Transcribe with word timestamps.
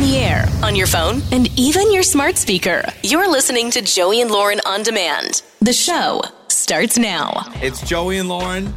on 0.00 0.06
the 0.06 0.16
air, 0.16 0.46
on 0.62 0.74
your 0.74 0.86
phone, 0.86 1.20
and 1.30 1.46
even 1.58 1.92
your 1.92 2.02
smart 2.02 2.38
speaker. 2.38 2.82
You're 3.02 3.30
listening 3.30 3.70
to 3.72 3.82
Joey 3.82 4.22
and 4.22 4.30
Lauren 4.30 4.58
on 4.64 4.82
demand. 4.82 5.42
The 5.60 5.74
show 5.74 6.22
starts 6.48 6.96
now. 6.96 7.52
It's 7.56 7.86
Joey 7.86 8.16
and 8.16 8.26
Lauren. 8.26 8.72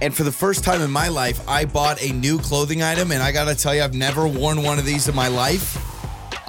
And 0.00 0.14
for 0.14 0.22
the 0.22 0.32
first 0.32 0.64
time 0.64 0.80
in 0.80 0.90
my 0.90 1.08
life, 1.08 1.46
I 1.46 1.66
bought 1.66 2.02
a 2.02 2.10
new 2.12 2.38
clothing 2.38 2.82
item, 2.82 3.12
and 3.12 3.22
I 3.22 3.32
gotta 3.32 3.54
tell 3.54 3.74
you, 3.74 3.82
I've 3.82 3.92
never 3.92 4.26
worn 4.26 4.62
one 4.62 4.78
of 4.78 4.86
these 4.86 5.08
in 5.08 5.14
my 5.14 5.28
life. 5.28 5.76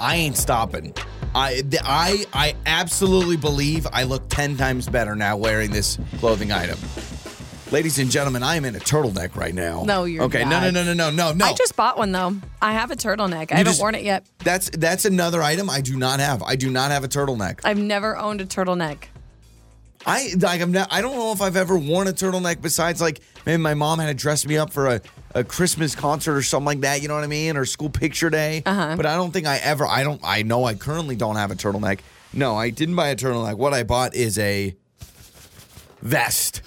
I 0.00 0.16
ain't 0.16 0.38
stopping. 0.38 0.94
I, 1.34 1.62
I, 1.84 2.24
I 2.32 2.56
absolutely 2.64 3.36
believe 3.36 3.86
I 3.92 4.04
look 4.04 4.26
10 4.30 4.56
times 4.56 4.88
better 4.88 5.14
now 5.14 5.36
wearing 5.36 5.70
this 5.70 5.98
clothing 6.18 6.50
item. 6.50 6.78
Ladies 7.70 8.00
and 8.00 8.10
gentlemen, 8.10 8.42
I 8.42 8.56
am 8.56 8.64
in 8.64 8.74
a 8.74 8.80
turtleneck 8.80 9.36
right 9.36 9.54
now. 9.54 9.84
No, 9.84 10.02
you're 10.02 10.24
Okay, 10.24 10.42
no, 10.42 10.50
not. 10.50 10.62
no, 10.64 10.82
no, 10.82 10.82
no, 10.82 10.92
no, 10.92 11.10
no, 11.10 11.32
no. 11.32 11.44
I 11.44 11.52
just 11.52 11.76
bought 11.76 11.96
one 11.96 12.10
though. 12.10 12.34
I 12.60 12.72
have 12.72 12.90
a 12.90 12.96
turtleneck. 12.96 13.52
I 13.52 13.58
haven't 13.58 13.66
just- 13.66 13.80
worn 13.80 13.94
it 13.94 14.02
yet. 14.02 14.26
That's 14.42 14.70
that's 14.70 15.04
another 15.04 15.40
item 15.40 15.70
I 15.70 15.80
do 15.80 15.96
not 15.96 16.18
have. 16.18 16.42
I 16.42 16.56
do 16.56 16.68
not 16.68 16.90
have 16.90 17.04
a 17.04 17.08
turtleneck. 17.08 17.60
I've 17.62 17.78
never 17.78 18.16
owned 18.16 18.40
a 18.40 18.44
turtleneck. 18.46 19.04
I 20.04 20.32
like 20.40 20.60
I'm 20.60 20.72
not 20.72 20.88
I 20.90 21.00
don't 21.00 21.14
know 21.16 21.30
if 21.30 21.40
I've 21.40 21.56
ever 21.56 21.78
worn 21.78 22.08
a 22.08 22.12
turtleneck 22.12 22.60
besides 22.60 23.00
like 23.00 23.20
maybe 23.46 23.62
my 23.62 23.74
mom 23.74 24.00
had 24.00 24.08
to 24.08 24.14
dress 24.14 24.44
me 24.46 24.56
up 24.56 24.72
for 24.72 24.88
a, 24.88 25.00
a 25.36 25.44
Christmas 25.44 25.94
concert 25.94 26.34
or 26.36 26.42
something 26.42 26.66
like 26.66 26.80
that, 26.80 27.02
you 27.02 27.08
know 27.08 27.14
what 27.14 27.22
I 27.22 27.28
mean? 27.28 27.56
Or 27.56 27.64
school 27.66 27.90
picture 27.90 28.30
day. 28.30 28.64
Uh-huh. 28.66 28.94
But 28.96 29.06
I 29.06 29.14
don't 29.14 29.30
think 29.30 29.46
I 29.46 29.58
ever 29.58 29.86
I 29.86 30.02
don't 30.02 30.20
I 30.24 30.42
know 30.42 30.64
I 30.64 30.74
currently 30.74 31.14
don't 31.14 31.36
have 31.36 31.52
a 31.52 31.54
turtleneck. 31.54 32.00
No, 32.32 32.56
I 32.56 32.70
didn't 32.70 32.96
buy 32.96 33.10
a 33.10 33.16
turtleneck. 33.16 33.58
What 33.58 33.74
I 33.74 33.84
bought 33.84 34.14
is 34.16 34.38
a 34.38 34.74
vest. 36.02 36.62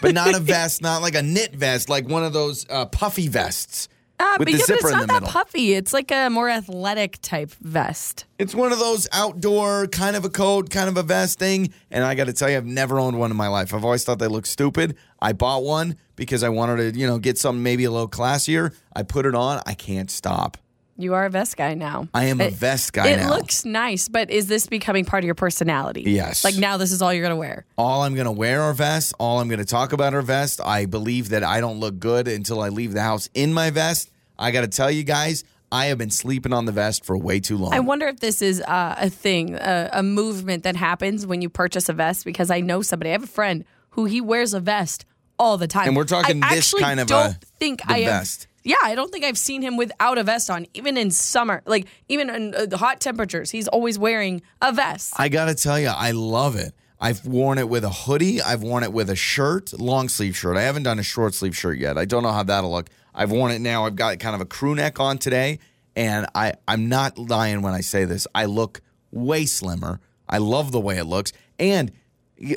but 0.00 0.14
not 0.14 0.34
a 0.34 0.40
vest, 0.40 0.82
not 0.82 1.02
like 1.02 1.14
a 1.14 1.22
knit 1.22 1.54
vest, 1.54 1.88
like 1.88 2.08
one 2.08 2.24
of 2.24 2.32
those 2.32 2.66
uh, 2.70 2.86
puffy 2.86 3.28
vests. 3.28 3.88
Ah, 4.18 4.36
with 4.38 4.46
but 4.46 4.52
the 4.52 4.52
yeah, 4.52 4.58
but 4.58 4.66
zipper 4.66 4.76
it's 4.78 4.84
in 4.86 4.92
not 4.92 5.00
the 5.02 5.06
that 5.08 5.12
middle. 5.22 5.28
puffy. 5.28 5.74
It's 5.74 5.92
like 5.92 6.10
a 6.10 6.30
more 6.30 6.48
athletic 6.48 7.18
type 7.20 7.50
vest. 7.60 8.24
It's 8.38 8.54
one 8.54 8.72
of 8.72 8.78
those 8.78 9.06
outdoor 9.12 9.88
kind 9.88 10.16
of 10.16 10.24
a 10.24 10.30
coat, 10.30 10.70
kind 10.70 10.88
of 10.88 10.96
a 10.96 11.02
vest 11.02 11.38
thing. 11.38 11.72
And 11.90 12.02
I 12.02 12.14
got 12.14 12.24
to 12.24 12.32
tell 12.32 12.48
you, 12.48 12.56
I've 12.56 12.64
never 12.64 12.98
owned 12.98 13.18
one 13.18 13.30
in 13.30 13.36
my 13.36 13.48
life. 13.48 13.74
I've 13.74 13.84
always 13.84 14.04
thought 14.04 14.18
they 14.18 14.26
looked 14.26 14.48
stupid. 14.48 14.96
I 15.20 15.34
bought 15.34 15.64
one 15.64 15.96
because 16.16 16.42
I 16.42 16.48
wanted 16.48 16.94
to, 16.94 16.98
you 16.98 17.06
know, 17.06 17.18
get 17.18 17.36
something 17.36 17.62
maybe 17.62 17.84
a 17.84 17.90
little 17.90 18.08
classier. 18.08 18.74
I 18.94 19.02
put 19.02 19.26
it 19.26 19.34
on. 19.34 19.60
I 19.66 19.74
can't 19.74 20.10
stop. 20.10 20.56
You 20.98 21.14
are 21.14 21.26
a 21.26 21.30
vest 21.30 21.56
guy 21.56 21.74
now. 21.74 22.08
I 22.14 22.24
am 22.26 22.40
a 22.40 22.48
vest 22.48 22.92
guy 22.92 23.08
It 23.08 23.16
now. 23.18 23.30
looks 23.30 23.64
nice, 23.64 24.08
but 24.08 24.30
is 24.30 24.46
this 24.46 24.66
becoming 24.66 25.04
part 25.04 25.22
of 25.22 25.26
your 25.26 25.34
personality? 25.34 26.02
Yes. 26.06 26.42
Like 26.44 26.56
now, 26.56 26.76
this 26.78 26.90
is 26.92 27.02
all 27.02 27.12
you're 27.12 27.22
gonna 27.22 27.36
wear. 27.36 27.66
All 27.76 28.02
I'm 28.02 28.14
going 28.14 28.24
to 28.26 28.32
wear 28.32 28.62
are 28.62 28.72
vests. 28.72 29.12
All 29.18 29.38
I'm 29.40 29.48
going 29.48 29.58
to 29.58 29.64
talk 29.66 29.92
about 29.92 30.14
are 30.14 30.22
vests. 30.22 30.58
I 30.60 30.86
believe 30.86 31.28
that 31.30 31.44
I 31.44 31.60
don't 31.60 31.78
look 31.80 31.98
good 31.98 32.28
until 32.28 32.60
I 32.62 32.70
leave 32.70 32.92
the 32.94 33.02
house 33.02 33.28
in 33.34 33.52
my 33.52 33.68
vest. 33.70 34.10
I 34.38 34.50
got 34.50 34.62
to 34.62 34.68
tell 34.68 34.90
you 34.90 35.02
guys, 35.04 35.44
I 35.70 35.86
have 35.86 35.98
been 35.98 36.10
sleeping 36.10 36.52
on 36.52 36.64
the 36.64 36.72
vest 36.72 37.04
for 37.04 37.16
way 37.18 37.40
too 37.40 37.58
long. 37.58 37.74
I 37.74 37.80
wonder 37.80 38.06
if 38.06 38.20
this 38.20 38.40
is 38.40 38.60
uh, 38.62 38.94
a 38.98 39.10
thing, 39.10 39.54
a, 39.54 39.90
a 39.92 40.02
movement 40.02 40.62
that 40.62 40.76
happens 40.76 41.26
when 41.26 41.42
you 41.42 41.48
purchase 41.50 41.88
a 41.88 41.92
vest. 41.92 42.24
Because 42.24 42.50
I 42.50 42.60
know 42.60 42.80
somebody. 42.82 43.10
I 43.10 43.12
have 43.12 43.24
a 43.24 43.26
friend 43.26 43.64
who 43.90 44.04
he 44.06 44.20
wears 44.20 44.54
a 44.54 44.60
vest 44.60 45.04
all 45.38 45.58
the 45.58 45.66
time. 45.66 45.88
And 45.88 45.96
we're 45.96 46.04
talking 46.04 46.42
I 46.42 46.54
this 46.54 46.72
kind 46.72 47.00
of 47.00 47.08
don't 47.08 47.32
a- 47.32 47.38
think 47.58 47.82
I 47.86 48.00
have. 48.00 48.26
Yeah, 48.66 48.74
I 48.82 48.96
don't 48.96 49.12
think 49.12 49.24
I've 49.24 49.38
seen 49.38 49.62
him 49.62 49.76
without 49.76 50.18
a 50.18 50.24
vest 50.24 50.50
on, 50.50 50.66
even 50.74 50.96
in 50.96 51.12
summer. 51.12 51.62
Like 51.66 51.86
even 52.08 52.28
in 52.28 52.52
uh, 52.52 52.76
hot 52.76 53.00
temperatures, 53.00 53.52
he's 53.52 53.68
always 53.68 53.96
wearing 53.96 54.42
a 54.60 54.72
vest. 54.72 55.14
I 55.16 55.28
gotta 55.28 55.54
tell 55.54 55.78
you, 55.78 55.86
I 55.86 56.10
love 56.10 56.56
it. 56.56 56.74
I've 56.98 57.24
worn 57.24 57.58
it 57.58 57.68
with 57.68 57.84
a 57.84 57.90
hoodie. 57.90 58.42
I've 58.42 58.64
worn 58.64 58.82
it 58.82 58.92
with 58.92 59.08
a 59.08 59.14
shirt, 59.14 59.72
long 59.78 60.08
sleeve 60.08 60.36
shirt. 60.36 60.56
I 60.56 60.62
haven't 60.62 60.82
done 60.82 60.98
a 60.98 61.04
short 61.04 61.34
sleeve 61.34 61.56
shirt 61.56 61.78
yet. 61.78 61.96
I 61.96 62.06
don't 62.06 62.24
know 62.24 62.32
how 62.32 62.42
that'll 62.42 62.72
look. 62.72 62.90
I've 63.14 63.30
worn 63.30 63.52
it 63.52 63.60
now. 63.60 63.86
I've 63.86 63.94
got 63.94 64.18
kind 64.18 64.34
of 64.34 64.40
a 64.40 64.46
crew 64.46 64.74
neck 64.74 64.98
on 64.98 65.18
today, 65.18 65.60
and 65.94 66.26
I 66.34 66.54
I'm 66.66 66.88
not 66.88 67.18
lying 67.18 67.62
when 67.62 67.72
I 67.72 67.82
say 67.82 68.04
this. 68.04 68.26
I 68.34 68.46
look 68.46 68.80
way 69.12 69.46
slimmer. 69.46 70.00
I 70.28 70.38
love 70.38 70.72
the 70.72 70.80
way 70.80 70.96
it 70.98 71.04
looks, 71.04 71.32
and 71.60 71.92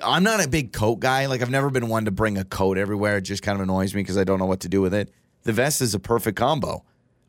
I'm 0.04 0.24
not 0.24 0.44
a 0.44 0.50
big 0.50 0.74
coat 0.74 1.02
guy. 1.02 1.28
Like 1.28 1.44
I've 1.44 1.52
never 1.52 1.70
been 1.70 1.88
one 1.88 2.06
to 2.06 2.12
bring 2.12 2.40
a 2.40 2.46
coat 2.46 2.80
everywhere. 2.80 3.18
It 3.18 3.22
just 3.22 3.44
kind 3.44 3.56
of 3.56 3.62
annoys 3.62 3.94
me 3.94 4.02
because 4.02 4.18
I 4.18 4.24
don't 4.24 4.40
know 4.40 4.48
what 4.48 4.62
to 4.62 4.70
do 4.70 4.82
with 4.82 4.96
it. 4.96 5.14
The 5.50 5.54
vest 5.54 5.82
is 5.82 5.96
a 5.96 6.00
perfect 6.00 6.38
combo. 6.38 6.84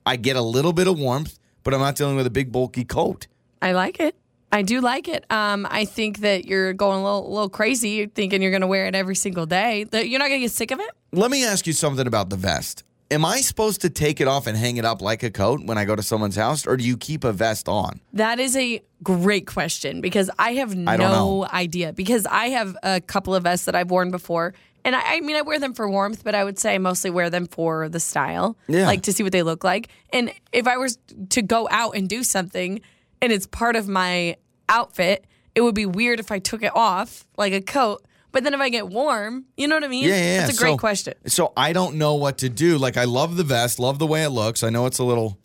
I 0.04 0.16
get 0.16 0.36
a 0.36 0.42
little 0.42 0.74
bit 0.74 0.86
of 0.86 0.98
warmth, 0.98 1.38
but 1.62 1.72
I'm 1.72 1.80
not 1.80 1.96
dealing 1.96 2.16
with 2.16 2.26
a 2.26 2.30
big 2.30 2.52
bulky 2.52 2.84
coat. 2.84 3.28
I 3.62 3.72
like 3.72 3.98
it. 3.98 4.14
I 4.52 4.60
do 4.60 4.82
like 4.82 5.08
it. 5.08 5.24
Um, 5.32 5.66
I 5.70 5.86
think 5.86 6.18
that 6.18 6.44
you're 6.44 6.74
going 6.74 7.00
a 7.00 7.02
little, 7.02 7.32
little 7.32 7.48
crazy, 7.48 8.04
thinking 8.04 8.42
you're 8.42 8.50
going 8.50 8.60
to 8.60 8.66
wear 8.66 8.84
it 8.84 8.94
every 8.94 9.16
single 9.16 9.46
day. 9.46 9.84
That 9.84 10.10
you're 10.10 10.18
not 10.18 10.28
going 10.28 10.40
to 10.40 10.44
get 10.44 10.52
sick 10.52 10.70
of 10.70 10.80
it. 10.80 10.90
Let 11.12 11.30
me 11.30 11.46
ask 11.46 11.66
you 11.66 11.72
something 11.72 12.06
about 12.06 12.28
the 12.28 12.36
vest. 12.36 12.84
Am 13.10 13.24
I 13.24 13.40
supposed 13.40 13.80
to 13.80 13.88
take 13.88 14.20
it 14.20 14.28
off 14.28 14.46
and 14.46 14.54
hang 14.54 14.76
it 14.76 14.84
up 14.84 15.00
like 15.00 15.22
a 15.22 15.30
coat 15.30 15.64
when 15.64 15.78
I 15.78 15.86
go 15.86 15.96
to 15.96 16.02
someone's 16.02 16.36
house, 16.36 16.66
or 16.66 16.76
do 16.76 16.84
you 16.84 16.98
keep 16.98 17.24
a 17.24 17.32
vest 17.32 17.68
on? 17.68 18.00
That 18.12 18.38
is 18.38 18.54
a 18.54 18.82
great 19.02 19.46
question 19.46 20.02
because 20.02 20.30
I 20.38 20.52
have 20.54 20.76
no 20.76 21.46
I 21.50 21.60
idea. 21.62 21.94
Because 21.94 22.26
I 22.26 22.50
have 22.50 22.76
a 22.82 23.00
couple 23.00 23.34
of 23.34 23.44
vests 23.44 23.64
that 23.64 23.74
I've 23.74 23.90
worn 23.90 24.10
before. 24.10 24.52
And 24.84 24.96
I, 24.96 25.16
I 25.16 25.20
mean, 25.20 25.36
I 25.36 25.42
wear 25.42 25.58
them 25.58 25.74
for 25.74 25.88
warmth, 25.90 26.24
but 26.24 26.34
I 26.34 26.42
would 26.44 26.58
say 26.58 26.74
I 26.74 26.78
mostly 26.78 27.10
wear 27.10 27.28
them 27.30 27.46
for 27.46 27.88
the 27.88 28.00
style, 28.00 28.56
Yeah. 28.68 28.86
like 28.86 29.02
to 29.02 29.12
see 29.12 29.22
what 29.22 29.32
they 29.32 29.42
look 29.42 29.62
like. 29.64 29.88
And 30.12 30.32
if 30.52 30.66
I 30.66 30.76
was 30.76 30.98
to 31.30 31.42
go 31.42 31.68
out 31.70 31.96
and 31.96 32.08
do 32.08 32.22
something 32.24 32.80
and 33.22 33.32
it's 33.32 33.46
part 33.46 33.76
of 33.76 33.88
my 33.88 34.36
outfit, 34.68 35.26
it 35.54 35.60
would 35.62 35.74
be 35.74 35.86
weird 35.86 36.20
if 36.20 36.30
I 36.32 36.38
took 36.38 36.62
it 36.62 36.74
off 36.74 37.26
like 37.36 37.52
a 37.52 37.60
coat. 37.60 38.04
But 38.32 38.44
then 38.44 38.54
if 38.54 38.60
I 38.60 38.68
get 38.68 38.88
warm, 38.88 39.44
you 39.56 39.66
know 39.66 39.74
what 39.74 39.82
I 39.84 39.88
mean? 39.88 40.04
Yeah, 40.08 40.16
yeah. 40.16 40.46
That's 40.46 40.56
a 40.56 40.60
great 40.60 40.72
So- 40.74 40.78
question. 40.78 41.14
So 41.26 41.52
I 41.56 41.72
don't 41.72 41.96
know 41.96 42.14
what 42.14 42.38
to 42.38 42.48
do. 42.48 42.78
Like 42.78 42.96
I 42.96 43.04
love 43.04 43.36
the 43.36 43.44
vest, 43.44 43.78
love 43.78 43.98
the 43.98 44.06
way 44.06 44.22
it 44.22 44.30
looks. 44.30 44.62
I 44.62 44.70
know 44.70 44.86
it's 44.86 44.98
a 45.00 45.04
little, 45.04 45.36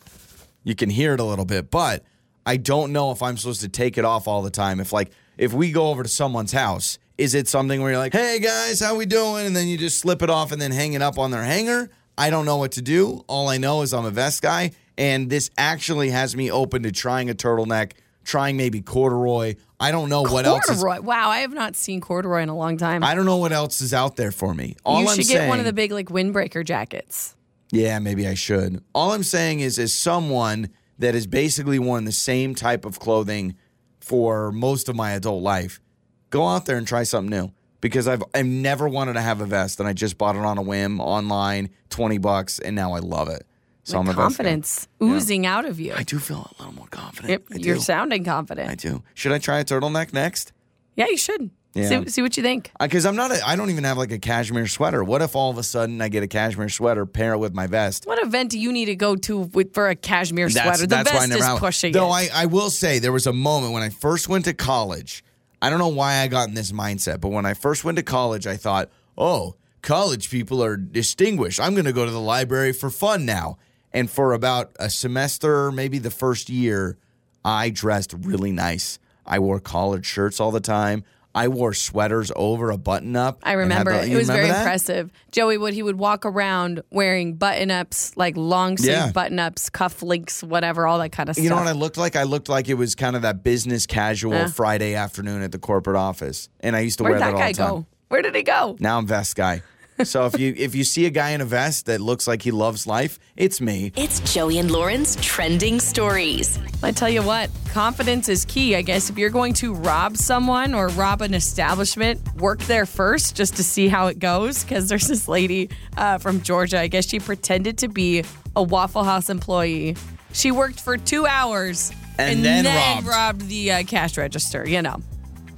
you 0.64 0.76
can 0.76 0.90
hear 0.92 1.14
it 1.16 1.20
a 1.20 1.24
little 1.24 1.46
bit, 1.46 1.72
but 1.72 2.04
I 2.46 2.58
don't 2.58 2.94
know 2.94 3.10
if 3.12 3.24
I'm 3.24 3.38
supposed 3.38 3.62
to 3.62 3.70
take 3.70 3.98
it 3.98 4.06
off 4.06 4.28
all 4.28 4.44
the 4.44 4.52
time. 4.52 4.80
If 4.80 4.94
like 4.94 5.12
if 5.38 5.52
we 5.52 5.72
go 5.72 5.88
over 5.90 6.04
to 6.04 6.10
someone's 6.10 6.52
house, 6.52 7.00
is 7.18 7.34
it 7.34 7.48
something 7.48 7.82
where 7.82 7.92
you're 7.92 8.00
like, 8.00 8.14
"Hey 8.14 8.40
guys, 8.40 8.80
how 8.80 8.96
we 8.96 9.06
doing?" 9.06 9.46
and 9.46 9.56
then 9.56 9.68
you 9.68 9.78
just 9.78 10.00
slip 10.00 10.22
it 10.22 10.30
off 10.30 10.52
and 10.52 10.62
then 10.62 10.72
hang 10.72 10.94
it 10.94 11.02
up 11.02 11.18
on 11.18 11.32
their 11.32 11.44
hanger? 11.44 11.90
I 12.18 12.30
don't 12.30 12.46
know 12.46 12.58
what 12.58 12.74
to 12.74 12.82
do. 12.82 13.24
All 13.28 13.50
I 13.50 13.58
know 13.58 13.82
is 13.82 13.94
I'm 13.94 14.06
a 14.06 14.12
vest 14.12 14.42
guy, 14.42 14.72
and 14.98 15.30
this 15.30 15.50
actually 15.58 16.10
has 16.10 16.36
me 16.36 16.50
open 16.52 16.84
to 16.84 16.92
trying 16.92 17.30
a 17.30 17.34
turtleneck, 17.34 17.94
trying 18.24 18.58
maybe 18.58 18.82
corduroy. 18.82 19.56
I 19.80 19.92
don't 19.92 20.10
know 20.10 20.22
what 20.22 20.46
else. 20.46 20.70
Is, 20.70 20.82
Corduroy. 20.82 21.02
Wow, 21.02 21.30
I 21.30 21.40
have 21.40 21.54
not 21.54 21.76
seen 21.76 22.00
corduroy 22.00 22.42
in 22.42 22.50
a 22.50 22.56
long 22.56 22.78
time. 22.78 23.04
I 23.04 23.16
don't 23.16 23.26
know 23.26 23.38
what 23.38 23.52
else 23.52 23.82
is 23.82 23.94
out 23.94 24.16
there 24.16 24.32
for 24.32 24.54
me. 24.54 24.76
All 24.86 25.02
you 25.02 25.10
I'm 25.10 25.16
should 25.16 25.28
get 25.28 25.50
one 25.50 25.60
of 25.60 25.66
the 25.66 25.74
big 25.74 25.92
like 25.92 26.08
windbreaker 26.08 26.66
jackets. 26.66 27.36
Yeah, 27.72 28.00
maybe 28.00 28.28
I 28.28 28.36
should. 28.36 28.84
All 28.94 29.12
I'm 29.12 29.24
saying 29.24 29.60
is, 29.60 29.78
as 29.80 29.94
someone 29.94 30.70
that 31.00 31.14
has 31.14 31.28
basically 31.28 31.80
worn 31.80 32.06
the 32.06 32.12
same 32.12 32.56
type 32.56 32.86
of 32.86 33.00
clothing 33.00 33.56
for 34.00 34.52
most 34.52 34.88
of 34.88 34.96
my 34.96 35.12
adult 35.12 35.44
life, 35.44 35.82
go 36.30 36.48
out 36.48 36.66
there 36.66 36.78
and 36.78 36.88
try 36.88 37.04
something 37.04 37.30
new. 37.30 37.52
Because 37.82 38.08
I've 38.08 38.24
I've 38.34 38.46
never 38.48 38.90
wanted 38.90 39.14
to 39.14 39.22
have 39.22 39.42
a 39.42 39.46
vest, 39.46 39.80
and 39.80 39.88
I 39.88 39.94
just 39.94 40.18
bought 40.18 40.36
it 40.36 40.42
on 40.42 40.58
a 40.58 40.62
whim 40.62 41.00
online, 41.00 41.70
twenty 41.90 42.18
bucks, 42.18 42.58
and 42.58 42.76
now 42.76 42.94
I 42.94 43.00
love 43.00 43.30
it. 43.30 43.46
So 43.84 44.00
I'm 44.00 44.06
a 44.06 44.10
Like 44.10 44.16
vest 44.16 44.18
guy. 44.18 44.44
confidence 44.44 44.88
oozing 45.04 45.46
out 45.46 45.66
of 45.66 45.80
you. 45.80 45.94
I 45.96 46.02
do 46.02 46.18
feel 46.18 46.52
a 46.52 46.64
little 46.64 46.74
more 46.74 46.88
confident. 46.88 47.44
You're 47.52 47.76
sounding 47.78 48.24
confident. 48.24 48.72
I 48.72 48.76
do. 48.76 49.04
Should 49.14 49.34
I 49.34 49.38
try 49.38 49.60
a 49.60 49.64
turtleneck 49.66 50.14
next? 50.14 50.52
Yeah, 50.96 51.06
you 51.08 51.18
should. 51.18 51.52
Yeah. 51.76 51.90
See, 51.90 52.08
see 52.10 52.22
what 52.24 52.38
you 52.38 52.42
think. 52.42 52.72
Because 52.80 53.06
I'm 53.06 53.18
not. 53.18 53.32
A, 53.32 53.48
I 53.48 53.56
don't 53.58 53.70
even 53.70 53.84
have 53.84 53.98
like 53.98 54.12
a 54.14 54.18
cashmere 54.18 54.66
sweater. 54.66 55.04
What 55.04 55.22
if 55.22 55.36
all 55.36 55.52
of 55.52 55.58
a 55.60 55.64
sudden 55.64 56.02
I 56.02 56.08
get 56.08 56.24
a 56.24 56.28
cashmere 56.28 56.70
sweater, 56.70 57.06
pair 57.06 57.34
it 57.34 57.38
with 57.38 57.54
my 57.54 57.68
vest? 57.68 58.08
What 58.08 58.18
event 58.26 58.50
do 58.52 58.58
you 58.58 58.72
need 58.72 58.86
to 58.86 58.96
go 58.96 59.16
to 59.18 59.40
with, 59.40 59.74
for 59.76 59.90
a 59.90 59.96
cashmere 59.96 60.50
sweater? 60.50 60.88
The 60.88 60.96
why 60.96 61.20
I 61.20 61.26
never 61.28 61.40
is 61.40 61.46
have- 61.46 61.60
pushing 61.60 61.92
Though 61.92 62.08
it. 62.16 62.32
I, 62.34 62.44
I 62.44 62.46
will 62.46 62.70
say 62.70 62.98
there 63.00 63.12
was 63.12 63.28
a 63.28 63.34
moment 63.34 63.74
when 63.74 63.84
I 63.84 63.90
first 63.90 64.30
went 64.30 64.46
to 64.46 64.54
college. 64.54 65.22
I 65.66 65.72
don't 65.72 65.80
know 65.80 65.88
why 65.88 66.18
I 66.18 66.28
got 66.28 66.48
in 66.48 66.54
this 66.54 66.72
mindset, 66.72 67.20
but 67.20 67.30
when 67.30 67.48
I 67.48 67.56
first 67.56 67.84
went 67.84 67.96
to 67.96 68.04
college, 68.04 68.46
I 68.46 68.56
thought, 68.56 68.92
oh, 69.18 69.56
college 69.82 70.30
people 70.30 70.64
are 70.64 70.78
distinguished. 70.78 71.60
I'm 71.60 71.74
going 71.74 71.86
to 71.86 71.92
go 71.92 72.06
to 72.06 72.12
the 72.12 72.22
library 72.22 72.72
for 72.72 72.92
fun 72.92 73.26
now. 73.26 73.58
And 73.92 74.08
for 74.08 74.34
about 74.34 74.76
a 74.80 74.92
semester, 74.92 75.72
maybe 75.72 75.98
the 75.98 76.12
first 76.12 76.52
year, 76.52 77.00
I 77.44 77.72
dressed 77.72 78.14
really 78.14 78.52
nice. 78.52 79.00
I 79.26 79.40
wore 79.40 79.60
collared 79.60 80.06
shirts 80.06 80.40
all 80.40 80.52
the 80.52 80.60
time. 80.60 81.04
I 81.36 81.50
wore 81.50 81.74
sweaters 81.74 82.32
over 82.36 82.72
a 82.72 82.78
button 82.78 83.16
up. 83.16 83.40
I 83.44 83.52
remember 83.54 83.92
it. 83.92 84.06
the- 84.06 84.14
It 84.14 84.16
was 84.16 84.28
very 84.28 84.48
that? 84.48 84.60
impressive. 84.62 85.12
Joey 85.32 85.58
would 85.58 85.74
he 85.74 85.84
would 85.84 85.98
walk 85.98 86.26
around 86.26 86.82
wearing 86.92 87.34
button 87.36 87.70
ups, 87.70 88.14
like 88.16 88.38
long 88.38 88.78
sleeve 88.78 88.92
Yeah. 88.92 89.12
button 89.12 89.38
ups, 89.38 89.70
cuff 89.70 90.02
links, 90.02 90.42
whatever, 90.42 90.88
all 90.88 90.98
that 91.00 91.12
kind 91.12 91.28
of 91.30 91.36
stuff. 91.36 91.44
You 91.44 91.50
know 91.50 91.58
what 91.58 91.68
I 91.68 91.74
looked 91.74 91.98
like? 91.98 92.16
I 92.16 92.24
looked 92.24 92.48
like 92.48 92.70
it 92.70 92.76
was 92.76 92.96
kind 92.96 93.18
of 93.18 93.22
that 93.24 93.44
business 93.44 93.86
casual 93.86 94.34
Yeah. 94.34 94.48
Friday 94.48 94.96
afternoon 94.96 95.42
at 95.42 95.52
the 95.52 95.60
corporate 95.60 95.98
office, 95.98 96.48
and 96.62 96.74
I 96.76 96.80
used 96.80 96.98
to 97.00 97.04
Where'd 97.04 97.20
wear 97.20 97.20
that 97.20 97.38
that, 97.38 97.42
all 97.44 97.48
the 97.48 97.54
time. 97.54 97.66
Where 97.66 97.66
did 97.66 97.66
that 97.66 97.66
guy 97.74 97.76
go? 97.82 97.86
Where 98.08 98.22
did 98.22 98.36
he 98.36 98.44
go? 98.44 98.78
Now 98.80 98.98
I'm 98.98 99.06
vest 99.08 99.36
guy. 99.36 99.62
So 100.04 100.26
if 100.26 100.38
you 100.40 100.54
if 100.58 100.76
you 100.76 100.84
see 100.84 101.06
a 101.06 101.10
guy 101.10 101.30
in 101.32 101.40
a 101.42 101.46
vest 101.46 101.86
that 101.86 102.02
looks 102.02 102.28
like 102.28 102.42
he 102.42 102.52
loves 102.52 102.86
life, 102.86 103.18
it's 103.38 103.62
me. 103.62 103.94
It's 103.96 104.20
Joey 104.34 104.58
and 104.58 104.70
Lauren's 104.70 105.16
trending 105.18 105.80
stories. 105.80 106.60
I 106.84 106.92
tell 106.92 107.10
you 107.10 107.22
what, 107.24 107.50
confidence 107.72 108.28
is 108.28 108.44
key. 108.46 108.76
I 108.76 108.82
guess 108.82 109.10
if 109.10 109.18
you're 109.18 109.30
going 109.30 109.54
to 109.56 109.74
rob 109.74 110.18
someone 110.18 110.74
or 110.74 110.90
rob 110.90 111.22
an 111.22 111.34
establishment, 111.34 112.20
work 112.36 112.60
there 112.64 112.86
first 112.86 113.36
just 113.36 113.56
to 113.56 113.64
see 113.64 113.88
how 113.88 114.08
it 114.08 114.20
goes. 114.20 114.64
Because 114.64 114.90
there's 114.90 115.08
this 115.08 115.28
lady 115.30 115.70
uh, 115.96 116.18
from 116.18 116.42
Georgia. 116.42 116.80
I 116.80 116.88
guess 116.88 117.08
she 117.08 117.20
pretended 117.20 117.78
to 117.80 117.88
be 117.88 118.24
a 118.56 118.64
Waffle 118.64 119.04
House 119.04 119.30
employee 119.30 119.96
She 120.34 120.52
worked 120.52 120.80
for 120.82 120.98
two 120.98 121.26
hours 121.26 121.92
And 122.20 122.44
then 122.44 123.04
robbed. 123.06 123.48
the 123.48 123.72
uh, 123.72 123.84
cash 123.84 124.18
register. 124.18 124.68
You 124.68 124.82
know, 124.82 124.98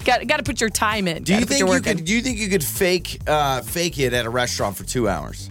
got 0.08 0.26
got 0.26 0.38
to 0.38 0.44
put 0.44 0.60
your 0.60 0.72
time 0.72 1.08
in. 1.08 1.22
Do 1.24 1.36
you 1.36 1.46
think 1.46 1.60
you 1.60 1.72
in. 1.74 1.84
could? 1.84 2.06
Do 2.06 2.14
you 2.16 2.22
think 2.22 2.40
you 2.40 2.48
could 2.50 2.64
fake 2.64 3.20
uh, 3.28 3.62
fake 3.62 4.00
it 4.00 4.14
at 4.14 4.26
a 4.26 4.30
restaurant 4.30 4.76
for 4.78 4.84
two 4.84 5.08
hours? 5.08 5.50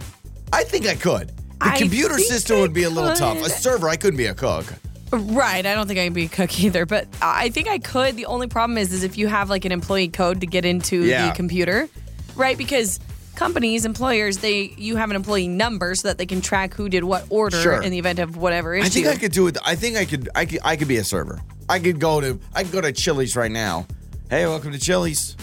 I 0.51 0.63
think 0.63 0.85
I 0.87 0.95
could. 0.95 1.29
The 1.29 1.33
I 1.61 1.77
computer 1.77 2.17
system 2.19 2.57
I 2.57 2.61
would 2.61 2.73
be 2.73 2.83
a 2.83 2.89
little 2.89 3.13
tough. 3.15 3.41
A 3.45 3.49
server, 3.49 3.87
I 3.87 3.95
couldn't 3.95 4.17
be 4.17 4.25
a 4.25 4.33
cook. 4.33 4.65
Right. 5.11 5.65
I 5.65 5.73
don't 5.73 5.87
think 5.87 5.99
I 5.99 6.03
can 6.05 6.13
be 6.13 6.25
a 6.25 6.29
cook 6.29 6.59
either, 6.59 6.85
but 6.85 7.07
I 7.21 7.49
think 7.49 7.69
I 7.69 7.79
could. 7.79 8.17
The 8.17 8.25
only 8.25 8.47
problem 8.47 8.77
is, 8.77 8.91
is 8.91 9.03
if 9.03 9.17
you 9.17 9.27
have 9.27 9.49
like 9.49 9.63
an 9.63 9.71
employee 9.71 10.09
code 10.09 10.41
to 10.41 10.47
get 10.47 10.65
into 10.65 11.03
Yeah. 11.03 11.29
the 11.29 11.33
computer, 11.35 11.87
right? 12.35 12.57
Because 12.57 12.99
companies, 13.35 13.85
employers, 13.85 14.39
they 14.39 14.73
you 14.77 14.97
have 14.97 15.09
an 15.09 15.15
employee 15.15 15.47
number 15.47 15.95
so 15.95 16.09
that 16.09 16.17
they 16.17 16.25
can 16.25 16.41
track 16.41 16.73
who 16.73 16.89
did 16.89 17.03
what 17.03 17.25
order 17.29 17.61
Sure. 17.61 17.81
in 17.81 17.91
the 17.91 17.99
event 17.99 18.19
of 18.19 18.35
whatever 18.37 18.75
issue. 18.75 18.85
I 18.85 18.89
think 18.89 19.07
I 19.07 19.15
could 19.15 19.31
do 19.31 19.47
it. 19.47 19.57
I 19.65 19.75
think 19.75 19.95
I 19.97 20.05
could. 20.05 20.29
I 20.35 20.45
could. 20.45 20.59
I 20.63 20.75
could 20.75 20.87
be 20.87 20.97
a 20.97 21.03
server. 21.03 21.41
I 21.69 21.79
could 21.79 21.99
go 21.99 22.19
to. 22.21 22.39
I 22.53 22.63
could 22.63 22.71
go 22.73 22.81
to 22.81 22.91
Chili's 22.91 23.35
right 23.35 23.51
now. 23.51 23.87
Hey, 24.29 24.45
welcome 24.45 24.73
to 24.73 24.79
Chili's. 24.79 25.37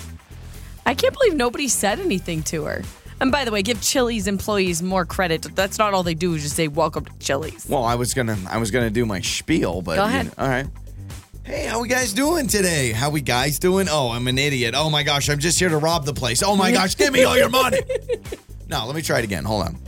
I 0.84 0.94
can't 0.94 1.14
believe 1.14 1.34
nobody 1.34 1.68
said 1.68 2.00
anything 2.00 2.42
to 2.44 2.64
her. 2.64 2.82
And 3.20 3.32
by 3.32 3.44
the 3.46 3.50
way, 3.50 3.62
give 3.62 3.80
Chili's 3.80 4.26
employees 4.26 4.82
more 4.82 5.06
credit. 5.06 5.42
That's 5.54 5.78
not 5.78 5.94
all 5.94 6.02
they 6.02 6.14
do 6.14 6.34
is 6.34 6.42
just 6.42 6.56
say 6.56 6.68
welcome 6.68 7.04
to 7.06 7.18
Chili's. 7.18 7.66
Well, 7.68 7.84
I 7.84 7.94
was 7.94 8.12
gonna. 8.12 8.36
I 8.48 8.58
was 8.58 8.70
gonna 8.70 8.90
do 8.90 9.06
my 9.06 9.20
spiel, 9.22 9.80
but 9.80 9.96
Go 9.96 10.02
you 10.02 10.08
ahead. 10.08 10.26
know, 10.26 10.32
all 10.36 10.48
right. 10.48 10.66
Hey, 11.44 11.66
how 11.66 11.80
we 11.80 11.88
guys 11.88 12.12
doing 12.12 12.46
today? 12.46 12.92
How 12.92 13.08
we 13.10 13.20
guys 13.20 13.58
doing? 13.58 13.86
Oh, 13.90 14.10
I'm 14.10 14.26
an 14.28 14.38
idiot. 14.38 14.74
Oh 14.76 14.90
my 14.90 15.02
gosh, 15.02 15.30
I'm 15.30 15.38
just 15.38 15.58
here 15.58 15.68
to 15.68 15.78
rob 15.78 16.04
the 16.04 16.14
place. 16.14 16.42
Oh 16.42 16.56
my 16.56 16.70
gosh, 16.72 16.96
give 16.96 17.12
me 17.12 17.24
all 17.24 17.36
your 17.38 17.50
money. 17.50 17.80
no, 18.68 18.84
let 18.86 18.94
me 18.96 19.02
try 19.02 19.18
it 19.20 19.24
again. 19.24 19.44
Hold 19.44 19.66
on. 19.66 19.78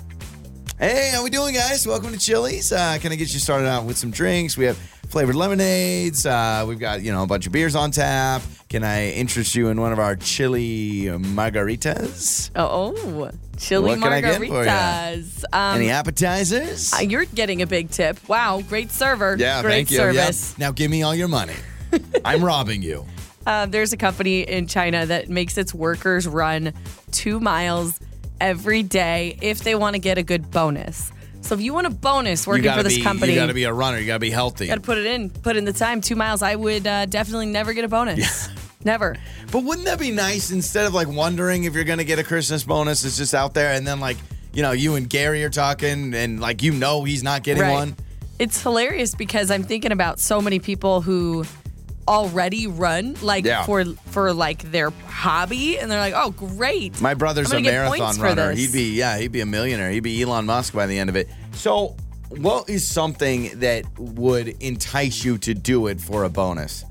Hey, 0.79 1.11
how 1.13 1.25
we 1.25 1.31
doing, 1.31 1.55
guys? 1.55 1.87
Welcome 1.87 2.13
to 2.13 2.19
Chili's. 2.19 2.73
Uh, 2.73 2.97
can 3.01 3.11
I 3.13 3.17
get 3.17 3.33
you 3.33 3.41
started 3.41 3.67
out 3.67 3.85
with 3.85 3.97
some 3.99 4.11
drinks? 4.11 4.57
We 4.57 4.65
have 4.67 4.77
flavored 5.09 5.35
lemonades. 5.35 6.25
Uh, 6.25 6.65
we've 6.69 6.79
got 6.79 7.03
you 7.03 7.13
know 7.13 7.23
a 7.23 7.27
bunch 7.27 7.47
of 7.47 7.53
beers 7.53 7.75
on 7.75 7.91
tap. 7.91 8.41
Can 8.69 8.83
I 8.83 9.11
interest 9.11 9.55
you 9.55 9.69
in 9.69 9.81
one 9.81 9.93
of 9.93 10.01
our 10.01 10.17
chili 10.17 11.05
margaritas? 11.05 12.51
Oh, 12.57 12.95
oh 12.97 13.31
chili 13.57 13.91
What 13.91 14.01
can 14.01 14.13
I 14.13 14.21
get 14.21 14.39
for 14.39 14.45
ya? 14.45 14.51
margaritas. 14.53 15.45
Um, 15.53 15.77
Any 15.77 15.91
appetizers? 15.91 16.93
uh, 16.93 16.99
you're 16.99 17.27
getting 17.27 17.63
a 17.63 17.67
big 17.67 17.91
tip. 17.91 18.19
Wow, 18.29 18.63
great 18.69 18.91
server. 18.91 19.37
yeah, 19.39 19.63
great 19.63 19.73
thank 19.73 19.91
you. 19.93 19.99
service. 19.99 20.51
Yep. 20.53 20.59
Now 20.59 20.73
give 20.73 20.91
me 20.91 21.03
all 21.05 21.15
your 21.15 21.29
money. 21.29 21.55
I'm 22.25 22.45
robbing 22.45 22.83
you. 22.83 23.07
Uh, 23.47 23.67
there's 23.67 23.93
a 23.93 23.97
company 23.97 24.41
in 24.41 24.67
China 24.67 25.07
that 25.07 25.29
makes 25.29 25.57
its 25.57 25.73
workers 25.73 26.27
run 26.27 26.73
two 27.13 27.39
miles 27.39 28.01
every 28.41 28.83
day 28.83 29.39
if 29.41 29.61
they 29.61 29.77
want 29.77 29.95
to 29.95 30.01
get 30.01 30.19
a 30.19 30.25
good 30.25 30.51
bonus. 30.51 31.13
So 31.47 31.55
if 31.55 31.61
you 31.61 31.73
want 31.73 31.87
a 31.87 31.91
bonus 31.91 32.45
working 32.45 32.73
for 32.73 32.83
this 32.83 32.97
be, 32.97 33.03
company, 33.05 33.33
You 33.33 33.39
got 33.39 33.47
to 33.47 33.55
be 33.55 33.65
a 33.65 33.73
runner. 33.73 34.01
You 34.01 34.07
got 34.07 34.15
to 34.15 34.19
be 34.19 34.31
healthy. 34.31 34.67
got 34.67 34.75
to 34.75 34.81
put 34.81 34.99
it 34.99 35.07
in, 35.07 35.31
put 35.31 35.57
in 35.57 35.65
the 35.65 35.73
time. 35.73 36.01
Two 36.01 36.17
miles, 36.17 36.43
I 36.43 36.57
would 36.57 36.85
uh, 36.85 37.07
definitely 37.07 37.47
never 37.47 37.73
get 37.73 37.85
a 37.85 37.89
bonus. 37.89 38.49
Never. 38.85 39.17
But 39.53 39.63
wouldn't 39.63 39.87
that 39.87 40.01
be 40.01 40.11
nice 40.11 40.51
instead 40.51 40.87
of 40.87 40.95
like 40.95 41.07
wondering 41.07 41.63
if 41.63 41.75
you're 41.75 41.85
going 41.85 41.99
to 42.01 42.05
get 42.05 42.19
a 42.19 42.25
Christmas 42.25 42.65
bonus? 42.65 43.05
It's 43.05 43.17
just 43.17 43.33
out 43.33 43.55
there, 43.55 43.73
and 43.75 43.87
then 43.87 44.01
like 44.01 44.17
you 44.53 44.63
know 44.63 44.73
you 44.73 44.97
and 44.97 45.09
Gary 45.09 45.45
are 45.45 45.51
talking, 45.51 46.15
and 46.15 46.41
like 46.41 46.65
you 46.65 46.73
know 46.73 47.05
he's 47.05 47.23
not 47.23 47.45
getting 47.45 47.63
Right. 47.63 47.73
one. 47.73 47.97
It's 48.41 48.61
hilarious 48.63 49.15
because 49.15 49.51
I'm 49.53 49.63
thinking 49.63 49.93
about 49.93 50.19
so 50.19 50.41
many 50.41 50.59
people 50.59 51.01
who 51.01 51.45
already 52.09 52.67
run 52.67 53.17
like 53.23 53.45
Yeah. 53.45 53.65
for 53.65 53.85
for 54.11 54.33
like 54.33 54.71
their 54.71 54.91
hobby 55.09 55.79
and 55.79 55.91
they're 55.91 56.01
like, 56.01 56.15
"Oh, 56.17 56.31
great." 56.31 57.01
My 57.01 57.15
brother's 57.15 57.53
a 57.53 57.61
marathon 57.61 58.21
runner. 58.21 58.53
He'd 58.53 58.73
be 58.73 58.95
yeah, 58.95 59.19
he'd 59.19 59.33
be 59.33 59.41
a 59.41 59.47
millionaire. 59.47 59.91
He'd 59.91 60.01
be 60.03 60.23
Elon 60.23 60.47
Musk 60.47 60.73
by 60.75 60.87
the 60.87 60.99
end 60.99 61.11
of 61.11 61.17
it. 61.17 61.29
So, 61.53 61.97
what 62.29 62.69
is 62.69 62.87
something 62.87 63.59
that 63.61 63.85
would 63.99 64.49
entice 64.63 65.25
you 65.25 65.39
to 65.39 65.55
do 65.55 65.87
it 65.89 66.01
for 66.01 66.25
a 66.25 66.29
bonus? 66.29 66.85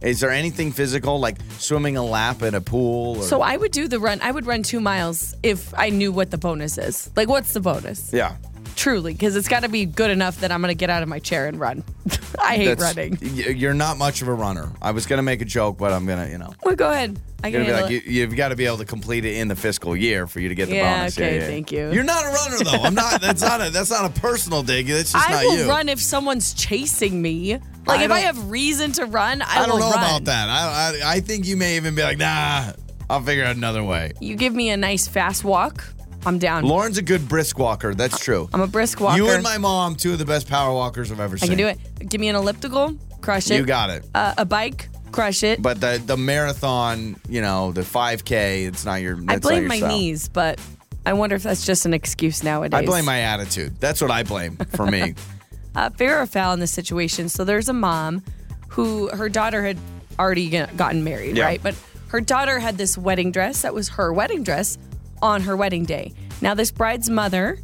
Is 0.00 0.20
there 0.20 0.30
anything 0.30 0.70
physical 0.70 1.18
like 1.18 1.38
swimming 1.58 1.96
a 1.96 2.04
lap 2.04 2.42
in 2.42 2.54
a 2.54 2.60
pool? 2.60 3.16
Or, 3.18 3.22
So 3.24 3.42
I 3.42 3.56
would 3.56 3.72
do 3.72 3.88
the 3.88 3.98
run. 3.98 4.20
I 4.22 4.30
would 4.30 4.46
run 4.46 4.62
2 4.62 4.78
miles 4.78 5.34
if 5.42 5.74
I 5.76 5.90
knew 5.90 6.12
what 6.12 6.30
the 6.30 6.38
bonus 6.38 6.78
is. 6.78 7.10
Like 7.16 7.28
what's 7.28 7.52
the 7.52 7.58
bonus? 7.60 8.12
yeah, 8.12 8.36
Truly, 8.78 9.12
because 9.12 9.34
it's 9.34 9.48
got 9.48 9.64
to 9.64 9.68
be 9.68 9.84
good 9.86 10.10
enough 10.10 10.38
that 10.40 10.52
I'm 10.52 10.60
going 10.62 10.70
to 10.70 10.78
get 10.78 10.88
out 10.88 11.02
of 11.02 11.08
my 11.08 11.18
chair 11.18 11.46
and 11.48 11.58
run. 11.58 11.82
I 12.40 12.54
hate 12.56 12.78
That's- 12.78 12.94
running. 12.96 13.18
y- 13.20 13.50
You're 13.50 13.74
not 13.74 13.98
much 13.98 14.22
of 14.22 14.28
a 14.28 14.32
runner. 14.32 14.70
I 14.80 14.92
was 14.92 15.04
gonna 15.06 15.22
make 15.22 15.42
a 15.42 15.44
joke, 15.44 15.78
but 15.78 15.92
I'm 15.92 16.06
gonna 16.06 16.28
you 16.28 16.38
know. 16.38 16.54
Well, 16.62 16.76
go 16.76 16.88
ahead. 16.90 17.18
I 17.42 17.50
can 17.50 17.52
gonna 17.52 17.64
be 17.64 17.70
handle 17.72 17.82
like, 17.88 17.92
it. 17.92 18.04
you, 18.10 18.20
you've 18.20 18.36
got 18.36 18.48
to 18.50 18.56
be 18.56 18.66
able 18.66 18.78
to 18.78 18.84
complete 18.84 19.24
it 19.24 19.34
in 19.36 19.48
the 19.48 19.56
fiscal 19.56 19.96
year 19.96 20.26
for 20.28 20.38
you 20.40 20.48
to 20.48 20.54
get 20.54 20.68
the 20.68 20.76
Yeah, 20.76 20.98
bonus. 20.98 21.18
okay, 21.18 21.40
thank 21.40 21.72
you. 21.72 21.90
You're 21.92 22.04
not 22.04 22.24
a 22.24 22.28
runner 22.28 22.64
though. 22.64 22.82
I'm 22.84 22.94
not. 22.94 23.20
That's 23.20 23.42
not 23.42 23.60
a. 23.66 23.70
That's 23.70 23.90
not 23.90 24.04
a 24.16 24.20
personal 24.20 24.62
dig. 24.62 24.86
That's 24.86 25.12
just 25.12 25.28
I 25.28 25.32
not 25.32 25.44
will 25.44 25.58
you. 25.58 25.68
run 25.68 25.88
if 25.88 26.00
someone's 26.00 26.54
chasing 26.54 27.20
me. 27.20 27.58
Like 27.86 28.00
I 28.00 28.04
if 28.04 28.10
I 28.12 28.22
don't- 28.22 28.36
have 28.36 28.50
reason 28.50 28.92
to 28.92 29.06
run, 29.06 29.42
I, 29.42 29.44
will 29.44 29.46
run. 29.46 29.62
I 29.62 29.66
don't 29.66 29.70
will 29.70 29.78
know 29.80 29.90
run. 29.90 30.04
about 30.04 30.24
that. 30.26 30.48
I, 30.48 31.00
I 31.08 31.12
I 31.16 31.20
think 31.20 31.46
you 31.46 31.56
may 31.56 31.76
even 31.76 31.94
be 31.96 32.02
like, 32.02 32.18
nah. 32.18 32.72
I'll 33.10 33.22
figure 33.22 33.44
out 33.44 33.56
another 33.56 33.82
way. 33.82 34.12
You 34.20 34.36
give 34.36 34.54
me 34.54 34.68
a 34.70 34.76
nice 34.76 35.08
fast 35.08 35.42
walk, 35.42 35.82
I'm 36.28 36.38
down. 36.38 36.64
Lauren's 36.64 36.98
a 36.98 37.02
good 37.02 37.26
brisk 37.28 37.58
walker. 37.58 37.94
That's 37.94 38.18
true. 38.20 38.48
I'm 38.52 38.60
a 38.60 38.66
brisk 38.66 39.00
walker. 39.00 39.16
You 39.16 39.30
and 39.30 39.42
my 39.42 39.58
mom, 39.58 39.96
two 39.96 40.12
of 40.12 40.18
the 40.18 40.24
best 40.24 40.48
power 40.48 40.72
walkers 40.74 41.10
I've 41.10 41.20
ever 41.20 41.36
seen. 41.38 41.50
I 41.50 41.56
seen. 41.56 41.58
can 41.58 41.76
do 41.76 41.80
it. 42.02 42.08
Give 42.08 42.20
me 42.20 42.28
an 42.28 42.36
elliptical, 42.36 42.96
crush 43.20 43.50
it. 43.50 43.56
You 43.56 43.64
got 43.64 43.90
it. 43.90 44.04
uh, 44.14 44.34
a 44.38 44.44
bike, 44.44 44.88
crush 45.10 45.42
it. 45.42 45.60
But 45.62 45.80
the 45.80 46.00
the 46.04 46.16
marathon, 46.16 47.16
you 47.28 47.40
know, 47.40 47.72
the 47.72 47.80
5K, 47.80 48.66
it's 48.68 48.84
not 48.84 48.96
your. 49.00 49.16
I 49.16 49.20
That's 49.20 49.28
not 49.28 49.42
blame 49.42 49.62
your 49.62 49.68
my 49.68 49.78
style. 49.78 49.88
knees, 49.96 50.28
but 50.28 50.60
I 51.06 51.14
wonder 51.14 51.34
if 51.36 51.42
that's 51.42 51.64
just 51.64 51.86
an 51.86 51.94
excuse 51.94 52.42
nowadays. 52.44 52.78
I 52.78 52.84
blame 52.84 53.04
my 53.06 53.20
attitude. 53.20 53.80
That's 53.80 54.00
what 54.02 54.10
I 54.10 54.22
blame 54.22 54.56
for 54.76 54.86
me. 54.86 55.14
uh, 55.74 55.90
fair 55.90 56.20
or 56.20 56.26
foul 56.26 56.52
in 56.52 56.60
this 56.60 56.72
situation. 56.72 57.28
So 57.30 57.44
there's 57.44 57.68
a 57.70 57.72
mom 57.74 58.22
who 58.68 59.08
her 59.08 59.28
daughter 59.30 59.64
had 59.64 59.78
already 60.18 60.50
g- 60.50 60.64
gotten 60.76 61.02
married, 61.04 61.36
Yeah. 61.38 61.44
right? 61.44 61.62
But 61.62 61.74
her 62.08 62.20
daughter 62.20 62.58
had 62.58 62.76
this 62.76 62.98
wedding 62.98 63.32
dress 63.32 63.62
that 63.62 63.72
was 63.74 63.88
her 63.90 64.12
wedding 64.12 64.42
dress 64.42 64.76
on 65.22 65.42
her 65.42 65.56
wedding 65.56 65.84
day. 65.84 66.12
Now, 66.40 66.54
this 66.54 66.70
bride's 66.70 67.10
mother 67.10 67.58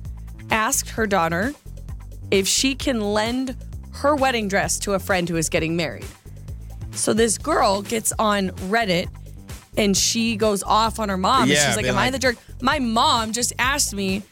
asked 0.51 0.91
her 0.91 1.07
daughter 1.07 1.53
if 2.31 2.47
she 2.49 2.75
can 2.75 3.01
lend 3.01 3.57
her 3.93 4.15
wedding 4.17 4.49
dress 4.49 4.79
to 4.81 4.95
a 4.95 4.99
friend 4.99 5.29
who 5.29 5.37
is 5.37 5.49
getting 5.49 5.77
married. 5.77 6.07
So 6.93 7.13
this 7.13 7.39
girl 7.39 7.83
gets 7.83 8.13
on 8.19 8.51
Reddit 8.71 9.09
and 9.77 9.97
she 9.97 10.37
goes 10.37 10.63
off 10.63 10.99
on 11.01 11.09
her 11.09 11.17
mom. 11.17 11.43
and 11.43 11.51
Yeah, 11.53 11.67
she's 11.69 11.77
like, 11.77 11.87
Am 11.87 11.97
I 11.97 12.05
like- 12.05 12.13
the 12.13 12.19
jerk? 12.19 12.37
My 12.61 12.79
mom 12.79 13.33
just 13.33 13.53
asked 13.59 13.95
me 13.95 14.23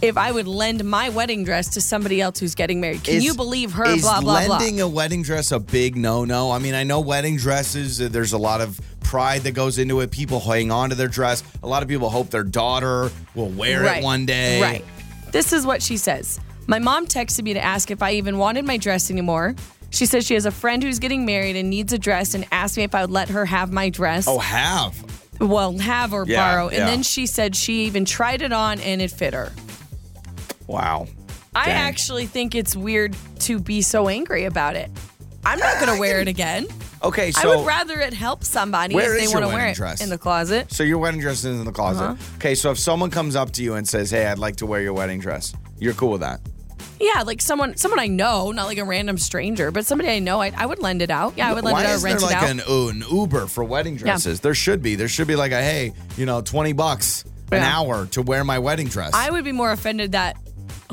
if 0.00 0.16
I 0.16 0.32
would 0.32 0.48
lend 0.48 0.84
my 0.84 1.08
wedding 1.10 1.44
dress 1.44 1.68
to 1.74 1.80
somebody 1.80 2.20
else 2.20 2.38
who's 2.40 2.54
getting 2.56 2.80
married. 2.80 3.04
Can 3.04 3.14
Is- 3.16 3.24
you 3.24 3.34
believe 3.34 3.72
her? 3.72 3.84
Is 3.86 4.02
blah, 4.02 4.20
blah, 4.20 4.44
blah. 4.46 4.56
lending 4.58 4.80
a 4.80 4.88
wedding 4.88 5.22
dress 5.22 5.52
a 5.52 5.60
big 5.60 5.96
no-no? 5.96 6.50
I 6.50 6.58
mean, 6.58 6.74
I 6.74 6.82
know 6.84 7.00
wedding 7.00 7.36
dresses. 7.36 8.00
uh, 8.00 8.08
There's 8.10 8.32
a 8.32 8.38
lot 8.38 8.60
of 8.60 8.80
pride 9.12 9.42
that 9.42 9.52
goes 9.52 9.76
into 9.76 10.00
it. 10.00 10.10
People 10.10 10.40
hang 10.40 10.70
on 10.72 10.88
to 10.88 10.94
their 10.94 11.06
dress. 11.06 11.44
A 11.62 11.68
lot 11.68 11.82
of 11.82 11.88
people 11.88 12.08
hope 12.08 12.30
their 12.30 12.42
daughter 12.42 13.10
will 13.34 13.50
wear 13.50 13.84
it 13.84 14.02
one 14.02 14.24
day. 14.24 14.58
Right. 14.58 14.82
This 15.32 15.52
is 15.52 15.66
what 15.66 15.82
she 15.82 15.98
says. 15.98 16.40
My 16.66 16.78
mom 16.78 17.06
texted 17.06 17.42
me 17.42 17.52
to 17.52 17.62
ask 17.62 17.90
if 17.90 18.02
I 18.02 18.12
even 18.12 18.38
wanted 18.38 18.64
my 18.64 18.78
dress 18.78 19.10
anymore. 19.10 19.54
She 19.90 20.06
says 20.06 20.24
she 20.24 20.32
has 20.32 20.46
a 20.46 20.50
friend 20.50 20.82
who's 20.82 20.98
getting 20.98 21.26
married 21.26 21.56
and 21.56 21.68
needs 21.68 21.92
a 21.92 21.98
dress 21.98 22.32
and 22.32 22.46
asked 22.52 22.78
me 22.78 22.84
if 22.84 22.94
I 22.94 23.02
would 23.02 23.10
let 23.10 23.28
her 23.28 23.44
have 23.44 23.70
my 23.70 23.90
dress. 23.90 24.26
Oh, 24.26 24.38
have. 24.38 24.96
Well, 25.38 25.76
have 25.76 26.14
or 26.14 26.24
Yeah, 26.26 26.50
borrow. 26.50 26.68
And 26.68 26.78
yeah. 26.78 26.86
then 26.86 27.02
she 27.02 27.26
said 27.26 27.54
she 27.54 27.84
even 27.84 28.06
tried 28.06 28.40
it 28.40 28.50
on 28.50 28.80
and 28.80 29.02
it 29.02 29.10
fit 29.10 29.34
her. 29.34 29.52
Wow. 30.66 31.06
I 31.54 31.66
Dang. 31.66 31.74
actually 31.74 32.24
think 32.24 32.54
it's 32.54 32.74
weird 32.74 33.14
to 33.40 33.58
be 33.58 33.82
so 33.82 34.08
angry 34.08 34.46
about 34.46 34.74
it. 34.74 34.90
I'm 35.44 35.58
not 35.58 35.74
going 35.84 35.92
to 35.94 36.00
wear 36.00 36.20
it 36.20 36.28
again. 36.28 36.66
Okay, 37.04 37.32
so 37.32 37.52
I 37.52 37.56
would 37.56 37.66
rather 37.66 37.98
it 38.00 38.12
help 38.12 38.44
somebody 38.44 38.94
Where 38.94 39.12
if 39.14 39.18
they 39.18 39.24
is 39.24 39.32
your 39.32 39.40
want 39.40 39.50
to 39.50 39.56
wear 39.56 39.56
wedding 39.58 39.72
it 39.72 39.76
dress? 39.76 40.00
in 40.02 40.08
the 40.10 40.18
closet. 40.18 40.72
so 40.72 40.82
your 40.84 40.98
wedding 40.98 41.20
dress 41.20 41.38
is 41.44 41.58
in 41.58 41.64
the 41.64 41.72
closet. 41.72 42.02
Uh-huh. 42.02 42.36
Okay, 42.36 42.54
so 42.54 42.70
if 42.70 42.78
someone 42.78 43.10
comes 43.10 43.34
up 43.36 43.50
to 43.52 43.62
you 43.62 43.74
and 43.74 43.88
says, 43.88 44.10
"Hey, 44.10 44.26
I'd 44.26 44.38
like 44.38 44.56
to 44.56 44.66
wear 44.66 44.80
your 44.80 44.92
wedding 44.92 45.20
dress," 45.20 45.52
you're 45.78 45.94
cool 45.94 46.10
with 46.12 46.20
that. 46.20 46.40
Yeah, 47.00 47.22
like 47.22 47.40
someone 47.40 47.76
someone 47.76 47.98
I 47.98 48.06
know, 48.06 48.52
not 48.52 48.66
like 48.66 48.78
a 48.78 48.84
random 48.84 49.18
stranger, 49.18 49.72
but 49.72 49.84
somebody 49.84 50.10
I 50.10 50.20
know, 50.20 50.40
I, 50.40 50.52
I 50.56 50.66
would 50.66 50.78
lend 50.78 51.02
it 51.02 51.10
out. 51.10 51.34
Yeah, 51.36 51.50
I 51.50 51.52
would 51.54 51.64
lend 51.64 51.72
Why 51.74 51.82
it 51.82 51.86
out, 51.86 52.02
rent 52.02 52.20
there 52.20 52.28
it 52.28 52.32
like 52.32 52.42
out. 52.42 52.50
an, 52.50 52.60
an 52.60 53.04
Uber 53.10 53.46
for 53.48 53.64
wedding 53.64 53.96
dresses? 53.96 54.38
There 54.40 54.54
should 54.54 54.82
be. 54.82 54.94
There 54.94 55.08
should 55.08 55.26
be 55.26 55.34
like 55.34 55.50
a 55.50 55.60
hey, 55.60 55.92
you 56.16 56.26
know, 56.26 56.40
twenty 56.40 56.72
bucks 56.72 57.24
an 57.50 57.58
Yeah. 57.60 57.78
hour 57.80 58.06
to 58.06 58.22
wear 58.22 58.44
my 58.44 58.58
wedding 58.60 58.86
dress. 58.86 59.10
I 59.12 59.30
would 59.30 59.44
be 59.44 59.52
more 59.52 59.72
offended 59.72 60.12
that 60.12 60.36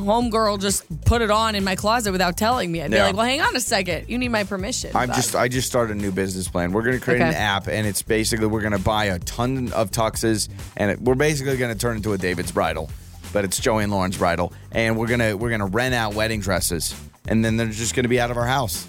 homegirl 0.01 0.60
just 0.60 0.84
put 1.06 1.22
it 1.22 1.29
on 1.32 1.56
in 1.56 1.63
my 1.63 1.75
closet 1.75 2.12
without 2.12 2.38
telling 2.38 2.72
me. 2.72 2.82
I'd 2.82 2.91
be 2.91 2.98
Yeah. 2.98 3.06
like, 3.08 3.15
well, 3.15 3.25
hang 3.25 3.41
on 3.41 3.56
a 3.56 3.60
second. 3.60 4.10
You 4.10 4.18
need 4.18 4.29
my 4.29 4.44
permission. 4.44 4.91
I'm 4.96 5.08
But- 5.10 5.15
just 5.15 5.36
I 5.36 5.48
just 5.48 5.68
started 5.68 5.98
a 5.98 6.00
new 6.00 6.12
business 6.12 6.48
plan. 6.48 6.72
We're 6.72 6.82
going 6.84 6.98
to 6.98 7.03
create 7.03 7.22
Okay. 7.22 7.29
an 7.29 7.36
app, 7.36 7.68
and 7.68 7.86
it's 7.88 8.01
basically 8.01 8.48
we're 8.48 8.62
going 8.62 8.74
to 8.74 8.79
buy 8.79 9.06
a 9.06 9.20
ton 9.20 9.72
of 9.74 9.91
tuxes, 9.91 10.50
and 10.77 10.91
it, 10.91 11.01
we're 11.01 11.15
basically 11.15 11.58
going 11.58 11.74
to 11.74 11.79
turn 11.79 11.98
into 11.98 12.13
a 12.13 12.18
David's 12.18 12.51
bridal, 12.51 12.89
but 13.34 13.44
it's 13.46 13.60
Joey 13.60 13.84
and 13.84 13.91
Lauren's 13.91 14.18
bridal, 14.18 14.53
and 14.72 14.98
we're 14.98 15.08
gonna 15.08 15.36
we're 15.38 15.50
gonna 15.51 15.65
rent 15.68 15.94
out 15.96 16.13
wedding 16.15 16.39
dresses, 16.41 16.96
and 17.27 17.44
then 17.46 17.58
they're 17.58 17.68
just 17.68 17.96
going 17.96 18.03
to 18.03 18.10
be 18.10 18.20
out 18.20 18.32
of 18.32 18.38
our 18.38 18.48
house. 18.48 18.86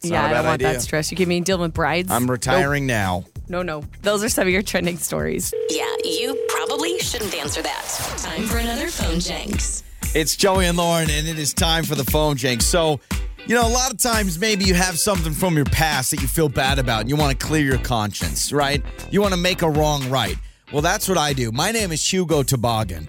It's 0.00 0.10
yeah, 0.10 0.20
not 0.20 0.24
a 0.24 0.28
I 0.28 0.28
bad 0.30 0.34
don't 0.36 0.46
want 0.46 0.54
idea. 0.62 0.72
that 0.74 0.82
stress. 0.82 1.10
You 1.10 1.16
give 1.16 1.28
me 1.28 1.40
dealing 1.40 1.62
with 1.62 1.74
brides. 1.74 2.10
I'm 2.10 2.30
retiring 2.30 2.86
now. 2.86 3.24
No, 3.48 3.62
no, 3.62 3.80
no. 3.80 3.86
Those 4.02 4.22
are 4.22 4.28
some 4.28 4.46
of 4.46 4.52
your 4.52 4.62
trending 4.62 4.96
stories. 4.98 5.52
Yeah, 5.70 5.86
you 6.04 6.38
probably 6.50 6.98
shouldn't 7.00 7.34
answer 7.34 7.62
that. 7.62 8.14
Time 8.18 8.46
for 8.46 8.58
another 8.58 8.88
phone 8.88 9.16
janks. 9.16 9.82
It's 10.14 10.36
Joey 10.36 10.66
and 10.66 10.76
Lauren, 10.76 11.10
and 11.10 11.28
it 11.28 11.38
is 11.38 11.52
time 11.52 11.84
for 11.84 11.94
the 11.94 12.04
phone 12.04 12.36
jank. 12.36 12.62
So, 12.62 13.00
You 13.46 13.54
know, 13.54 13.66
a 13.66 13.68
lot 13.68 13.90
of 13.90 13.98
times 13.98 14.38
maybe 14.38 14.64
you 14.64 14.74
have 14.74 14.98
something 14.98 15.32
from 15.32 15.56
your 15.56 15.64
past 15.64 16.10
that 16.10 16.20
you 16.20 16.28
feel 16.28 16.50
bad 16.50 16.78
about 16.78 17.00
and 17.02 17.08
you 17.08 17.16
want 17.16 17.38
to 17.38 17.46
clear 17.46 17.64
your 17.64 17.78
conscience, 17.78 18.52
right? 18.52 18.82
You 19.10 19.22
want 19.22 19.32
to 19.32 19.40
make 19.40 19.62
a 19.62 19.70
wrong 19.70 20.08
right. 20.10 20.36
Well, 20.70 20.82
that's 20.82 21.08
what 21.08 21.16
I 21.16 21.32
do. 21.32 21.50
My 21.50 21.70
name 21.70 21.90
is 21.90 22.06
Hugo 22.12 22.42
Toboggan. 22.42 23.08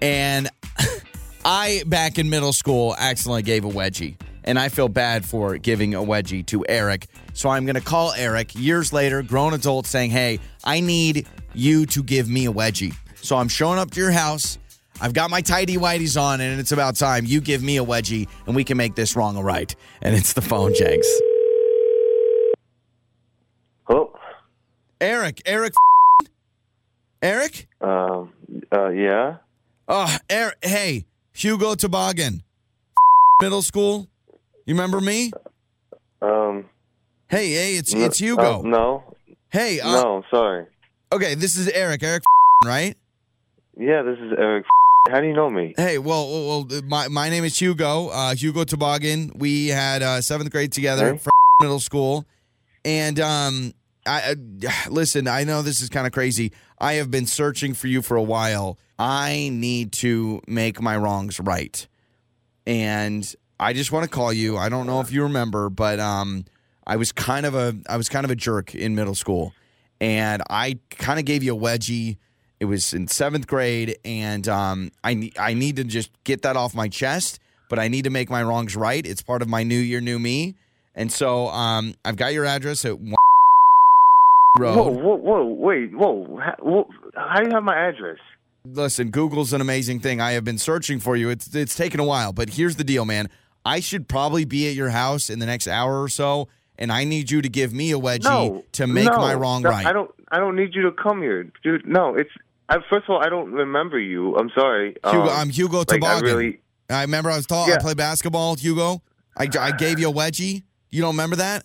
And 0.00 0.48
I, 1.44 1.82
back 1.86 2.18
in 2.18 2.30
middle 2.30 2.54
school, 2.54 2.94
accidentally 2.98 3.42
gave 3.42 3.66
a 3.66 3.68
wedgie. 3.68 4.16
And 4.44 4.58
I 4.58 4.70
feel 4.70 4.88
bad 4.88 5.26
for 5.26 5.58
giving 5.58 5.94
a 5.94 6.00
wedgie 6.00 6.46
to 6.46 6.64
Eric. 6.68 7.06
So 7.34 7.50
I'm 7.50 7.66
going 7.66 7.74
to 7.74 7.82
call 7.82 8.12
Eric 8.12 8.54
years 8.54 8.94
later, 8.94 9.22
grown 9.22 9.52
adult, 9.52 9.86
saying, 9.86 10.10
Hey, 10.10 10.38
I 10.64 10.80
need 10.80 11.26
you 11.52 11.84
to 11.86 12.02
give 12.02 12.30
me 12.30 12.46
a 12.46 12.52
wedgie. 12.52 12.94
So 13.16 13.36
I'm 13.36 13.48
showing 13.48 13.78
up 13.78 13.90
to 13.90 14.00
your 14.00 14.12
house. 14.12 14.58
I've 15.00 15.12
got 15.12 15.30
my 15.30 15.40
tidy 15.40 15.76
whities 15.76 16.20
on, 16.20 16.40
and 16.40 16.58
it's 16.58 16.72
about 16.72 16.96
time 16.96 17.24
you 17.26 17.40
give 17.40 17.62
me 17.62 17.76
a 17.76 17.84
wedgie 17.84 18.28
and 18.46 18.56
we 18.56 18.64
can 18.64 18.76
make 18.76 18.94
this 18.94 19.14
wrong 19.16 19.36
or 19.36 19.44
right. 19.44 19.74
And 20.02 20.14
it's 20.14 20.32
the 20.32 20.42
phone 20.42 20.72
janks. 20.72 21.06
Hello. 23.84 24.12
Eric, 25.00 25.42
Eric, 25.46 25.74
Eric? 27.22 27.68
Um. 27.80 28.32
Uh. 28.72 28.88
Yeah. 28.88 29.36
Oh, 29.88 30.16
Eric, 30.28 30.56
hey, 30.62 31.04
Hugo 31.32 31.74
Toboggan, 31.74 32.42
middle 33.40 33.62
school. 33.62 34.08
You 34.64 34.74
remember 34.74 35.00
me? 35.00 35.30
Um. 36.22 36.64
Hey, 37.28 37.50
hey, 37.52 37.76
it's 37.76 37.92
no- 37.94 38.04
it's 38.04 38.18
Hugo. 38.18 38.60
uh, 38.60 38.62
no. 38.62 39.14
Hey, 39.50 39.80
uh, 39.80 39.92
no. 39.92 40.22
Sorry. 40.30 40.66
okay, 41.12 41.34
this 41.34 41.56
is 41.56 41.68
Eric. 41.68 42.02
Eric, 42.02 42.22
right? 42.64 42.96
Yeah. 43.78 44.02
This 44.02 44.18
is 44.18 44.32
Eric. 44.38 44.64
How 45.10 45.20
do 45.20 45.26
you 45.26 45.32
know 45.34 45.50
me? 45.50 45.74
Hey, 45.76 45.98
well, 45.98 46.28
well, 46.28 46.64
well, 46.68 46.82
my 46.84 47.08
my 47.08 47.28
name 47.30 47.44
is 47.44 47.58
Hugo. 47.58 48.08
Uh, 48.08 48.34
Hugo 48.34 48.64
Toboggan. 48.64 49.32
We 49.36 49.68
had 49.68 50.02
uh, 50.02 50.20
seventh 50.20 50.50
grade 50.50 50.72
together, 50.72 51.06
Okay. 51.10 51.18
from 51.18 51.32
middle 51.62 51.80
school, 51.80 52.26
and 52.84 53.20
um, 53.20 53.72
I 54.06 54.32
uh, 54.32 54.34
listen. 54.90 55.28
I 55.28 55.44
know 55.44 55.62
this 55.62 55.80
is 55.80 55.88
kind 55.88 56.06
of 56.06 56.12
crazy. 56.12 56.52
I 56.80 56.94
have 56.94 57.10
been 57.10 57.26
searching 57.26 57.72
for 57.74 57.86
you 57.86 58.02
for 58.02 58.16
a 58.16 58.22
while. 58.22 58.78
I 58.98 59.50
need 59.52 59.92
to 59.92 60.40
make 60.48 60.80
my 60.80 60.96
wrongs 60.96 61.38
right, 61.38 61.86
and 62.66 63.32
I 63.60 63.72
just 63.74 63.92
want 63.92 64.04
to 64.04 64.10
call 64.10 64.32
you. 64.32 64.56
I 64.56 64.68
don't 64.68 64.86
know 64.86 65.00
if 65.00 65.12
you 65.12 65.22
remember, 65.22 65.70
but 65.70 66.00
um, 66.00 66.44
I 66.86 66.96
was 66.96 67.12
kind 67.12 67.46
of 67.46 67.54
a 67.54 67.76
I 67.88 67.96
was 67.96 68.08
kind 68.08 68.24
of 68.24 68.30
a 68.30 68.36
jerk 68.36 68.74
in 68.74 68.94
middle 68.96 69.14
school, 69.14 69.52
and 70.00 70.42
I 70.50 70.78
kind 70.90 71.18
of 71.20 71.24
gave 71.24 71.42
you 71.44 71.56
a 71.56 71.58
wedgie. 71.58 72.16
It 72.58 72.64
was 72.66 72.92
in 72.94 73.08
seventh 73.08 73.46
grade, 73.46 73.98
and 74.04 74.48
um, 74.48 74.92
I 75.04 75.14
ne- 75.14 75.32
I 75.38 75.54
need 75.54 75.76
to 75.76 75.84
just 75.84 76.10
get 76.24 76.42
that 76.42 76.56
off 76.56 76.74
my 76.74 76.88
chest. 76.88 77.38
But 77.68 77.78
I 77.78 77.88
need 77.88 78.04
to 78.04 78.10
make 78.10 78.30
my 78.30 78.42
wrongs 78.42 78.76
right. 78.76 79.04
It's 79.04 79.22
part 79.22 79.42
of 79.42 79.48
my 79.48 79.62
new 79.64 79.78
year, 79.78 80.00
new 80.00 80.18
me, 80.18 80.54
and 80.94 81.10
so 81.10 81.48
um, 81.48 81.94
I've 82.04 82.16
got 82.16 82.32
your 82.32 82.44
address 82.46 82.84
at 82.84 82.98
one 82.98 83.14
road. 84.58 84.76
Whoa. 84.76 84.90
Whoa. 84.90 85.16
Whoa. 85.16 85.44
Wait. 85.44 85.92
Whoa. 85.96 86.40
How, 86.42 86.54
whoa. 86.60 86.88
How 87.14 87.40
do 87.40 87.48
you 87.48 87.54
have 87.54 87.62
my 87.64 87.76
address? 87.88 88.18
listen, 88.64 89.10
Google's 89.10 89.52
an 89.52 89.60
amazing 89.60 90.00
thing. 90.00 90.20
I 90.20 90.32
have 90.32 90.42
been 90.44 90.58
searching 90.58 90.98
for 90.98 91.14
you. 91.16 91.30
It's 91.30 91.54
it's 91.54 91.74
taken 91.76 92.00
a 92.00 92.04
while, 92.04 92.32
but 92.32 92.50
here's 92.50 92.76
the 92.76 92.84
deal, 92.84 93.04
man. 93.04 93.28
I 93.64 93.80
should 93.80 94.08
probably 94.08 94.44
be 94.44 94.68
at 94.68 94.74
your 94.74 94.90
house 94.90 95.28
in 95.30 95.38
the 95.40 95.46
next 95.46 95.66
hour 95.68 96.00
or 96.02 96.08
so, 96.08 96.48
and 96.78 96.92
I 96.92 97.04
need 97.04 97.30
you 97.30 97.42
to 97.42 97.48
give 97.48 97.72
me 97.72 97.90
a 97.92 97.98
wedgie 97.98 98.24
No. 98.24 98.64
to 98.72 98.86
make 98.86 99.06
no, 99.06 99.16
my 99.18 99.34
wrong 99.34 99.62
no, 99.62 99.70
right. 99.70 99.86
I 99.86 99.92
don't. 99.92 100.10
I 100.30 100.38
don't 100.38 100.56
need 100.56 100.74
you 100.74 100.82
to 100.82 100.92
come 100.92 101.20
here, 101.22 101.50
dude. 101.62 101.86
No. 101.86 102.14
It's. 102.16 102.30
I, 102.68 102.76
first 102.90 103.04
of 103.08 103.10
all, 103.10 103.22
I 103.24 103.28
don't 103.28 103.52
remember 103.52 103.98
you. 103.98 104.34
I'm 104.36 104.50
sorry. 104.56 104.96
Hugo, 105.04 105.22
Um, 105.22 105.28
I'm 105.28 105.50
Hugo 105.50 105.78
like, 105.78 105.92
I 105.92 105.94
Toboggan. 105.96 106.24
really. 106.24 106.60
I 106.90 107.02
remember 107.02 107.30
I 107.30 107.36
was 107.36 107.46
tall. 107.46 107.66
I 107.66 107.70
Yeah. 107.70 107.78
played 107.78 107.96
basketball, 107.96 108.56
Hugo. 108.56 109.02
I, 109.36 109.48
I 109.58 109.72
gave 109.72 109.98
you 109.98 110.08
a 110.08 110.12
wedgie. 110.12 110.62
You 110.90 111.02
don't 111.02 111.14
remember 111.14 111.36
that? 111.36 111.64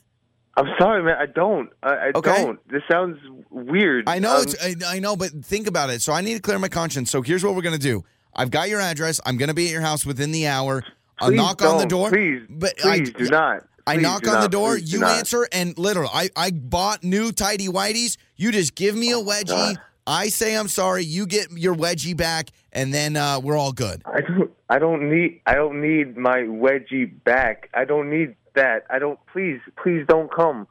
I'm 0.58 0.68
sorry, 0.80 1.02
man. 1.04 1.16
I 1.20 1.26
don't. 1.28 1.70
I, 1.82 1.90
I 1.90 2.12
Okay. 2.14 2.44
don't. 2.44 2.60
This 2.70 2.82
sounds 2.92 3.18
weird. 3.50 4.08
I 4.10 4.20
know 4.20 4.38
Um, 4.38 4.42
it's 4.44 4.56
I, 4.86 4.96
I 4.96 5.00
know, 5.00 5.16
but 5.16 5.32
think 5.46 5.68
about 5.68 5.90
it. 5.90 6.02
So 6.02 6.12
I 6.12 6.22
need 6.22 6.34
to 6.36 6.42
clear 6.42 6.60
my 6.60 6.68
conscience. 6.68 7.10
So 7.10 7.22
here's 7.22 7.44
what 7.44 7.56
we're 7.56 7.62
gonna 7.62 7.78
do. 7.78 8.04
I've 8.36 8.52
got 8.52 8.68
your 8.70 8.82
address. 8.82 9.22
I'm 9.26 9.38
gonna 9.38 9.54
be 9.54 9.68
at 9.68 9.72
your 9.72 9.82
house 9.82 10.06
within 10.06 10.32
the 10.32 10.48
hour. 10.48 10.84
I'll 11.20 11.30
please 11.30 11.38
knock 11.38 11.62
on 11.62 11.78
the 11.78 11.86
door. 11.86 12.10
Please. 12.10 12.42
but 12.50 12.78
please 12.78 13.10
I, 13.16 13.18
do 13.18 13.30
not. 13.30 13.64
I 13.88 13.96
knock 13.98 14.28
on 14.28 14.42
the 14.42 14.48
door, 14.50 14.74
Please 14.76 14.90
do 14.92 14.98
you 14.98 15.02
not. 15.02 15.18
answer, 15.18 15.48
and 15.52 15.78
literally, 15.78 16.10
I, 16.14 16.30
I 16.36 16.52
bought 16.52 17.04
new 17.04 17.32
tidy 17.32 17.68
whities. 17.68 18.18
You 18.36 18.52
just 18.52 18.76
give 18.76 18.96
me 18.96 19.12
a 19.12 19.16
wedgie. 19.16 19.48
God. 19.48 19.80
I 20.08 20.28
say 20.30 20.56
I'm 20.58 20.68
sorry. 20.68 21.04
You 21.04 21.26
get 21.26 21.52
your 21.52 21.76
wedgie 21.76 22.16
back, 22.18 22.50
and 22.74 22.94
then 22.94 23.16
uh, 23.16 23.40
we're 23.40 23.58
all 23.58 23.72
good. 23.72 24.02
I 24.06 24.22
don't. 24.22 24.52
I 24.70 24.80
don't 24.80 25.10
need. 25.10 25.42
I 25.46 25.56
don't 25.56 25.82
need 25.82 26.18
my 26.18 26.40
wedgie 26.40 27.12
back. 27.24 27.70
I 27.74 27.86
don't 27.86 28.10
need 28.10 28.36
that. 28.56 28.86
I 28.90 29.00
don't. 29.00 29.20
Please, 29.32 29.60
please 29.82 30.06
don't 30.08 30.34
come. 30.34 30.68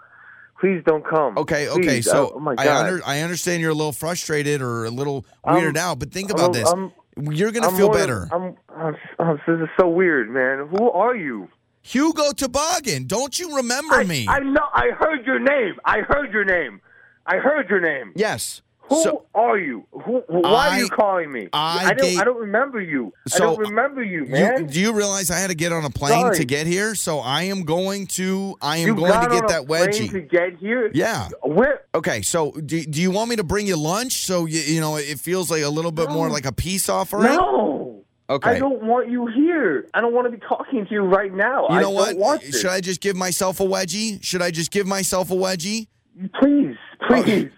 Please 0.60 0.82
don't 0.84 1.06
come. 1.06 1.38
Okay, 1.38 1.68
okay. 1.68 2.00
So 2.02 2.28
oh, 2.28 2.32
oh, 2.36 2.40
my 2.40 2.54
I, 2.58 2.68
under, 2.68 3.00
I 3.06 3.20
understand 3.20 3.62
you're 3.62 3.70
a 3.70 3.74
little 3.74 3.92
frustrated 3.92 4.60
or 4.60 4.84
a 4.84 4.90
little 4.90 5.24
I'm- 5.44 5.56
weirded 5.56 5.76
out, 5.78 5.98
but 5.98 6.12
think 6.12 6.30
about 6.30 6.42
I'm- 6.42 6.52
this. 6.52 6.68
I'm- 6.68 6.92
you're 7.32 7.50
gonna 7.50 7.68
I'm 7.68 7.76
feel 7.76 7.90
better. 7.90 8.28
I'm, 8.32 8.56
I'm, 8.74 8.96
I'm. 9.18 9.36
This 9.46 9.60
is 9.60 9.68
so 9.78 9.88
weird, 9.88 10.30
man. 10.30 10.68
Who 10.68 10.90
are 10.90 11.14
you? 11.14 11.48
Hugo 11.82 12.30
Toboggan, 12.32 13.06
don't 13.06 13.38
you 13.38 13.56
remember 13.56 13.94
I, 13.96 14.04
me? 14.04 14.26
I 14.28 14.38
know. 14.38 14.66
I 14.72 14.90
heard 14.98 15.26
your 15.26 15.38
name. 15.38 15.74
I 15.84 16.00
heard 16.00 16.32
your 16.32 16.44
name. 16.44 16.80
I 17.26 17.36
heard 17.38 17.68
your 17.68 17.80
name. 17.80 18.12
yes. 18.16 18.62
Who 18.90 19.02
So 19.04 19.24
are 19.36 19.56
you? 19.56 19.86
Who? 19.92 20.22
Why 20.28 20.50
I- 20.50 20.68
are 20.76 20.78
you 20.80 20.88
calling 20.88 21.30
me? 21.32 21.48
I 21.52 21.94
don't. 21.94 22.00
gave- 22.08 22.18
I 22.18 22.24
don't 22.24 22.38
remember 22.40 22.80
you. 22.80 23.12
I 23.34 23.38
don't 23.38 23.58
remember 23.58 24.02
you, 24.02 24.24
you, 24.24 24.30
man. 24.32 24.66
do 24.66 24.80
you 24.80 24.92
realize 24.92 25.30
I 25.30 25.38
had 25.38 25.48
to 25.48 25.54
get 25.54 25.72
on 25.72 25.84
a 25.84 25.90
plane 25.90 26.20
Sorry. 26.20 26.36
to 26.36 26.44
get 26.44 26.66
here? 26.66 26.94
So 26.96 27.20
I 27.20 27.44
am 27.44 27.62
going 27.62 28.08
to 28.08 28.56
I 28.60 28.78
am 28.78 28.88
You 28.88 28.94
going 28.96 29.12
to 29.12 29.28
get 29.28 29.46
that 29.48 29.66
wedgie. 29.66 30.10
to 30.10 30.20
get 30.20 30.56
here. 30.58 30.90
yeah. 30.92 31.28
Where? 31.44 31.82
Okay, 31.94 32.20
so 32.22 32.50
do, 32.50 32.82
do 32.84 33.00
you 33.00 33.10
want 33.12 33.30
me 33.30 33.36
to 33.36 33.44
bring 33.44 33.66
you 33.68 33.76
lunch 33.76 34.24
so 34.24 34.44
you, 34.46 34.58
you 34.60 34.80
know 34.80 34.96
it 34.96 35.20
feels 35.20 35.50
like 35.50 35.62
a 35.62 35.68
little 35.68 35.92
bit 35.92 36.10
more 36.10 36.28
like 36.28 36.44
a 36.46 36.52
peace 36.52 36.88
offering? 36.88 37.24
No. 37.34 38.02
Okay. 38.28 38.50
I 38.50 38.58
don't 38.60 38.82
want 38.84 39.08
you 39.10 39.26
here. 39.26 39.86
I 39.94 40.00
don't 40.00 40.14
want 40.14 40.26
to 40.26 40.30
be 40.36 40.38
talking 40.48 40.84
to 40.86 40.92
you 40.92 41.02
right 41.02 41.32
now. 41.34 41.62
You 41.68 41.76
I 41.76 41.82
know 41.82 41.92
don't 42.06 42.18
what? 42.18 42.42
Should 42.42 42.66
I 42.66 42.80
just 42.80 43.00
give 43.00 43.16
myself 43.16 43.58
a 43.60 43.64
wedgie? 43.64 44.22
Should 44.22 44.42
I 44.42 44.50
just 44.52 44.70
give 44.70 44.86
myself 44.86 45.30
a 45.30 45.34
wedgie? 45.34 45.86
Please, 46.40 46.76
please. 47.08 47.46
Uh, 47.46 47.56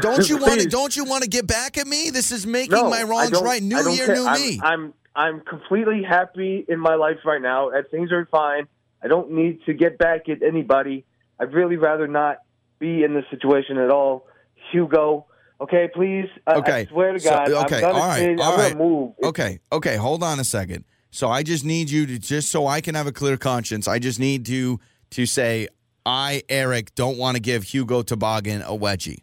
Don't 0.00 0.28
you 0.28 0.38
want 0.38 0.60
to? 0.60 0.68
Don't 0.68 0.94
you 0.96 1.04
want 1.04 1.22
to 1.24 1.28
get 1.28 1.46
back 1.46 1.78
at 1.78 1.86
me? 1.86 2.10
This 2.10 2.30
is 2.32 2.46
making 2.46 2.72
No, 2.72 2.90
my 2.90 3.02
wrongs 3.02 3.40
right. 3.40 3.62
New 3.62 3.76
year, 3.90 4.06
care. 4.06 4.14
new 4.14 4.26
I'm, 4.26 4.40
me. 4.40 4.60
I'm 4.62 4.94
I'm 5.14 5.40
completely 5.40 6.02
happy 6.02 6.64
in 6.68 6.78
my 6.78 6.94
life 6.94 7.18
right 7.24 7.40
now. 7.42 7.70
Uh, 7.70 7.82
Things 7.90 8.12
are 8.12 8.26
fine. 8.30 8.66
I 9.02 9.08
don't 9.08 9.32
need 9.32 9.60
to 9.66 9.74
get 9.74 9.98
back 9.98 10.28
at 10.28 10.42
anybody. 10.42 11.04
I'd 11.40 11.52
really 11.52 11.76
rather 11.76 12.06
not 12.06 12.38
be 12.78 13.02
in 13.02 13.14
this 13.14 13.24
situation 13.30 13.76
at 13.78 13.90
all. 13.90 14.26
Hugo, 14.70 15.26
okay, 15.60 15.88
please. 15.92 16.26
I, 16.46 16.54
Okay. 16.56 16.72
I 16.72 16.86
swear 16.86 17.12
to 17.12 17.20
So- 17.20 17.30
God, 17.30 17.50
okay, 17.50 17.76
I'm 17.76 17.80
gonna, 17.82 17.94
all 17.94 18.08
right, 18.08 18.18
change- 18.20 18.40
all 18.40 18.56
right. 18.56 18.76
move. 18.76 19.12
Okay, 19.24 19.58
okay. 19.72 19.96
Hold 19.96 20.22
on 20.22 20.38
a 20.40 20.44
second. 20.44 20.84
So 21.10 21.28
I 21.28 21.42
just 21.42 21.64
need 21.64 21.90
you 21.90 22.06
to 22.06 22.18
just 22.18 22.50
so 22.50 22.66
I 22.66 22.80
can 22.80 22.94
have 22.94 23.06
a 23.06 23.12
clear 23.12 23.36
conscience. 23.36 23.86
I 23.88 23.98
just 23.98 24.18
need 24.20 24.46
to 24.46 24.80
to 25.10 25.26
say 25.26 25.68
I 26.06 26.42
Eric 26.48 26.94
don't 26.94 27.18
want 27.18 27.36
to 27.36 27.40
give 27.40 27.64
Hugo 27.64 28.02
Toboggan 28.02 28.62
a 28.62 28.70
wedgie. 28.76 29.18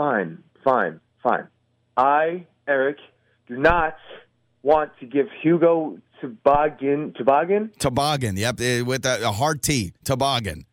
Fine, 0.00 0.42
fine, 0.64 0.98
fine. 1.22 1.46
I, 1.94 2.46
Eric, 2.66 2.96
do 3.46 3.58
not 3.58 3.96
want 4.62 4.92
to 5.00 5.04
give 5.04 5.26
Hugo 5.42 5.98
Toboggan, 6.22 7.12
Toboggan, 7.12 7.70
Toboggan. 7.78 8.38
Yep, 8.38 8.60
eh, 8.62 8.80
with 8.80 9.04
a, 9.04 9.28
a 9.28 9.30
hard 9.30 9.62
T. 9.62 9.92
Toboggan. 10.04 10.64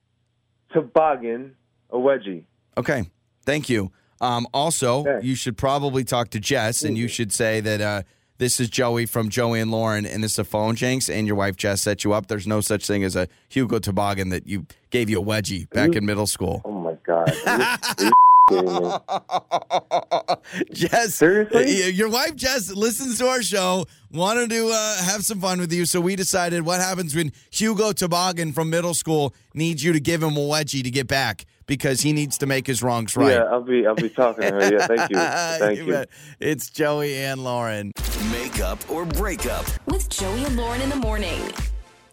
Toboggan 0.72 1.58
a 1.90 1.98
wedgie. 1.98 2.44
Okay. 2.78 3.10
Thank 3.44 3.68
you. 3.68 3.92
Um, 4.22 4.48
also, 4.54 5.02
Okay. 5.02 5.28
you 5.28 5.36
should 5.36 5.58
probably 5.58 6.06
talk 6.06 6.30
to 6.30 6.40
Jess 6.40 6.84
and 6.84 6.98
you 6.98 7.10
should 7.10 7.34
say 7.34 7.60
that 7.60 7.82
uh, 7.82 8.04
this 8.38 8.62
is 8.62 8.70
Joey 8.70 9.06
from 9.06 9.28
Joey 9.28 9.60
and 9.60 9.72
Lauren 9.72 10.06
and 10.06 10.24
this 10.24 10.32
is 10.34 10.40
a 10.40 10.46
phone 10.46 10.78
jinx 10.78 11.10
and 11.10 11.28
your 11.28 11.36
wife 11.36 11.58
Jess 11.58 11.82
set 11.82 12.06
you 12.06 12.14
up. 12.14 12.28
There's 12.28 12.48
no 12.48 12.62
such 12.62 12.88
thing 12.88 13.04
as 13.04 13.18
a 13.18 13.28
Hugo 13.50 13.80
Toboggan 13.80 14.30
that 14.30 14.48
you 14.48 14.68
gave 14.90 15.10
you 15.10 15.20
a 15.20 15.24
wedgie 15.24 15.70
back 15.72 15.98
in 15.98 16.06
middle 16.06 16.28
school. 16.28 16.62
Oh 16.64 16.72
my 16.72 16.94
God. 17.06 18.14
Are 18.50 18.54
you- 18.56 18.70
are 18.70 19.01
you 19.10 20.39
kidding 20.50 20.68
me? 20.68 20.74
Jess, 20.74 21.16
Seriously? 21.16 21.92
your 21.92 22.10
wife 22.10 22.36
Jess 22.36 22.72
listens 22.72 23.18
to 23.20 23.27
our 23.27 23.42
show, 23.42 23.86
wanted 24.12 24.50
to 24.51 24.70
uh, 24.70 25.04
have 25.04 25.24
some 25.25 25.39
fun 25.42 25.60
with 25.60 25.72
you, 25.74 25.86
so 25.86 26.00
we 26.00 26.16
decided 26.16 26.62
what 26.66 26.80
happens 26.80 27.13
when 27.16 27.32
Hugo 27.51 27.92
Toboggan 27.92 28.54
from 28.54 28.70
middle 28.70 28.94
school 28.94 29.34
needs 29.54 29.84
you 29.84 29.92
to 29.94 30.00
give 30.00 30.24
him 30.24 30.38
a 30.38 30.39
wedgie 30.39 30.84
to 30.84 30.89
get 30.92 31.08
back 31.08 31.46
because 31.66 32.01
he 32.01 32.13
needs 32.13 32.38
to 32.38 32.46
make 32.46 32.66
his 32.66 32.82
wrongs 32.82 33.18
right. 33.18 33.32
Yeah, 33.34 33.44
I'll 33.44 33.62
be 33.62 33.86
I'll 33.86 33.96
be 33.96 34.10
talking 34.10 34.44
to 34.44 34.51
her. 34.54 34.72
Yeah, 34.72 34.88
thank 34.88 35.10
you. 35.10 35.18
Thank 35.66 35.80
you. 35.80 35.88
bet. 35.88 36.10
It's 36.39 36.70
Joey 36.70 37.16
and 37.18 37.44
Lauren. 37.44 37.92
Makeup 38.32 38.80
or 38.89 39.06
breakup. 39.06 39.66
With 39.88 40.08
Joey 40.10 40.46
and 40.46 40.56
Lauren 40.56 40.82
in 40.82 40.89
the 40.89 40.96
morning. 40.96 41.42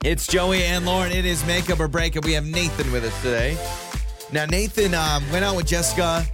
It's 0.05 0.27
Joey 0.27 0.65
and 0.65 0.85
Lauren. 0.85 1.13
It 1.13 1.25
is 1.25 1.45
makeup 1.47 1.79
or 1.81 1.89
breakup. 1.89 2.25
We 2.25 2.33
have 2.35 2.45
Nathan 2.45 2.91
with 2.93 3.05
us 3.05 3.23
today. 3.23 3.57
Now, 4.35 4.47
Nathan 4.47 4.95
um, 4.95 5.23
went 5.31 5.45
out 5.45 5.55
with 5.55 5.67
Jessica. 5.67 6.27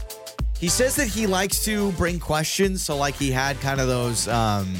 He 0.58 0.68
says 0.68 0.96
that 0.96 1.06
he 1.06 1.26
likes 1.26 1.64
to 1.66 1.92
bring 1.92 2.18
questions. 2.18 2.82
So, 2.82 2.96
like, 2.96 3.14
he 3.14 3.30
had 3.30 3.60
kind 3.60 3.78
of 3.78 3.88
those, 3.88 4.26
um, 4.26 4.74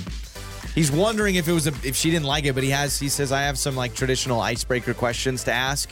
He's 0.75 0.91
wondering 0.91 1.35
if 1.35 1.47
it 1.47 1.53
was 1.53 1.67
a, 1.67 1.73
if 1.85 1.95
she 1.97 2.11
didn't 2.11 2.25
like 2.25 2.47
it, 2.47 2.55
but 2.55 2.63
he 2.63 2.71
has. 2.71 2.99
He 2.99 3.11
says 3.11 3.33
I 3.33 3.43
have 3.43 3.59
some 3.59 3.75
like 3.77 3.95
traditional 3.95 4.41
icebreaker 4.41 4.95
questions 4.95 5.45
to 5.45 5.53
ask, 5.53 5.91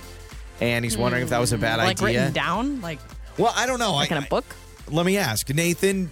and 0.61 0.85
he's 0.85 0.97
wondering 0.97 1.23
if 1.25 1.31
that 1.31 1.41
was 1.41 1.53
a 1.53 1.59
bad 1.59 1.79
like 1.79 2.01
idea. 2.01 2.21
written 2.21 2.33
down, 2.33 2.81
like 2.81 3.01
Well, 3.37 3.53
I 3.57 3.67
don't 3.67 3.81
know. 3.81 3.93
like 3.95 4.13
I, 4.13 4.17
in 4.19 4.23
a 4.23 4.27
book. 4.27 4.45
Let 4.89 5.05
me 5.05 5.19
ask, 5.19 5.53
Nathan. 5.53 6.11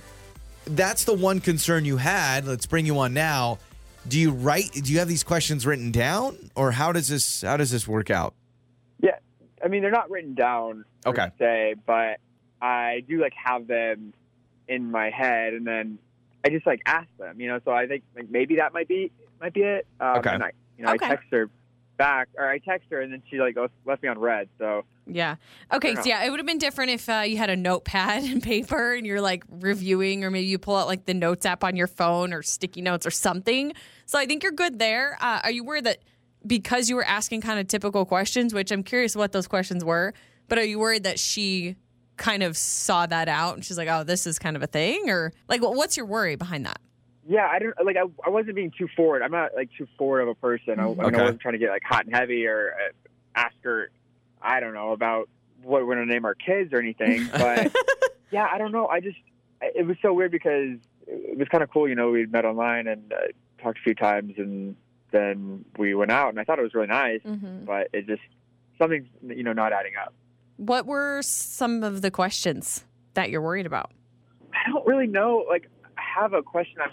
That's 0.67 1.05
the 1.05 1.15
one 1.15 1.41
concern 1.41 1.85
you 1.85 1.97
had. 1.97 2.45
Let's 2.45 2.67
bring 2.67 2.87
you 2.87 2.99
on 2.99 3.15
now. 3.15 3.59
Do 4.09 4.19
you 4.19 4.33
write? 4.33 4.73
Do 4.73 4.93
you 4.93 4.99
have 4.99 5.09
these 5.09 5.23
questions 5.23 5.65
written 5.65 5.93
down, 5.93 6.51
or 6.57 6.73
how 6.73 6.91
does 6.91 7.07
this 7.07 7.43
how 7.43 7.57
does 7.57 7.71
this 7.71 7.87
work 7.87 8.11
out? 8.11 8.35
Yeah, 9.59 9.65
I 9.65 9.69
mean 9.69 9.83
they're 9.83 9.91
not 9.91 10.11
written 10.11 10.35
down 10.35 10.85
per 11.05 11.11
Okay. 11.11 11.29
se, 11.39 11.75
but 11.87 12.19
I 12.61 13.03
do 13.09 13.21
like 13.21 13.33
have 13.35 13.67
them 13.67 14.13
in 14.69 14.91
my 14.91 15.11
head, 15.11 15.55
and 15.55 15.67
then 15.67 15.99
I 16.45 16.49
just 16.51 16.67
like 16.67 16.83
ask 16.87 17.09
them. 17.19 17.41
You 17.41 17.49
know, 17.49 17.61
so 17.65 17.71
I 17.73 17.87
think 17.87 18.03
like 18.17 18.31
maybe 18.31 18.57
that 18.57 18.73
might 18.73 18.89
be 18.89 19.11
might 19.41 19.55
be 19.55 19.63
it. 19.63 19.87
Um, 20.01 20.17
Okay. 20.19 20.31
And 20.35 20.43
I, 20.43 20.51
you 20.79 20.85
know, 20.85 20.93
Okay. 20.93 21.07
I 21.07 21.09
text 21.11 21.27
her 21.31 21.51
back, 21.99 22.29
or 22.37 22.49
I 22.49 22.59
text 22.59 22.87
her, 22.91 23.01
and 23.01 23.13
then 23.13 23.23
she 23.31 23.39
like 23.39 23.55
goes, 23.55 23.71
left 23.85 24.03
me 24.03 24.09
on 24.09 24.19
read. 24.19 24.49
So 24.59 24.85
Yeah. 25.07 25.37
Okay. 25.73 25.95
So 25.95 26.03
yeah, 26.05 26.25
it 26.25 26.31
would 26.31 26.41
have 26.41 26.47
been 26.47 26.59
different 26.59 26.91
if 26.91 27.09
uh, 27.09 27.23
you 27.27 27.37
had 27.37 27.49
a 27.51 27.57
notepad 27.57 28.25
and 28.25 28.43
paper 28.43 28.95
and 28.95 29.07
you're 29.07 29.21
like 29.21 29.45
reviewing, 29.49 30.25
or 30.25 30.31
maybe 30.31 30.47
you 30.47 30.59
pull 30.59 30.77
out 30.77 30.87
like 30.89 31.07
the 31.07 31.15
notes 31.15 31.47
app 31.47 31.63
on 31.65 31.77
your 31.77 31.87
phone 31.87 32.33
or 32.33 32.43
sticky 32.43 32.83
notes 32.83 33.07
or 33.07 33.11
something. 33.11 33.73
So 34.07 34.19
I 34.19 34.27
think 34.27 34.43
you're 34.43 34.53
good 34.53 34.79
there. 34.79 35.17
Uh, 35.21 35.41
are 35.45 35.51
you 35.51 35.65
worried 35.65 35.85
that 35.85 35.99
because 36.47 36.89
you 36.89 36.97
were 36.97 37.05
asking 37.05 37.41
kind 37.41 37.59
of 37.59 37.67
typical 37.67 38.05
questions, 38.05 38.55
which 38.55 38.71
I'm 38.71 38.83
curious 38.83 39.17
what 39.17 39.33
those 39.33 39.49
questions 39.49 39.85
were, 39.85 40.15
but 40.49 40.59
are 40.59 40.65
you 40.65 40.79
worried 40.79 41.05
that 41.05 41.19
she 41.19 41.77
kind 42.17 42.43
of 42.43 42.57
saw 42.57 43.07
that 43.07 43.29
out 43.29 43.55
and 43.55 43.65
she's 43.65 43.77
like, 43.77 43.89
oh, 43.89 44.05
this 44.05 44.27
is 44.27 44.39
kind 44.39 44.57
of 44.57 44.63
a 44.63 44.67
thing, 44.67 45.11
or 45.11 45.33
like, 45.49 45.61
what's 45.61 45.97
your 45.97 46.07
worry 46.07 46.37
behind 46.37 46.67
that? 46.67 46.81
yeah, 47.29 47.49
I 47.51 47.59
don't 47.59 47.75
like 47.85 47.97
I, 47.97 48.05
I 48.25 48.31
wasn't 48.31 48.55
being 48.55 48.73
too 48.77 48.89
forward. 48.97 49.23
I'm 49.23 49.33
not 49.33 49.55
like 49.55 49.71
too 49.77 49.87
forward 49.99 50.21
of 50.23 50.29
a 50.29 50.35
person. 50.35 50.79
I, 50.79 50.85
I, 50.85 50.87
mean, 50.87 51.15
I 51.15 51.23
wasn't 51.23 51.41
trying 51.41 51.55
to 51.55 51.59
get 51.59 51.71
like 51.71 51.83
hot 51.83 52.07
and 52.07 52.15
heavy 52.15 52.47
or 52.47 52.73
uh, 52.73 52.93
ask 53.35 53.55
her. 53.63 53.91
I 54.41 54.61
don't 54.61 54.75
know 54.75 54.93
about 54.93 55.29
what 55.63 55.85
we're 55.87 55.95
gonna 55.95 56.07
name 56.07 56.25
our 56.25 56.35
kids 56.35 56.73
or 56.73 56.79
anything, 56.79 57.29
but 57.33 57.75
yeah, 58.31 58.49
I 58.51 58.59
don't 58.59 58.73
know. 58.73 58.87
I 58.87 59.01
just 59.01 59.19
it 59.61 59.87
was 59.87 59.97
so 60.03 60.13
weird 60.13 60.31
because 60.31 60.79
it 61.07 61.39
was 61.39 61.49
kind 61.49 61.65
of 61.65 61.71
cool. 61.71 61.89
You 61.89 61.97
know, 61.97 62.11
we 62.11 62.27
met 62.27 62.45
online 62.45 62.87
and 62.87 63.13
uh, 63.13 63.17
talked 63.61 63.79
a 63.79 63.83
few 63.83 63.95
times, 63.95 64.35
and 64.37 64.77
then 65.17 65.65
we 65.79 65.95
went 65.95 66.11
out, 66.13 66.29
and 66.31 66.39
I 66.41 66.45
thought 66.45 66.59
it 66.59 66.63
was 66.63 66.75
really 66.75 66.87
nice, 67.05 67.23
Mm-hmm. 67.25 67.65
but 67.65 67.89
it 67.93 68.07
just 68.07 68.23
something's 68.79 69.09
you 69.23 69.43
know 69.43 69.53
not 69.53 69.73
adding 69.73 69.93
up. 70.05 70.13
What 70.59 70.87
were 70.87 71.21
some 71.23 71.83
of 71.83 72.03
the 72.03 72.11
questions 72.11 72.85
that 73.15 73.31
you're 73.31 73.43
worried 73.43 73.67
about? 73.67 73.91
I 74.53 74.71
don't 74.71 74.87
really 74.87 75.07
know. 75.07 75.45
Like, 75.49 75.69
I 75.99 76.03
have 76.21 76.33
a 76.33 76.43
question 76.43 76.77
I'm 76.83 76.91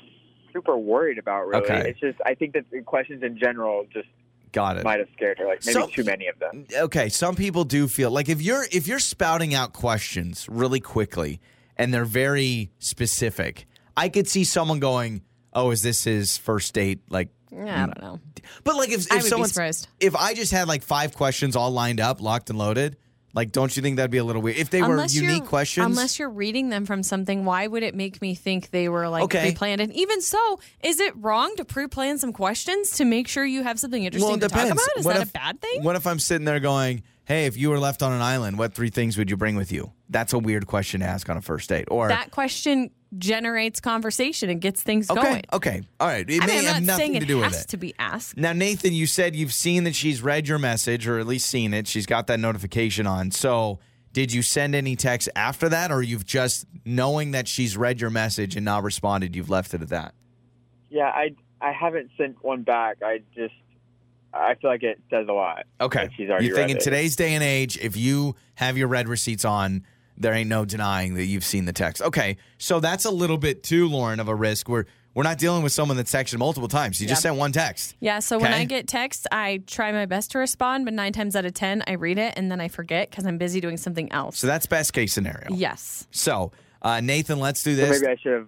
super 0.52 0.78
worried 0.78 1.18
about. 1.18 1.48
Really, 1.48 1.64
Okay. 1.64 1.90
it's 1.90 2.00
just 2.00 2.20
I 2.26 2.34
think 2.36 2.54
that 2.54 2.66
the 2.72 2.82
questions 2.82 3.24
in 3.24 3.38
general 3.38 3.86
just 3.94 4.08
Got 4.52 4.78
it. 4.78 4.84
might 4.84 5.00
have 5.00 5.08
scared 5.16 5.40
her. 5.40 5.46
Like 5.48 5.66
maybe 5.66 5.74
So- 5.80 5.88
too 5.88 6.04
many 6.04 6.28
of 6.28 6.38
them. 6.40 6.66
okay 6.88 7.10
some 7.10 7.36
people 7.36 7.64
do 7.64 7.88
feel 7.88 8.12
like 8.12 8.30
if 8.30 8.40
you're 8.42 8.66
if 8.72 8.88
you're 8.88 9.00
spouting 9.00 9.54
out 9.56 9.74
questions 9.74 10.48
really 10.50 10.80
quickly 10.80 11.40
and 11.76 11.92
they're 11.92 12.06
very 12.06 12.70
specific 12.78 13.66
i 13.98 14.08
could 14.10 14.28
see 14.28 14.44
someone 14.44 14.80
going 14.80 15.24
oh 15.54 15.72
is 15.72 15.82
this 15.82 16.04
his 16.04 16.38
first 16.38 16.72
date 16.76 17.00
like 17.10 17.30
Yeah, 17.43 17.43
I 17.60 17.86
don't 17.86 18.02
know. 18.02 18.20
but 18.64 18.76
like 18.76 18.90
if, 18.90 19.12
I 19.12 19.18
if 19.18 19.22
would 19.22 19.24
be 19.24 19.30
someone's 19.30 19.54
surprised. 19.54 19.88
if 20.00 20.16
i 20.16 20.34
just 20.34 20.52
had 20.52 20.68
like 20.68 20.84
five 20.84 21.14
questions 21.16 21.56
all 21.56 21.72
lined 21.72 22.00
up 22.00 22.22
locked 22.22 22.50
and 22.50 22.58
loaded 22.60 22.98
like 23.36 23.52
don't 23.52 23.76
you 23.76 23.82
think 23.82 23.96
that'd 23.98 24.12
be 24.12 24.20
a 24.20 24.24
little 24.24 24.42
weird 24.42 24.58
if 24.58 24.70
they 24.70 24.80
unless 24.80 25.16
were 25.16 25.22
unique 25.24 25.46
questions 25.46 25.86
Unless 25.88 26.20
you're 26.20 26.30
reading 26.30 26.70
them 26.70 26.86
from 26.86 27.02
something, 27.02 27.46
why 27.46 27.66
would 27.66 27.82
it 27.82 27.96
make 27.96 28.22
me 28.22 28.36
think 28.36 28.70
they 28.70 28.90
were 28.90 29.10
like 29.10 29.24
Okay. 29.24 29.42
pre-planned? 29.50 29.82
And 29.82 29.92
even 29.94 30.22
so, 30.22 30.60
is 30.84 31.00
it 31.00 31.16
wrong 31.18 31.56
to 31.56 31.66
pre-plan 31.66 32.20
some 32.20 32.32
questions 32.32 32.92
to 32.98 33.06
make 33.06 33.28
sure 33.28 33.44
you 33.44 33.64
have 33.64 33.80
something 33.80 34.04
interesting 34.04 34.28
well 34.28 34.38
it 34.38 34.42
to 34.42 34.48
depends 34.50 34.70
talk 34.70 34.78
about? 34.88 35.00
Is 35.00 35.06
what 35.06 35.14
that 35.16 35.22
if, 35.24 35.30
a 35.30 35.34
bad 35.34 35.62
thing? 35.62 35.84
what 35.84 35.96
if 35.96 36.06
i'm 36.06 36.20
sitting 36.20 36.46
there 36.46 36.60
going 36.60 37.02
hey 37.26 37.48
if 37.48 37.58
you 37.58 37.72
were 37.72 37.80
left 37.80 38.04
on 38.04 38.12
an 38.14 38.22
island 38.22 38.60
what 38.60 38.76
three 38.76 38.92
things 38.92 39.18
would 39.18 39.32
you 39.32 39.36
bring 39.38 39.56
with 39.56 39.72
you 39.72 39.92
that's 40.10 40.34
a 40.34 40.38
weird 40.40 40.68
question 40.68 41.00
to 41.00 41.08
ask 41.08 41.28
on 41.28 41.36
a 41.38 41.42
first 41.42 41.70
date 41.70 41.86
or 41.90 42.10
that 42.10 42.30
question 42.30 42.92
generates 43.18 43.80
conversation 43.80 44.50
and 44.50 44.60
gets 44.62 44.82
things 44.82 45.10
okay 45.10 45.22
going. 45.22 45.42
okay 45.54 45.82
all 46.00 46.08
right 46.08 46.30
it 46.30 46.42
I 46.42 46.46
may 46.46 46.56
mean, 46.56 46.64
have 46.66 46.76
I'm 46.78 46.86
not 46.86 46.98
saying 46.98 47.14
nothing 47.14 47.16
it 47.16 47.20
to 47.22 47.26
do 47.26 47.38
with 47.38 47.52
has 47.54 47.64
it 47.64 47.68
to 47.70 47.78
be 47.78 47.94
asked. 48.00 48.38
Now, 48.38 48.54
Nathan, 48.54 48.94
you 48.94 49.06
said 49.08 49.36
you've 49.36 49.54
seen 49.54 49.84
that 49.84 49.96
she's 49.96 50.22
read 50.22 50.48
your 50.48 50.60
message, 50.60 51.08
or 51.08 51.20
at 51.20 51.28
least 51.28 51.48
seen 51.48 51.74
it. 51.74 51.88
She's 51.88 52.06
got 52.06 52.28
that 52.28 52.40
notification 52.40 53.06
on. 53.08 53.32
So, 53.32 53.80
did 54.12 54.32
you 54.32 54.42
send 54.42 54.76
any 54.76 54.96
text 54.96 55.30
after 55.36 55.70
that, 55.70 55.92
or 55.92 56.02
you've 56.02 56.26
just 56.26 56.66
knowing 56.86 57.32
that 57.32 57.48
she's 57.48 57.76
read 57.78 58.00
your 58.00 58.10
message 58.10 58.56
and 58.56 58.64
not 58.66 58.84
responded, 58.84 59.36
you've 59.36 59.50
left 59.50 59.74
it 59.74 59.82
at 59.82 59.90
that? 59.90 60.14
Yeah, 60.90 61.06
I 61.08 61.36
I 61.62 61.72
haven't 61.72 62.12
sent 62.18 62.44
one 62.44 62.64
back. 62.64 62.98
I 63.04 63.22
just 63.36 63.54
I 64.34 64.56
feel 64.56 64.70
like 64.70 64.84
it 64.84 65.00
says 65.10 65.28
a 65.30 65.34
lot. 65.34 65.66
Okay. 65.80 66.10
she's 66.18 66.30
already 66.30 66.48
you 66.48 66.56
think 66.56 66.70
in 66.70 66.76
read 66.76 66.82
it. 66.82 66.84
today's 66.84 67.16
day 67.16 67.34
and 67.34 67.44
age, 67.44 67.78
if 67.78 67.96
you 67.96 68.36
have 68.56 68.78
your 68.78 68.88
red 68.88 69.08
receipts 69.08 69.46
on, 69.46 69.84
there 70.18 70.34
ain't 70.34 70.50
no 70.50 70.66
denying 70.66 71.16
that 71.16 71.26
you've 71.26 71.44
seen 71.44 71.66
the 71.66 71.74
text. 71.74 72.02
Okay. 72.02 72.38
So 72.58 72.80
that's 72.80 73.06
a 73.06 73.12
little 73.12 73.38
bit 73.38 73.64
too, 73.64 73.88
Lauren, 73.90 74.20
of 74.20 74.28
a 74.28 74.36
risk. 74.36 74.70
We're 74.70 74.86
we're 75.16 75.24
not 75.24 75.38
dealing 75.38 75.62
with 75.62 75.72
someone 75.72 75.96
that's 75.96 76.12
texted 76.12 76.40
multiple 76.40 76.68
times. 76.68 77.00
You 77.00 77.08
just 77.08 77.22
sent 77.22 77.36
one 77.36 77.52
text. 77.52 77.96
Yeah, 78.00 78.18
so 78.18 78.40
when 78.40 78.52
I 78.52 78.66
get 78.66 78.88
text, 78.88 79.28
I 79.32 79.62
try 79.68 79.92
my 79.92 80.08
best 80.08 80.32
to 80.32 80.40
respond, 80.40 80.86
but 80.86 80.94
nine 80.96 81.14
times 81.14 81.36
out 81.36 81.46
of 81.46 81.54
ten, 81.54 81.84
I 81.86 81.92
read 81.94 82.18
it 82.18 82.34
and 82.36 82.50
then 82.52 82.60
I 82.60 82.68
forget 82.68 83.12
because 83.12 83.26
I'm 83.28 83.38
busy 83.38 83.62
doing 83.62 83.78
something 83.78 84.12
else. 84.12 84.40
So 84.40 84.48
that's 84.48 84.66
best 84.66 84.92
case 84.94 85.14
scenario. 85.14 85.50
yes. 85.52 86.08
So, 86.10 86.52
uh, 86.82 87.00
Nathan, 87.00 87.40
let's 87.40 87.62
do 87.62 87.76
So 87.76 87.82
this. 87.86 88.02
maybe 88.02 88.12
I 88.12 88.16
should 88.16 88.32
have 88.34 88.48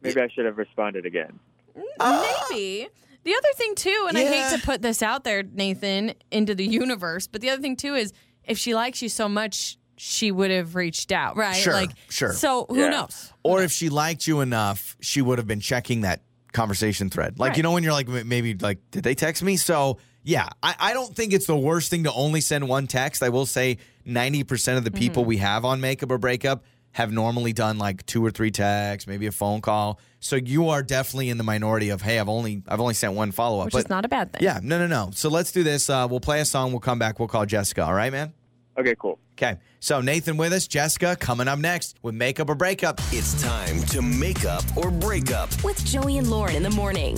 maybe 0.00 0.20
I 0.22 0.28
should 0.28 0.46
have 0.46 0.56
responded 0.56 1.04
again. 1.04 1.38
Maybe. 1.74 2.88
The 3.24 3.34
other 3.34 3.48
thing 3.56 3.74
too, 3.74 4.06
and 4.08 4.16
I 4.16 4.24
hate 4.24 4.58
to 4.58 4.64
put 4.64 4.82
this 4.82 5.02
out 5.02 5.24
there, 5.24 5.42
Nathan, 5.42 6.14
into 6.30 6.54
the 6.54 6.64
universe, 6.64 7.26
but 7.26 7.40
the 7.40 7.50
other 7.50 7.60
thing 7.60 7.76
too 7.76 7.94
is 7.94 8.12
if 8.44 8.56
she 8.56 8.74
likes 8.74 9.02
you 9.02 9.08
so 9.08 9.28
much, 9.28 9.76
she 9.96 10.30
would 10.30 10.50
have 10.50 10.74
reached 10.74 11.12
out, 11.12 11.36
right? 11.36 11.54
Sure, 11.56 11.72
like 11.72 11.90
sure. 12.10 12.32
So 12.32 12.66
who 12.68 12.78
Yeah. 12.80 12.88
knows? 12.90 13.32
Or 13.42 13.62
if 13.62 13.72
she 13.72 13.88
liked 13.88 14.26
you 14.26 14.40
enough, 14.40 14.96
she 15.00 15.22
would 15.22 15.38
have 15.38 15.46
been 15.46 15.60
checking 15.60 16.02
that 16.02 16.22
conversation 16.52 17.10
thread. 17.10 17.38
Like, 17.38 17.56
you 17.56 17.62
know, 17.62 17.72
when 17.72 17.82
you're 17.82 17.92
like, 17.92 18.08
maybe 18.08 18.54
like, 18.54 18.78
did 18.90 19.04
they 19.04 19.14
text 19.14 19.42
me? 19.42 19.56
So, 19.56 19.98
yeah, 20.22 20.48
I, 20.62 20.74
I 20.78 20.92
don't 20.94 21.14
think 21.14 21.32
it's 21.32 21.46
the 21.46 21.56
worst 21.56 21.90
thing 21.90 22.04
to 22.04 22.12
only 22.12 22.40
send 22.40 22.66
one 22.68 22.86
text. 22.86 23.22
I 23.22 23.28
will 23.28 23.46
say 23.46 23.78
90% 24.06 24.76
of 24.78 24.84
the 24.84 24.90
people 24.90 25.22
Mm-hmm. 25.22 25.28
we 25.28 25.36
have 25.38 25.64
on 25.64 25.80
makeup 25.80 26.10
or 26.10 26.18
breakup 26.18 26.64
have 26.92 27.12
normally 27.12 27.52
done 27.52 27.76
like 27.76 28.04
two 28.06 28.24
or 28.24 28.30
three 28.30 28.50
texts, 28.50 29.06
maybe 29.06 29.26
a 29.26 29.32
phone 29.32 29.60
call. 29.60 30.00
So 30.18 30.36
you 30.36 30.70
are 30.70 30.82
definitely 30.82 31.28
in 31.28 31.36
the 31.36 31.44
minority 31.44 31.90
of, 31.90 32.00
hey, 32.00 32.18
I've 32.18 32.28
only 32.28 32.62
I've 32.66 32.80
only 32.80 32.94
sent 32.94 33.12
one 33.12 33.32
follow 33.32 33.60
up. 33.60 33.66
Which 33.66 33.76
is 33.84 33.90
not 33.90 34.04
a 34.06 34.08
bad 34.08 34.32
thing. 34.32 34.42
Yeah, 34.42 34.60
no, 34.62 34.78
no, 34.78 34.86
no. 34.86 35.10
So 35.12 35.28
let's 35.28 35.52
do 35.52 35.62
this. 35.62 35.90
Uh, 35.90 36.06
we'll 36.10 36.20
play 36.20 36.40
a 36.40 36.44
song. 36.46 36.70
We'll 36.72 36.80
come 36.80 36.98
back. 36.98 37.18
We'll 37.18 37.28
call 37.28 37.44
Jessica. 37.44 37.84
All 37.84 37.92
right, 37.92 38.10
man? 38.10 38.32
Okay, 38.78 38.94
cool. 38.96 39.18
Okay. 39.34 39.58
So 39.80 40.00
Nathan 40.00 40.36
with 40.36 40.52
us, 40.52 40.66
Jessica 40.66 41.16
coming 41.16 41.48
up 41.48 41.58
next 41.58 41.96
with 42.02 42.14
makeup 42.14 42.48
or 42.48 42.54
breakup. 42.54 43.00
It's 43.12 43.40
time 43.42 43.80
to 43.84 44.02
make 44.02 44.44
up 44.44 44.64
or 44.76 44.90
break 44.90 45.32
up. 45.32 45.50
With 45.62 45.82
Joey 45.84 46.18
and 46.18 46.28
Lauren 46.28 46.56
in 46.56 46.62
the 46.62 46.70
morning. 46.70 47.16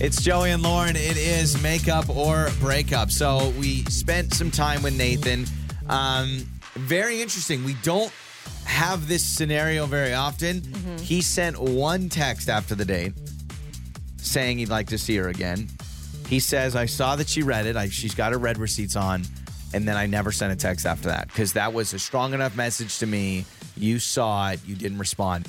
It's 0.00 0.22
Joey 0.22 0.50
and 0.50 0.62
Lauren. 0.62 0.96
It 0.96 1.16
is 1.16 1.62
makeup 1.62 2.08
or 2.08 2.48
breakup. 2.60 3.10
So 3.10 3.52
we 3.58 3.84
spent 3.84 4.34
some 4.34 4.50
time 4.50 4.82
with 4.82 4.96
Nathan. 4.96 5.46
Um, 5.88 6.46
very 6.74 7.22
interesting. 7.22 7.64
We 7.64 7.74
don't 7.82 8.12
have 8.64 9.08
this 9.08 9.24
scenario 9.24 9.86
very 9.86 10.12
often. 10.12 10.62
He 11.00 11.22
sent 11.22 11.58
one 11.58 12.08
text 12.08 12.48
after 12.48 12.74
the 12.74 12.84
date 12.84 13.14
saying 14.18 14.58
he'd 14.58 14.68
like 14.68 14.88
to 14.88 14.98
see 14.98 15.16
her 15.16 15.28
again. 15.28 15.68
He 16.28 16.40
says, 16.40 16.76
I 16.76 16.84
saw 16.86 17.16
that 17.16 17.28
she 17.28 17.42
read 17.42 17.66
it. 17.66 17.76
I, 17.76 17.88
she's 17.88 18.14
got 18.14 18.32
her 18.32 18.38
red 18.38 18.58
receipts 18.58 18.96
on. 18.96 19.22
And 19.74 19.86
then 19.86 19.96
I 19.96 20.06
never 20.06 20.32
sent 20.32 20.52
a 20.52 20.56
text 20.56 20.86
after 20.86 21.08
that 21.08 21.28
because 21.28 21.52
that 21.52 21.72
was 21.72 21.92
a 21.92 21.98
strong 21.98 22.32
enough 22.32 22.56
message 22.56 22.98
to 22.98 23.06
me. 23.06 23.44
You 23.76 23.98
saw 23.98 24.50
it, 24.50 24.60
you 24.66 24.74
didn't 24.74 24.98
respond. 24.98 25.46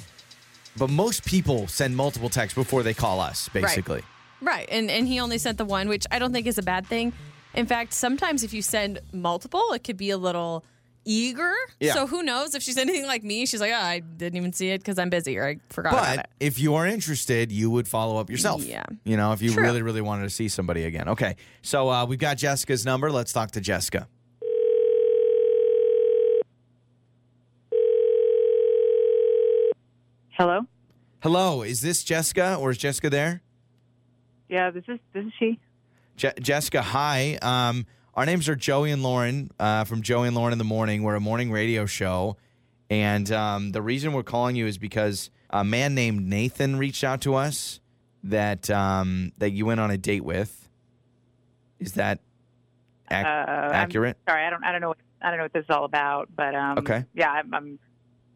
But 0.77 0.89
most 0.89 1.25
people 1.25 1.67
send 1.67 1.95
multiple 1.95 2.29
texts 2.29 2.55
before 2.55 2.83
they 2.83 2.93
call 2.93 3.19
us, 3.19 3.49
basically. 3.49 4.03
Right. 4.41 4.67
And 4.71 4.89
and 4.89 5.07
he 5.07 5.19
only 5.19 5.37
sent 5.37 5.57
the 5.57 5.65
one, 5.65 5.89
which 5.89 6.05
I 6.11 6.19
don't 6.19 6.31
think 6.31 6.47
is 6.47 6.57
a 6.57 6.63
bad 6.63 6.87
thing. 6.87 7.13
In 7.53 7.65
fact, 7.65 7.93
sometimes 7.93 8.43
if 8.43 8.53
you 8.53 8.61
send 8.61 8.99
multiple, 9.11 9.73
it 9.73 9.83
could 9.83 9.97
be 9.97 10.11
a 10.11 10.17
little 10.17 10.63
eager. 11.09 11.51
Yeah. 11.79 11.93
So 11.95 12.05
who 12.07 12.21
knows 12.21 12.53
if 12.53 12.61
she's 12.61 12.77
anything 12.77 13.07
like 13.07 13.23
me? 13.23 13.45
She's 13.47 13.59
like, 13.61 13.71
oh, 13.73 13.75
I 13.81 13.99
didn't 13.99 14.37
even 14.37 14.53
see 14.53 14.69
it 14.69 14.77
because 14.79 14.99
I'm 14.99 15.09
busy 15.09 15.37
or 15.37 15.47
I 15.47 15.57
forgot 15.69 15.93
about 15.93 16.05
But 16.15 16.19
it. 16.19 16.25
if 16.39 16.59
you 16.59 16.75
are 16.75 16.85
interested, 16.85 17.51
you 17.51 17.71
would 17.71 17.87
follow 17.87 18.17
up 18.17 18.29
yourself. 18.29 18.63
Yeah. 18.63 18.83
You 19.03 19.17
know, 19.17 19.31
if 19.33 19.41
you 19.41 19.51
True. 19.51 19.63
really, 19.63 19.81
really 19.81 20.01
wanted 20.01 20.23
to 20.23 20.29
see 20.29 20.47
somebody 20.49 20.83
again. 20.83 21.09
Okay. 21.09 21.35
So 21.63 21.89
uh, 21.89 22.05
we've 22.05 22.19
got 22.19 22.37
Jessica's 22.37 22.85
number. 22.85 23.11
Let's 23.11 23.33
talk 23.33 23.51
to 23.51 23.61
Jessica. 23.61 24.07
Hello. 30.31 30.61
Hello. 31.21 31.61
Is 31.63 31.81
this 31.81 32.03
Jessica 32.03 32.55
or 32.55 32.71
is 32.71 32.77
Jessica 32.77 33.09
there? 33.09 33.41
Yeah, 34.47 34.71
this 34.71 34.83
is 34.87 34.99
this 35.13 35.25
is 35.25 35.31
she. 35.37 35.59
Je- 36.15 36.33
Jessica, 36.41 36.81
hi. 36.81 37.37
Um, 37.41 37.85
our 38.19 38.25
names 38.25 38.49
are 38.49 38.55
Joey 38.57 38.91
and 38.91 39.01
Lauren 39.01 39.49
uh, 39.61 39.85
from 39.85 40.01
Joey 40.01 40.27
and 40.27 40.35
Lauren 40.35 40.51
in 40.51 40.57
the 40.57 40.65
Morning. 40.65 41.03
We're 41.03 41.15
a 41.15 41.21
morning 41.21 41.53
radio 41.53 41.85
show. 41.85 42.35
And 42.89 43.31
um, 43.31 43.71
the 43.71 43.81
reason 43.81 44.11
we're 44.11 44.23
calling 44.23 44.57
you 44.57 44.67
is 44.67 44.77
because 44.77 45.29
a 45.49 45.63
man 45.63 45.95
named 45.95 46.27
Nathan 46.27 46.75
reached 46.77 47.05
out 47.05 47.21
to 47.21 47.35
us 47.35 47.79
that 48.25 48.69
um, 48.69 49.31
that 49.37 49.51
you 49.51 49.65
went 49.65 49.79
on 49.79 49.89
a 49.89 49.97
date 49.97 50.25
with. 50.25 50.67
Is 51.79 51.93
that 51.93 52.19
ac- 53.09 53.23
Uh, 53.23 53.27
I'm 53.29 53.71
accurate? 53.71 54.17
sorry, 54.27 54.43
I 54.45 54.49
don't. 54.49 54.65
I 54.65 54.73
don't 54.73 54.81
know. 54.81 54.89
What, 54.89 54.97
I 55.21 55.29
don't 55.29 55.37
know 55.37 55.45
what 55.45 55.53
this 55.53 55.63
is 55.63 55.69
all 55.69 55.85
about. 55.85 56.27
But 56.35 56.55
um, 56.55 56.79
Okay. 56.79 57.05
Yeah, 57.13 57.31
I'm. 57.31 57.53
I'm 57.53 57.79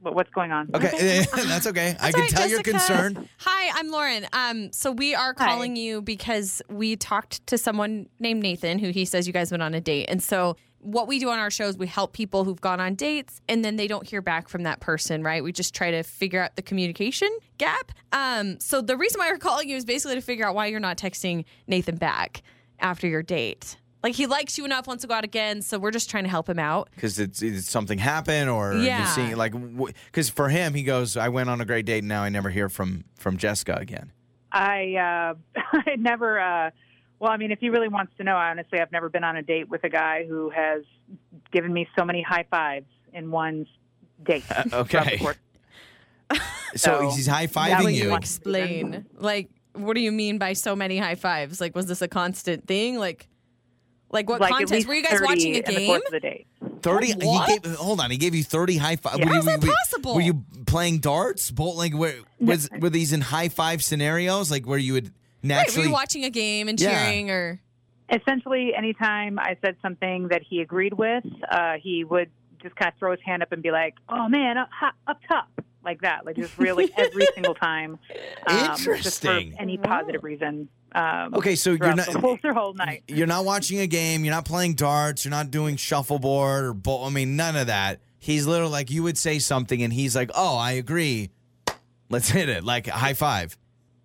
what's 0.03 0.29
going 0.31 0.51
on? 0.51 0.69
Okay, 0.73 1.25
that's 1.35 1.67
okay. 1.67 1.95
I 1.99 2.11
can 2.11 2.15
all 2.15 2.21
right, 2.21 2.29
tell 2.29 2.49
you're 2.49 2.61
concerned. 2.61 3.29
Hi, 3.39 3.71
I'm 3.79 3.89
Lauren. 3.89 4.27
Um, 4.33 4.71
so 4.71 4.91
we 4.91 5.15
are 5.15 5.33
Hi. 5.37 5.45
calling 5.47 5.75
you 5.75 6.01
because 6.01 6.61
we 6.69 6.95
talked 6.95 7.45
to 7.47 7.57
someone 7.57 8.07
named 8.19 8.41
Nathan, 8.41 8.79
who 8.79 8.89
he 8.89 9.05
says 9.05 9.27
you 9.27 9.33
guys 9.33 9.51
went 9.51 9.63
on 9.63 9.73
a 9.73 9.81
date, 9.81 10.07
and 10.09 10.21
so. 10.21 10.55
What 10.85 11.07
we 11.07 11.17
do 11.17 11.29
on 11.29 11.39
our 11.39 11.49
shows, 11.49 11.77
we 11.77 11.87
help 11.87 12.11
people 12.11 12.43
who've 12.43 12.59
gone 12.59 12.81
on 12.81 12.95
dates 12.95 13.39
and 13.47 13.63
then 13.63 13.77
they 13.77 13.87
don't 13.87 14.05
hear 14.05 14.21
back 14.21 14.49
from 14.49 14.63
that 14.63 14.81
person, 14.81 15.23
right? 15.23 15.41
We 15.41 15.53
just 15.53 15.73
try 15.73 15.91
to 15.91 16.03
figure 16.03 16.41
out 16.41 16.57
the 16.57 16.61
communication 16.61 17.29
gap. 17.57 17.93
Um, 18.11 18.59
so 18.59 18.81
the 18.81 18.97
reason 18.97 19.19
why 19.19 19.31
we're 19.31 19.37
calling 19.37 19.69
you 19.69 19.77
is 19.77 19.85
basically 19.85 20.15
to 20.15 20.21
figure 20.21 20.45
out 20.45 20.55
why 20.55 20.65
you're 20.65 20.81
not 20.81 20.97
texting 20.97 21.45
Nathan 21.67 21.95
back 21.95 22.43
after 22.79 23.07
your 23.07 23.23
date. 23.23 23.77
Like 24.03 24.15
he 24.15 24.25
likes 24.27 24.57
you 24.57 24.65
enough, 24.65 24.85
wants 24.85 25.01
to 25.03 25.07
go 25.07 25.13
out 25.13 25.23
again, 25.23 25.61
so 25.61 25.79
we're 25.79 25.91
just 25.91 26.09
trying 26.09 26.25
to 26.25 26.29
help 26.29 26.47
him 26.49 26.59
out. 26.59 26.89
because 26.93 27.17
it's, 27.19 27.41
it's 27.41 27.69
something 27.69 27.97
happened 27.97 28.49
or 28.49 28.73
you're 28.73 28.83
Yeah. 28.83 29.05
seeing 29.05 29.35
like 29.37 29.53
because 30.05 30.29
for 30.29 30.49
him 30.49 30.73
he 30.73 30.83
goes 30.83 31.15
i 31.15 31.29
went 31.29 31.49
on 31.49 31.61
a 31.61 31.65
great 31.65 31.85
date 31.85 31.99
and 31.99 32.09
now 32.09 32.21
i 32.21 32.27
never 32.29 32.49
hear 32.49 32.67
from 32.69 33.05
from 33.17 33.37
jessica 33.37 33.75
again 33.79 34.11
I 34.51 35.35
uh, 35.55 35.59
I 35.87 35.95
never. 35.97 36.39
Uh, 36.39 36.69
well, 37.19 37.31
I 37.31 37.37
mean, 37.37 37.51
if 37.51 37.57
he 37.59 37.69
really 37.69 37.87
wants 37.87 38.11
to 38.17 38.23
know, 38.23 38.35
honestly, 38.35 38.79
I've 38.79 38.91
never 38.91 39.09
been 39.09 39.23
on 39.23 39.35
a 39.35 39.41
date 39.41 39.67
with 39.67 39.83
a 39.83 39.89
guy 39.89 40.25
who 40.27 40.51
has 40.51 40.83
given 41.51 41.73
me 41.73 41.87
so 41.97 42.05
many 42.05 42.21
high 42.21 42.45
fives 42.51 42.85
in 43.13 43.31
one 43.31 43.65
date. 44.23 44.43
okay. 44.73 45.19
So, 46.31 46.37
So, 46.75 47.09
he's 47.11 47.27
high-fiving 47.27 47.93
you 47.93 48.15
Explain. 48.15 49.05
Like, 49.15 49.49
what 49.73 49.93
do 49.95 50.01
you 50.01 50.11
mean 50.11 50.37
by 50.39 50.53
so 50.53 50.75
many 50.75 50.97
high 50.97 51.15
fives? 51.15 51.61
Like, 51.61 51.75
was 51.75 51.85
this 51.87 52.01
a 52.01 52.07
constant 52.07 52.67
thing? 52.67 52.97
Like, 52.97 53.27
like 54.13 54.29
what 54.29 54.39
like 54.39 54.51
at 54.51 54.57
context? 54.59 54.87
Were 54.87 54.93
you 54.93 55.03
guys 55.03 55.19
watching 55.21 55.55
a 55.55 55.57
in 55.57 55.63
the 55.65 55.71
game? 55.73 55.95
of 55.95 56.01
the 56.11 56.19
date? 56.19 56.47
30 56.81 57.13
What? 57.25 57.49
he 57.49 57.59
gave 57.59 57.75
hold 57.75 57.99
on 57.99 58.11
he 58.11 58.17
gave 58.17 58.35
you 58.35 58.43
30 58.43 58.77
high 58.77 58.95
five 58.97 59.17
Yeah. 59.19 59.25
were, 59.25 59.29
How 59.29 59.33
you, 59.33 59.39
is 59.39 59.45
that 59.45 59.61
were- 59.63 59.73
possible? 59.73 60.15
were 60.15 60.21
you 60.21 60.43
playing 60.65 60.99
darts 60.99 61.49
bolt 61.51 61.77
like 61.77 61.93
where 61.93 62.15
was 62.39 62.69
were 62.79 62.89
these 62.89 63.13
in 63.13 63.21
high 63.21 63.49
five 63.49 63.83
scenarios 63.83 64.49
like 64.51 64.65
where 64.65 64.77
you 64.79 64.93
would 64.93 65.11
Right, 65.45 65.75
were 65.75 65.83
you 65.83 65.91
watching 65.91 66.23
a 66.23 66.29
game 66.29 66.69
and 66.69 66.79
Yeah. 66.79 67.03
cheering 67.05 67.29
or? 67.29 67.59
Essentially, 68.09 68.73
anytime 68.75 69.39
I 69.39 69.57
said 69.63 69.75
something 69.81 70.27
that 70.29 70.41
he 70.47 70.61
agreed 70.61 70.93
with, 70.93 71.23
uh, 71.49 71.73
he 71.81 72.03
would 72.03 72.29
just 72.63 72.75
kind 72.75 72.91
of 72.91 72.97
throw 72.97 73.11
his 73.11 73.19
hand 73.23 73.43
up 73.43 73.51
and 73.51 73.61
be 73.61 73.71
like, 73.71 73.95
"Oh 74.09 74.27
man, 74.27 74.57
up, 74.57 74.69
up 75.07 75.19
top," 75.27 75.49
like 75.83 76.01
that, 76.01 76.25
like 76.25 76.35
just 76.35 76.57
really 76.57 76.91
every 76.97 77.27
single 77.35 77.53
time. 77.53 77.99
um 78.47 78.75
Just 78.77 79.21
for 79.21 79.29
any 79.59 79.77
positive 79.77 80.23
reason. 80.23 80.69
Um, 80.95 81.33
okay 81.33 81.55
so 81.55 81.71
you're 81.71 81.95
not 81.95 82.05
the 82.05 82.19
whole, 82.19 82.37
the 82.43 82.53
whole 82.53 82.75
night. 82.75 83.01
you're 83.07 83.25
not 83.25 83.45
watching 83.45 83.79
a 83.79 83.87
game 83.87 84.23
you're 84.23 84.33
not 84.33 84.45
playing 84.45 84.75
darts 84.75 85.25
you're 85.25 85.31
not 85.31 85.49
doing 85.49 85.75
shuffleboard 85.75 86.65
or 86.65 86.73
bolt 86.75 87.07
i 87.07 87.09
mean 87.09 87.35
none 87.35 87.55
of 87.55 87.65
that 87.65 87.99
he's 88.19 88.45
literally 88.45 88.71
like 88.71 88.91
you 88.91 89.01
would 89.01 89.17
say 89.17 89.39
something 89.39 89.81
and 89.81 89.91
he's 89.91 90.15
like 90.15 90.29
oh 90.35 90.55
i 90.55 90.73
agree 90.73 91.31
let's 92.11 92.29
hit 92.29 92.47
it 92.47 92.63
like 92.63 92.85
high 92.85 93.15
five 93.15 93.57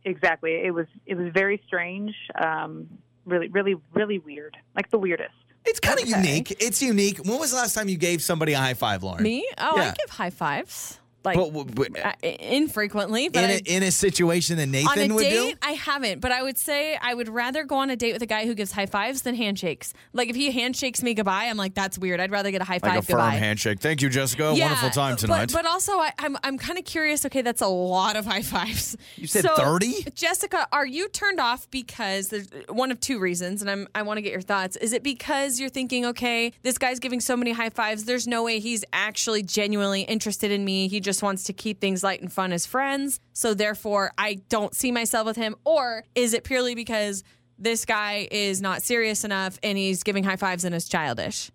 Exactly. 0.05 0.53
It 0.64 0.73
was 0.73 0.87
it 1.05 1.16
was 1.16 1.31
very 1.35 1.62
strange. 1.66 2.14
Um, 2.35 2.88
really, 3.27 3.49
really, 3.49 3.75
really 3.92 4.18
weird. 4.18 4.57
Like 4.75 4.90
the 4.90 4.99
weirdest. 4.99 5.35
It's 5.69 5.81
kind 5.81 5.99
of 6.01 6.09
Okay. 6.09 6.17
unique. 6.19 6.51
It's 6.61 6.81
unique. 6.83 7.19
When 7.19 7.39
was 7.39 7.51
the 7.51 7.57
last 7.59 7.75
time 7.75 7.89
you 7.89 7.99
gave 7.99 8.23
somebody 8.23 8.53
a 8.55 8.59
high 8.59 8.75
five, 8.75 9.03
Lauren? 9.03 9.23
Me? 9.23 9.47
Oh, 9.59 9.77
Yeah. 9.77 9.83
I 9.91 9.95
give 10.01 10.11
high 10.11 10.31
fives. 10.31 10.99
Like 11.37 11.53
But, 11.53 11.75
but 11.75 12.05
uh, 12.05 12.12
infrequently, 12.23 13.29
but 13.29 13.45
in, 13.45 13.51
I, 13.51 13.61
in 13.67 13.83
a 13.83 13.91
situation 13.91 14.57
that 14.59 14.67
Nathan 14.67 15.14
would 15.14 15.23
date, 15.23 15.53
do? 15.53 15.59
I 15.62 15.73
haven't. 15.73 16.21
But 16.21 16.33
I 16.33 16.43
would 16.43 16.59
say 16.59 16.97
I 17.01 17.14
would 17.14 17.29
rather 17.29 17.64
go 17.64 17.77
on 17.77 17.91
a 17.91 17.97
date 17.97 18.12
with 18.12 18.23
a 18.23 18.27
guy 18.27 18.47
who 18.47 18.55
gives 18.55 18.73
high 18.73 18.87
fives 18.87 19.23
than 19.23 19.35
handshakes. 19.35 19.93
Like 20.12 20.29
if 20.29 20.37
he 20.37 20.51
handshakes 20.51 21.03
me 21.03 21.14
goodbye, 21.14 21.45
I'm 21.45 21.57
like, 21.57 21.75
that's 21.75 21.99
weird. 21.99 22.21
I'd 22.21 22.31
rather 22.31 22.51
get 22.51 22.61
a 22.61 22.64
high 22.64 22.75
Like 22.75 22.83
five 22.83 22.99
a 22.99 23.03
firm 23.03 23.17
goodbye. 23.21 23.31
handshake. 23.37 23.81
Thank 23.81 24.03
you, 24.03 24.09
Jessica. 24.09 24.53
Yeah, 24.55 24.67
Wonderful 24.67 24.91
time 24.91 25.17
tonight. 25.17 25.53
But, 25.53 25.67
also, 25.67 25.93
I, 25.93 26.12
I'm 26.19 26.37
I'm 26.43 26.59
kind 26.59 26.79
of 26.79 26.85
curious. 26.85 27.25
Okay, 27.27 27.43
that's 27.43 27.61
a 27.62 27.67
lot 27.69 28.17
of 28.17 28.25
high 28.27 28.43
fives. 28.43 28.97
You 29.17 29.27
said 29.27 29.45
So, 29.45 29.55
30? 29.57 30.07
Jessica, 30.14 30.67
are 30.73 30.87
you 30.87 31.09
turned 31.09 31.41
off 31.41 31.71
because 31.71 32.29
there's 32.29 32.49
one 32.69 32.91
of 32.91 33.01
two 33.01 33.19
reasons, 33.19 33.61
and 33.62 33.71
I'm 33.71 33.88
I 33.95 34.03
want 34.03 34.19
to 34.19 34.23
get 34.23 34.33
your 34.33 34.41
thoughts. 34.41 34.77
Is 34.77 34.93
it 34.93 35.03
because 35.03 35.61
you're 35.61 35.69
thinking, 35.69 36.07
okay, 36.07 36.53
this 36.62 36.79
guy's 36.79 36.99
giving 36.99 37.21
so 37.21 37.37
many 37.37 37.53
high 37.53 37.71
fives, 37.71 38.05
there's 38.05 38.27
no 38.27 38.43
way 38.45 38.59
he's 38.61 38.85
actually 38.93 39.43
genuinely 39.43 40.03
interested 40.03 40.51
in 40.51 40.64
me. 40.64 40.88
He 40.88 41.01
just 41.01 41.18
wants 41.23 41.45
to 41.45 41.53
keep 41.53 41.81
things 41.81 42.03
light 42.03 42.21
and 42.21 42.33
fun 42.33 42.53
as 42.53 42.67
friends. 42.67 43.21
So 43.33 43.55
therefore, 43.55 44.13
I 44.19 44.41
don't 44.49 44.75
see 44.75 44.93
myself 44.93 45.27
with 45.27 45.37
him. 45.37 45.57
Or 45.65 46.05
is 46.15 46.35
it 46.35 46.45
purely 46.45 46.75
because 46.75 47.23
this 47.59 47.85
guy 47.85 48.29
is 48.31 48.61
not 48.63 48.83
serious 48.83 49.25
enough 49.25 49.59
and 49.63 49.77
he's 49.77 50.03
giving 50.03 50.25
high 50.25 50.37
fives 50.37 50.65
and 50.65 50.75
is 50.75 50.89
childish? 50.89 51.51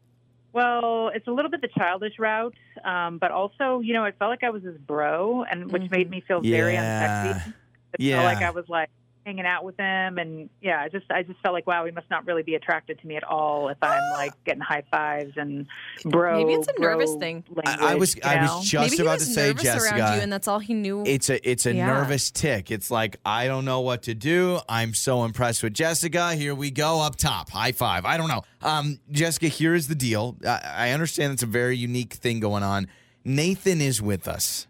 Well, 0.52 1.10
it's 1.16 1.28
a 1.28 1.32
little 1.32 1.50
bit 1.50 1.62
the 1.62 1.68
childish 1.70 2.20
route, 2.20 2.54
um, 2.84 3.18
but 3.18 3.32
also, 3.32 3.80
you 3.80 3.94
know, 3.94 4.06
it 4.06 4.16
felt 4.20 4.30
like 4.30 4.44
I 4.44 4.52
was 4.52 4.62
his 4.62 4.78
bro, 4.78 5.44
and 5.50 5.72
which 5.72 5.90
made 5.90 6.10
me 6.12 6.22
feel 6.28 6.42
very 6.42 6.74
Yeah. 6.74 7.34
unsexy. 7.34 7.48
It 7.94 8.00
Yeah. 8.00 8.16
felt 8.22 8.34
like 8.36 8.44
I 8.44 8.52
was 8.52 8.66
like 8.70 8.90
hanging 9.26 9.46
out 9.46 9.64
with 9.64 9.78
him, 9.78 10.18
and 10.18 10.50
yeah, 10.62 10.82
I 10.82 10.90
just 10.90 11.06
I 11.12 11.24
just 11.24 11.40
felt 11.42 11.54
like 11.54 11.66
wow, 11.68 11.86
he 11.86 11.92
must 11.92 12.10
not 12.10 12.26
really 12.28 12.44
be 12.44 12.56
attracted 12.56 13.00
to 13.00 13.08
me 13.08 13.16
at 13.16 13.24
all 13.24 13.70
if 13.70 13.78
I'm 13.82 14.02
like 14.14 14.32
getting 14.44 14.62
high 14.62 14.84
fives 14.92 15.34
and 15.38 15.66
bro. 16.06 16.38
Maybe 16.38 16.54
it's 16.54 16.68
a 16.68 16.80
nervous 16.80 17.16
thing. 17.16 17.44
Language, 17.50 17.66
I, 17.82 17.94
I 17.94 17.96
was 17.96 18.16
you 18.16 18.22
I 18.24 18.42
was 18.42 18.70
just 18.70 18.84
Maybe 18.92 18.96
he 18.98 19.02
about 19.02 19.20
was 19.20 19.28
to 19.28 19.34
say, 19.34 19.48
nervous 19.48 19.66
around 19.66 19.76
you, 19.76 19.98
Jessica. 20.04 20.22
and 20.24 20.34
that's 20.34 20.48
all 20.48 20.60
he 20.60 20.74
knew. 20.74 21.04
It's 21.06 21.30
a 21.30 21.50
it's 21.50 21.66
a 21.66 21.74
Yeah. 21.74 21.88
nervous 21.88 22.32
tic. 22.32 22.72
It's 22.72 22.92
like 22.92 23.18
I 23.26 23.48
don't 23.48 23.66
know 23.66 23.82
what 23.82 24.04
to 24.04 24.14
do. 24.14 24.60
I'm 24.70 24.94
so 24.94 25.24
impressed 25.24 25.64
with 25.64 25.74
Jessica. 25.74 26.36
Here 26.36 26.54
we 26.56 26.72
go 26.72 27.02
up 27.02 27.16
top. 27.16 27.50
High 27.50 27.72
five. 27.72 28.06
I 28.06 28.18
don't 28.18 28.28
know. 28.30 28.44
Um, 28.62 29.00
Jessica, 29.12 29.48
here 29.48 29.74
is 29.74 29.88
the 29.88 29.96
deal. 29.96 30.38
I, 30.46 30.62
I 30.76 30.90
understand 30.92 31.34
it's 31.34 31.44
a 31.44 31.48
very 31.48 31.78
unique 31.78 32.14
thing 32.14 32.40
going 32.40 32.64
on. 32.64 32.88
Nathan 33.26 33.80
is 33.82 34.02
with 34.02 34.28
us. 34.28 34.68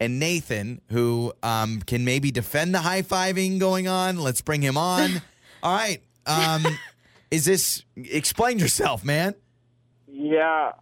And 0.00 0.20
Nathan, 0.20 0.80
who 0.90 1.32
um, 1.42 1.80
can 1.82 2.04
maybe 2.04 2.30
defend 2.30 2.74
the 2.74 2.78
high 2.80 3.02
fiving 3.02 3.58
going 3.58 3.88
on, 3.88 4.18
let's 4.18 4.40
bring 4.40 4.62
him 4.62 4.76
on. 4.76 5.22
All 5.62 5.74
right. 5.74 6.00
Um, 6.26 6.64
is 7.30 7.44
this 7.44 7.82
explain 7.96 8.58
yourself, 8.58 9.04
man? 9.04 9.34
Yeah, 10.06 10.72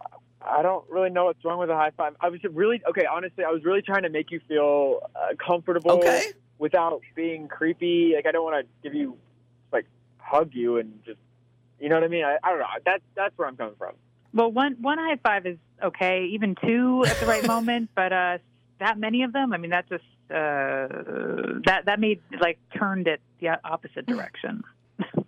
I 0.41 0.61
don't 0.61 0.87
really 0.89 1.09
know 1.09 1.25
what's 1.25 1.43
wrong 1.43 1.59
with 1.59 1.69
a 1.69 1.75
high 1.75 1.91
five. 1.97 2.15
I 2.21 2.29
was 2.29 2.39
really 2.51 2.81
okay. 2.89 3.05
Honestly, 3.11 3.43
I 3.43 3.49
was 3.51 3.63
really 3.65 3.81
trying 3.81 4.03
to 4.03 4.09
make 4.09 4.31
you 4.31 4.39
feel 4.47 4.99
uh, 5.15 5.33
comfortable 5.45 5.91
Okay. 5.99 6.31
without 6.59 7.01
being 7.15 7.47
creepy. 7.47 8.13
Like 8.15 8.25
I 8.27 8.31
don't 8.31 8.43
want 8.43 8.65
to 8.65 8.71
give 8.83 8.93
you 8.95 9.17
like 9.71 9.85
hug 10.19 10.51
you 10.53 10.77
and 10.77 10.99
just 11.05 11.19
you 11.79 11.89
know 11.89 11.95
what 11.95 12.03
I 12.03 12.07
mean. 12.07 12.23
I, 12.23 12.37
I 12.43 12.49
don't 12.51 12.59
know. 12.59 12.65
That's 12.85 13.03
that's 13.15 13.37
where 13.37 13.47
I'm 13.47 13.57
coming 13.57 13.75
from. 13.77 13.95
Well, 14.33 14.51
one 14.51 14.77
one 14.81 14.97
high 14.99 15.17
five 15.23 15.45
is 15.45 15.57
okay, 15.83 16.25
even 16.31 16.55
two 16.55 17.03
at 17.05 17.19
the 17.19 17.25
right 17.25 17.45
moment, 17.55 17.89
but 17.95 18.13
uh, 18.13 18.37
that 18.79 18.97
many 18.99 19.23
of 19.23 19.33
them, 19.33 19.53
I 19.53 19.57
mean, 19.57 19.71
that 19.71 19.87
just 19.89 20.03
uh, 20.29 20.87
that 21.65 21.83
that 21.85 21.99
made 21.99 22.21
like 22.41 22.59
turned 22.77 23.07
it 23.07 23.21
the 23.39 23.49
opposite 23.63 24.05
direction. 24.05 24.63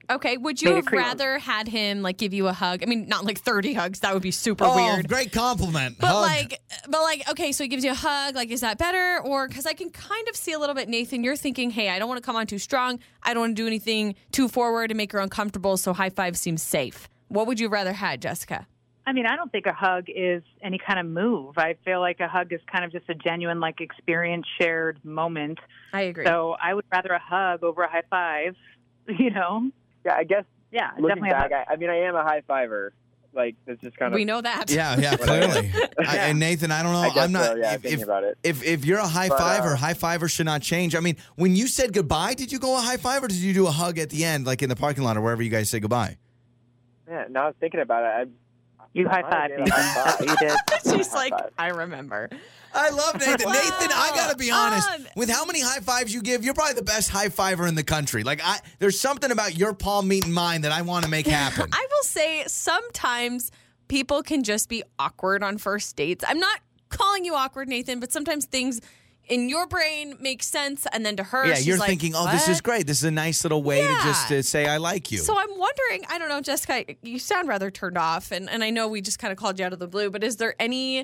Okay, 0.10 0.38
would 0.38 0.60
you 0.64 0.74
have 0.76 0.88
rather 0.92 1.38
had 1.38 1.68
him 1.68 2.02
like 2.02 2.18
give 2.18 2.34
you 2.34 2.48
a 2.48 2.54
hug? 2.54 2.82
I 2.82 2.88
mean, 2.88 3.08
not 3.08 3.26
like 3.26 3.40
30 3.40 3.74
hugs. 3.74 4.00
That 4.00 4.14
would 4.14 4.24
be 4.24 4.32
super 4.32 4.66
Oh, 4.66 4.76
weird. 4.76 5.08
great 5.08 5.32
compliment. 5.32 5.98
But 6.00 6.08
Hug. 6.08 6.22
like, 6.24 6.60
but 6.88 7.02
like, 7.02 7.30
okay, 7.30 7.52
so 7.52 7.64
he 7.64 7.68
gives 7.68 7.84
you 7.86 7.92
a 7.92 7.96
hug. 7.96 8.34
Like, 8.36 8.50
is 8.50 8.62
that 8.62 8.78
better? 8.80 9.22
Or 9.24 9.48
because 9.48 9.68
I 9.68 9.74
can 9.74 9.92
kind 9.92 10.28
of 10.28 10.36
see 10.36 10.52
a 10.54 10.60
little 10.60 10.74
bit, 10.74 10.90
Nathan. 10.90 11.24
You're 11.24 11.36
thinking, 11.36 11.70
hey, 11.70 11.90
I 11.90 12.00
don't 12.00 12.08
want 12.10 12.18
to 12.22 12.26
come 12.26 12.36
on 12.36 12.48
too 12.48 12.58
strong. 12.58 13.00
I 13.22 13.34
don't 13.36 13.42
want 13.42 13.56
to 13.56 13.62
do 13.62 13.68
anything 13.68 14.16
too 14.32 14.48
forward 14.48 14.90
and 14.90 14.98
make 14.98 15.12
her 15.12 15.20
uncomfortable. 15.20 15.78
So 15.78 15.94
high 15.94 16.10
five 16.10 16.36
seems 16.38 16.64
safe. 16.64 17.08
What 17.28 17.46
would 17.46 17.60
you 17.60 17.70
rather 17.70 17.94
had, 17.94 18.22
Jessica? 18.24 18.66
I 19.10 19.12
mean, 19.12 19.26
I 19.26 19.36
don't 19.36 19.52
think 19.52 19.66
a 19.66 19.74
hug 19.74 20.06
is 20.08 20.44
any 20.62 20.78
kind 20.78 21.00
of 21.00 21.06
move. 21.08 21.58
I 21.58 21.78
feel 21.84 22.00
like 22.00 22.20
a 22.20 22.28
hug 22.28 22.54
is 22.54 22.60
kind 22.72 22.86
of 22.86 22.92
just 22.92 23.10
a 23.10 23.16
genuine 23.16 23.60
like 23.60 23.82
experience 23.82 24.46
shared 24.62 25.04
moment. 25.04 25.58
I 25.92 26.02
agree. 26.02 26.26
So 26.28 26.56
I 26.62 26.76
would 26.76 26.86
rather 26.92 27.10
a 27.10 27.20
hug 27.20 27.64
over 27.64 27.82
a 27.82 27.90
high 27.90 28.04
five. 28.10 28.56
You 29.08 29.32
know? 29.32 29.72
Yeah, 30.06 30.14
I 30.14 30.24
guess 30.24 30.44
Yeah, 30.70 30.92
looking 31.00 31.24
definitely 31.24 31.30
back, 31.32 31.52
I, 31.52 31.74
I 31.74 31.76
mean, 31.78 31.90
I 31.90 32.02
am 32.02 32.14
a 32.14 32.22
high 32.22 32.44
fiver. 32.48 32.94
Like 33.34 33.56
it's 33.66 33.82
just 33.82 33.98
kind 33.98 34.14
of 34.14 34.18
we 34.20 34.24
know 34.24 34.40
that. 34.40 34.70
Yeah, 34.70 35.00
yeah, 35.00 35.16
clearly. 35.18 35.72
I, 35.98 36.18
and 36.30 36.38
Nathan, 36.38 36.70
I 36.70 36.84
don't 36.84 36.94
know. 36.94 37.00
I 37.00 37.10
guess 37.10 37.26
I'm 37.26 37.32
not. 37.32 37.46
so, 37.48 37.56
yeah, 37.56 37.74
if, 37.74 37.82
thinking 37.82 38.00
if, 38.02 38.06
about 38.06 38.24
it. 38.24 38.38
if 38.44 38.64
if 38.64 38.86
you're 38.86 39.00
a 39.00 39.08
high 39.08 39.30
But, 39.30 39.40
fiver, 39.40 39.74
uh, 39.74 39.78
high 39.78 39.96
fiver 39.96 40.28
should 40.28 40.46
not 40.46 40.62
change. 40.62 40.94
I 40.94 41.00
mean, 41.00 41.18
when 41.36 41.56
you 41.56 41.68
said 41.68 41.92
goodbye, 41.92 42.36
did 42.36 42.52
you 42.52 42.60
go 42.60 42.78
a 42.78 42.82
high 42.82 42.98
five 42.98 43.24
or 43.24 43.28
did 43.28 43.38
you 43.38 43.56
do 43.56 43.66
a 43.66 43.72
hug 43.72 43.98
at 43.98 44.12
the 44.12 44.24
end, 44.24 44.46
like 44.46 44.62
in 44.62 44.70
the 44.70 44.76
parking 44.76 45.04
lot 45.04 45.18
or 45.18 45.22
wherever 45.22 45.42
you 45.42 45.50
guys 45.50 45.72
say 45.72 45.80
goodbye? 45.80 46.18
Yeah, 47.08 47.26
now 47.32 47.46
I 47.46 47.48
was 47.48 47.56
thinking 47.60 47.80
about 47.80 48.04
it. 48.22 48.30
You 48.94 49.08
high 49.08 49.20
I 49.22 49.30
five, 49.30 49.50
did 49.50 49.60
a 49.60 49.64
Nathan. 49.64 49.72
high 49.82 50.04
That's 50.04 50.20
what 50.20 50.30
you 50.30 50.36
did. 50.48 50.98
She's 50.98 51.14
like. 51.14 51.34
I 51.58 51.68
remember. 51.68 52.30
I 52.74 52.90
love 52.90 53.16
Nathan. 53.16 53.46
Wow. 53.48 53.54
Nathan, 53.54 53.90
I 53.92 54.12
gotta 54.16 54.36
be 54.38 54.52
honest. 54.52 54.90
Um, 54.92 55.08
with 55.16 55.30
how 55.30 55.44
many 55.46 55.60
high 55.62 55.80
fives 55.80 56.14
you 56.14 56.22
give, 56.22 56.44
you're 56.44 56.54
probably 56.54 56.76
the 56.76 56.84
best 56.84 57.10
high 57.10 57.30
fiver 57.30 57.66
in 57.66 57.74
the 57.76 57.84
country. 57.84 58.24
Like 58.24 58.42
I, 58.44 58.60
there's 58.78 59.00
something 59.00 59.32
about 59.32 59.58
your 59.58 59.74
palm 59.74 60.08
meeting 60.08 60.32
mine 60.32 60.62
that 60.62 60.72
I 60.72 60.84
want 60.84 61.04
to 61.06 61.10
make 61.12 61.26
happen. 61.42 61.70
I 61.72 61.88
will 61.90 62.04
say 62.04 62.44
sometimes 62.48 63.52
people 63.88 64.22
can 64.22 64.44
just 64.44 64.70
be 64.70 64.84
awkward 65.00 65.42
on 65.44 65.58
first 65.58 65.96
dates. 65.96 66.24
I'm 66.28 66.40
not 66.40 66.60
calling 66.90 67.26
you 67.26 67.34
awkward, 67.36 67.68
Nathan, 67.70 68.00
but 68.00 68.12
sometimes 68.12 68.46
things 68.46 68.82
in 69.30 69.48
your 69.48 69.68
brain 69.68 70.18
makes 70.20 70.48
sense, 70.48 70.86
and 70.92 71.06
then 71.06 71.16
to 71.18 71.24
her, 71.24 71.46
yeah, 71.46 71.60
you're 71.60 71.78
like, 71.78 71.88
thinking, 71.88 72.14
oh, 72.16 72.30
this 72.32 72.48
is 72.50 72.62
great. 72.62 72.88
This 72.88 72.98
is 72.98 73.04
a 73.06 73.12
nice 73.12 73.44
little 73.44 73.64
way 73.64 73.82
to 73.82 73.94
just 74.04 74.28
to 74.30 74.44
say 74.44 74.66
I 74.68 74.78
like 74.78 75.12
you. 75.12 75.20
So 75.20 75.38
I'm 75.38 75.58
wondering, 75.58 76.04
I 76.10 76.18
don't 76.18 76.30
know, 76.30 76.42
Jessica, 76.42 76.86
you 77.02 77.20
sound 77.20 77.48
rather 77.48 77.72
turned 77.72 77.98
off, 77.98 78.32
and, 78.32 78.50
and 78.50 78.64
I 78.64 78.72
know 78.72 78.88
we 78.88 79.02
just 79.02 79.20
kind 79.20 79.32
of 79.32 79.38
called 79.38 79.60
you 79.60 79.66
out 79.66 79.74
of 79.74 79.80
the 79.80 79.88
blue, 79.88 80.10
but 80.10 80.24
is 80.24 80.38
there 80.38 80.56
any 80.60 81.02
uh, 81.02 81.04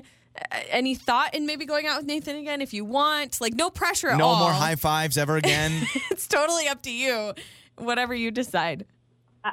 any 0.68 0.94
thought 0.94 1.34
in 1.34 1.46
maybe 1.46 1.64
going 1.64 1.86
out 1.86 1.98
with 1.98 2.06
Nathan 2.06 2.36
again 2.36 2.60
if 2.60 2.74
you 2.74 2.84
want? 2.84 3.40
Like 3.40 3.54
no 3.54 3.70
pressure 3.70 4.08
at 4.08 4.18
no 4.18 4.26
all. 4.26 4.38
No 4.40 4.44
more 4.44 4.52
high 4.52 4.76
fives 4.76 5.16
ever 5.16 5.36
again. 5.36 5.86
It's 6.10 6.26
totally 6.26 6.68
up 6.68 6.82
to 6.82 6.92
you. 6.92 7.32
Whatever 7.78 8.14
you 8.14 8.30
decide. 8.30 8.86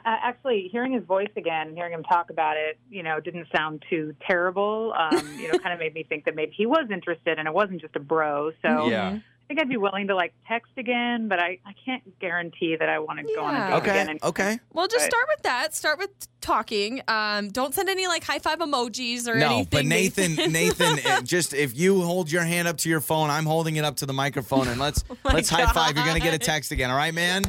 I, 0.04 0.10
I, 0.10 0.30
actually, 0.30 0.70
hearing 0.72 0.94
his 0.94 1.04
voice 1.04 1.30
again, 1.38 1.76
hearing 1.76 1.94
him 1.94 2.04
talk 2.04 2.30
about 2.30 2.58
it, 2.58 2.80
you 2.90 3.04
know, 3.04 3.20
didn't 3.20 3.48
sound 3.56 3.84
too 3.90 4.16
terrible. 4.28 4.94
Um, 4.98 5.38
you 5.40 5.52
know, 5.52 5.60
kind 5.64 5.74
of 5.74 5.80
made 5.80 5.94
me 5.94 6.04
think 6.04 6.26
that 6.26 6.36
maybe 6.36 6.54
he 6.56 6.66
was 6.66 6.88
interested, 6.92 7.38
and 7.40 7.48
it 7.48 7.54
wasn't 7.54 7.82
just 7.82 7.96
a 7.96 8.00
bro. 8.00 8.52
So 8.62 8.88
Yeah. 8.90 9.20
I 9.20 9.46
think 9.56 9.60
I'd 9.60 9.68
be 9.70 9.76
willing 9.78 10.08
to 10.08 10.16
like 10.16 10.34
text 10.48 10.72
again, 10.78 11.28
but 11.28 11.38
I, 11.38 11.60
I 11.66 11.74
can't 11.86 12.18
guarantee 12.20 12.78
that 12.80 12.88
I 12.88 13.00
want 13.00 13.20
to 13.20 13.26
go 13.36 13.44
on 13.44 13.54
a 13.54 13.58
date 13.72 13.74
okay. 13.76 13.90
again. 13.92 14.10
And, 14.12 14.24
Okay. 14.24 14.58
Well, 14.72 14.88
just 14.88 15.02
Right. 15.02 15.12
start 15.12 15.26
with 15.36 15.44
that. 15.44 15.76
Start 15.76 16.00
with 16.00 16.10
talking. 16.40 17.02
Um, 17.10 17.50
don't 17.50 17.74
send 17.74 17.90
any 17.90 18.08
like 18.08 18.24
high 18.24 18.40
five 18.40 18.60
emojis 18.60 19.28
or 19.28 19.36
No, 19.36 19.48
anything. 19.48 19.68
but 19.70 19.86
Nathan, 19.86 20.36
Nathan, 20.52 20.98
uh, 21.06 21.22
just 21.24 21.54
if 21.54 21.78
you 21.78 22.02
hold 22.04 22.32
your 22.32 22.44
hand 22.44 22.70
up 22.70 22.78
to 22.80 22.90
your 22.90 23.02
phone, 23.02 23.30
I'm 23.30 23.46
holding 23.46 23.76
it 23.76 23.84
up 23.84 23.98
to 23.98 24.06
the 24.06 24.14
microphone, 24.14 24.70
and 24.70 24.80
let's 24.80 25.04
Oh 25.12 25.16
let's 25.26 25.50
high 25.50 25.66
five. 25.74 25.98
You're 25.98 26.06
gonna 26.06 26.22
get 26.22 26.34
a 26.34 26.40
text 26.40 26.72
again. 26.72 26.90
All 26.90 26.96
right, 26.98 27.14
man. 27.14 27.44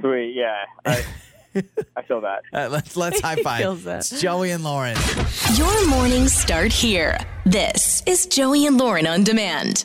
Sweet, 0.00 0.34
yeah. 0.34 0.64
I, 1.54 1.62
I 1.96 2.02
feel 2.02 2.20
that. 2.22 2.42
Uh, 2.52 2.68
let's 2.70 2.96
let's 2.96 3.20
high 3.20 3.36
five. 3.42 3.60
feels 3.60 3.84
that. 3.84 4.00
It's 4.00 4.20
Joey 4.20 4.50
and 4.52 4.62
Lauren. 4.62 4.96
Your 5.54 5.88
mornings 5.88 6.32
start 6.32 6.72
here. 6.72 7.18
This 7.44 8.02
is 8.06 8.26
Joey 8.26 8.66
and 8.66 8.78
Lauren 8.78 9.06
on 9.06 9.24
demand. 9.24 9.84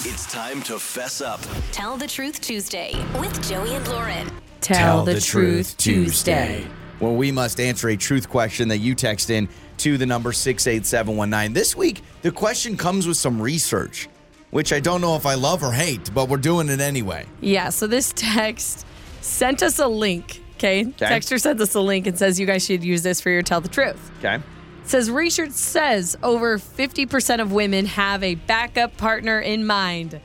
It's 0.00 0.30
time 0.32 0.62
to 0.62 0.78
fess 0.78 1.20
up. 1.20 1.40
Tell 1.72 1.96
the 1.96 2.06
Truth 2.06 2.40
Tuesday 2.40 2.94
with 3.18 3.48
Joey 3.48 3.74
and 3.74 3.86
Lauren. 3.88 4.30
Tell, 4.60 5.04
the, 5.04 5.20
truth 5.20 5.76
Tuesday. 5.76 6.66
Well, 7.00 7.14
we 7.16 7.30
must 7.30 7.60
answer 7.60 7.88
a 7.90 7.96
truth 7.96 8.28
question 8.28 8.68
that 8.68 8.78
you 8.78 8.94
text 8.94 9.28
in 9.28 9.48
to 9.78 9.98
the 9.98 10.06
number 10.06 10.32
68719. 10.32 11.52
This 11.52 11.76
week, 11.76 12.02
the 12.22 12.30
question 12.30 12.76
comes 12.76 13.06
with 13.06 13.16
some 13.18 13.42
research, 13.42 14.08
which 14.50 14.72
I 14.72 14.80
don't 14.80 15.00
know 15.00 15.16
if 15.16 15.26
I 15.26 15.34
love 15.34 15.62
or 15.62 15.72
hate, 15.72 16.14
but 16.14 16.28
we're 16.28 16.38
doing 16.38 16.68
it 16.70 16.80
anyway. 16.80 17.26
Yeah, 17.40 17.68
so 17.68 17.86
this 17.86 18.12
text 18.16 18.86
sent 19.20 19.62
us 19.62 19.78
a 19.80 19.86
link. 19.86 20.40
Okay. 20.64 20.84
Texter 20.98 21.40
sent 21.40 21.60
us 21.60 21.74
a 21.74 21.80
link 21.80 22.06
and 22.06 22.18
says 22.18 22.40
you 22.40 22.46
guys 22.46 22.64
should 22.64 22.82
use 22.82 23.02
this 23.02 23.20
for 23.20 23.30
your 23.30 23.42
tell 23.42 23.60
the 23.60 23.68
truth. 23.68 24.10
Okay. 24.18 24.36
It 24.36 24.42
says 24.88 25.10
research 25.10 25.52
says 25.52 26.16
over 26.22 26.58
50% 26.58 27.40
of 27.40 27.52
women 27.52 27.86
have 27.86 28.22
a 28.22 28.34
backup 28.34 28.96
partner 28.96 29.40
in 29.40 29.66
mind. 29.66 30.20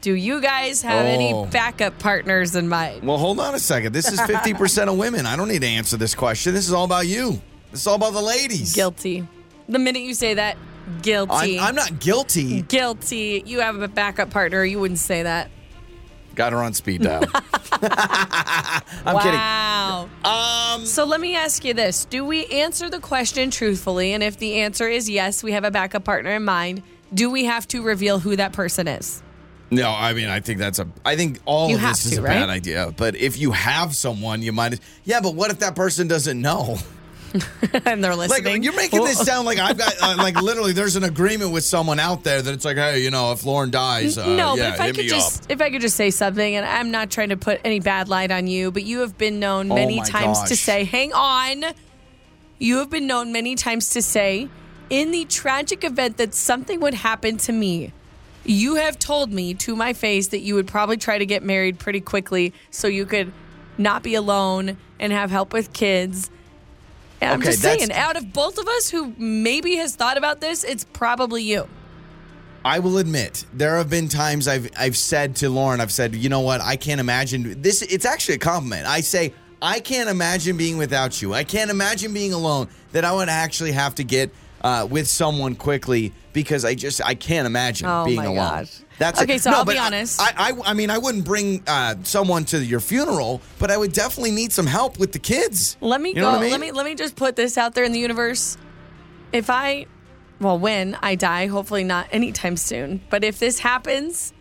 Do 0.00 0.14
you 0.14 0.40
guys 0.40 0.82
have 0.82 1.04
Oh. 1.04 1.08
any 1.08 1.50
backup 1.50 1.98
partners 1.98 2.54
in 2.54 2.68
mind? 2.68 3.02
Well, 3.02 3.18
hold 3.18 3.40
on 3.40 3.54
a 3.54 3.58
second. 3.58 3.92
This 3.92 4.10
is 4.10 4.20
50% 4.20 4.88
of 4.88 4.96
women. 4.96 5.26
I 5.26 5.36
don't 5.36 5.48
need 5.48 5.62
to 5.62 5.66
answer 5.66 5.96
this 5.96 6.14
question. 6.14 6.54
This 6.54 6.66
is 6.68 6.72
all 6.72 6.84
about 6.84 7.06
you. 7.06 7.40
This 7.72 7.80
is 7.80 7.86
all 7.86 7.96
about 7.96 8.12
the 8.12 8.22
ladies. 8.22 8.74
Guilty. 8.74 9.26
The 9.68 9.78
minute 9.78 10.02
you 10.02 10.14
say 10.14 10.34
that, 10.34 10.56
guilty. 11.02 11.58
I'm, 11.58 11.68
I'm 11.68 11.74
not 11.74 11.98
guilty. 12.00 12.62
guilty. 12.62 13.42
You 13.44 13.60
have 13.60 13.82
a 13.82 13.88
backup 13.88 14.30
partner. 14.30 14.64
You 14.64 14.78
wouldn't 14.80 15.00
say 15.00 15.24
that. 15.24 15.50
Got 16.38 16.52
her 16.52 16.62
on 16.62 16.72
speed 16.72 17.02
dial. 17.02 17.24
I'm 17.72 19.16
wow. 19.16 20.08
kidding. 20.14 20.80
Um, 20.80 20.86
So 20.86 21.04
let 21.04 21.20
me 21.20 21.34
ask 21.34 21.64
you 21.64 21.74
this. 21.74 22.04
Do 22.04 22.24
we 22.24 22.46
answer 22.46 22.88
the 22.88 23.00
question 23.00 23.50
truthfully? 23.50 24.12
And 24.12 24.22
if 24.22 24.38
the 24.38 24.60
answer 24.60 24.88
is 24.88 25.10
yes, 25.10 25.42
we 25.42 25.50
have 25.50 25.64
a 25.64 25.72
backup 25.72 26.04
partner 26.04 26.30
in 26.30 26.44
mind, 26.44 26.84
do 27.12 27.28
we 27.28 27.46
have 27.46 27.66
to 27.68 27.82
reveal 27.82 28.20
who 28.20 28.36
that 28.36 28.52
person 28.52 28.86
is? 28.86 29.20
no, 29.72 29.90
I 29.90 30.12
mean, 30.14 30.28
I 30.28 30.38
think 30.38 30.60
that's 30.60 30.78
a. 30.78 30.86
I 31.04 31.16
think 31.16 31.40
all 31.44 31.70
You 31.70 31.74
of 31.74 31.82
this 31.82 32.06
is 32.06 32.12
to, 32.12 32.20
a 32.20 32.22
bad 32.22 32.48
idea. 32.48 32.94
But 32.96 33.16
if 33.16 33.36
you 33.36 33.50
have 33.50 33.96
someone, 33.96 34.40
you 34.40 34.52
might. 34.52 34.78
Yeah, 35.04 35.20
but 35.20 35.34
what 35.34 35.50
if 35.50 35.58
that 35.58 35.74
person 35.74 36.06
doesn't 36.06 36.40
know? 36.40 36.78
and 37.84 38.02
they're 38.02 38.14
Like 38.16 38.30
listening. 38.30 38.62
you're 38.62 38.74
making 38.76 39.04
this 39.04 39.18
sound 39.18 39.46
like 39.46 39.58
I've 39.58 39.76
got 39.76 39.92
uh, 40.02 40.14
like 40.16 40.40
literally. 40.40 40.72
There's 40.72 40.96
an 40.96 41.04
agreement 41.04 41.52
with 41.52 41.64
someone 41.64 41.98
out 42.00 42.24
there 42.24 42.40
that 42.40 42.52
it's 42.54 42.64
like, 42.64 42.76
hey, 42.76 43.00
you 43.02 43.10
know, 43.10 43.32
if 43.32 43.44
Lauren 43.44 43.70
dies, 43.70 44.16
uh, 44.16 44.26
no, 44.34 44.56
yeah, 44.56 44.70
but 44.70 44.74
if 44.74 44.80
I 44.80 44.92
could 44.92 45.08
just 45.08 45.44
up. 45.44 45.50
if 45.50 45.60
I 45.60 45.70
could 45.70 45.80
just 45.80 45.96
say 45.96 46.10
something, 46.10 46.54
and 46.56 46.64
I'm 46.64 46.90
not 46.90 47.10
trying 47.10 47.28
to 47.30 47.36
put 47.36 47.60
any 47.64 47.80
bad 47.80 48.08
light 48.08 48.30
on 48.30 48.46
you, 48.46 48.70
but 48.70 48.84
you 48.84 49.00
have 49.00 49.18
been 49.18 49.38
known 49.38 49.70
Oh 49.70 49.74
many 49.74 49.98
my 49.98 50.04
times 50.04 50.42
to 50.44 50.56
say, 50.56 50.84
"Hang 50.84 51.12
on." 51.12 51.64
You 52.58 52.78
have 52.78 52.90
been 52.90 53.06
known 53.06 53.30
many 53.32 53.54
times 53.54 53.90
to 53.90 54.02
say, 54.02 54.48
in 54.90 55.12
the 55.12 55.24
tragic 55.26 55.84
event 55.84 56.16
that 56.16 56.34
something 56.34 56.80
would 56.80 56.94
happen 56.94 57.36
to 57.38 57.52
me, 57.52 57.92
you 58.44 58.74
have 58.76 58.98
told 58.98 59.30
me 59.32 59.54
to 59.54 59.76
my 59.76 59.92
face 59.92 60.28
that 60.28 60.40
you 60.40 60.56
would 60.56 60.66
probably 60.66 60.96
try 60.96 61.18
to 61.18 61.26
get 61.26 61.44
married 61.44 61.78
pretty 61.78 62.00
quickly 62.00 62.52
so 62.70 62.88
you 62.88 63.06
could 63.06 63.32
not 63.76 64.02
be 64.02 64.14
alone 64.16 64.76
and 64.98 65.12
have 65.12 65.30
help 65.30 65.52
with 65.52 65.72
kids. 65.72 66.30
And 67.20 67.30
I'm 67.32 67.38
Okay, 67.40 67.50
just 67.50 67.62
saying, 67.62 67.92
out 67.92 68.16
of 68.16 68.32
both 68.32 68.58
of 68.58 68.68
us 68.68 68.90
who 68.90 69.12
maybe 69.18 69.76
has 69.76 69.96
thought 69.96 70.16
about 70.16 70.40
this, 70.40 70.62
it's 70.64 70.84
probably 70.84 71.42
you. 71.42 71.68
I 72.64 72.78
will 72.80 72.98
admit 72.98 73.44
there 73.52 73.76
have 73.76 73.88
been 73.88 74.08
times 74.08 74.46
I've 74.48 74.68
I've 74.76 74.96
said 74.96 75.36
to 75.36 75.48
Lauren, 75.48 75.80
I've 75.80 75.92
said, 75.92 76.14
you 76.14 76.28
know 76.28 76.40
what, 76.40 76.60
I 76.60 76.76
can't 76.76 77.00
imagine 77.00 77.60
this. 77.62 77.82
It's 77.82 78.04
actually 78.04 78.34
a 78.34 78.38
compliment. 78.38 78.86
I 78.86 79.00
say 79.00 79.32
I 79.62 79.80
can't 79.80 80.08
imagine 80.08 80.56
being 80.56 80.76
without 80.76 81.20
you. 81.22 81.34
I 81.34 81.44
can't 81.44 81.70
imagine 81.70 82.12
being 82.12 82.32
alone. 82.32 82.68
That 82.92 83.04
I 83.04 83.12
would 83.12 83.28
actually 83.28 83.72
have 83.72 83.94
to 83.96 84.04
get 84.04 84.30
uh, 84.62 84.86
with 84.90 85.06
someone 85.08 85.54
quickly 85.54 86.12
because 86.32 86.64
I 86.64 86.74
just 86.74 87.00
I 87.04 87.14
can't 87.14 87.46
imagine 87.46 87.88
Oh 87.88 88.04
being 88.04 88.16
my 88.16 88.24
alone. 88.24 88.36
gosh. 88.36 88.80
That's 88.98 89.22
Okay, 89.22 89.36
it. 89.36 89.42
so 89.42 89.50
No, 89.50 89.58
I'll 89.58 89.64
be 89.64 89.78
honest. 89.78 90.20
I, 90.20 90.32
I 90.36 90.52
I 90.66 90.74
mean 90.74 90.90
I 90.90 90.98
wouldn't 90.98 91.24
bring 91.24 91.62
uh, 91.66 91.94
someone 92.02 92.44
to 92.46 92.64
your 92.64 92.80
funeral, 92.80 93.40
but 93.58 93.70
I 93.70 93.76
would 93.76 93.92
definitely 93.92 94.32
need 94.32 94.52
some 94.52 94.66
help 94.66 94.98
with 94.98 95.12
the 95.12 95.18
kids. 95.20 95.76
Let 95.80 96.00
me 96.00 96.10
You 96.10 96.16
go. 96.22 96.28
I 96.30 96.40
mean? 96.40 96.50
Let 96.50 96.60
me 96.60 96.72
let 96.72 96.84
me 96.84 96.94
just 96.94 97.14
put 97.16 97.36
this 97.36 97.56
out 97.56 97.74
there 97.74 97.84
in 97.84 97.92
the 97.92 98.00
universe. 98.00 98.56
If 99.32 99.50
I, 99.50 99.86
well, 100.40 100.58
when 100.58 100.96
I 101.02 101.14
die, 101.14 101.46
hopefully 101.46 101.84
not 101.84 102.08
anytime 102.12 102.56
soon. 102.56 103.02
But 103.10 103.24
if 103.24 103.38
this 103.38 103.58
happens, 103.60 104.32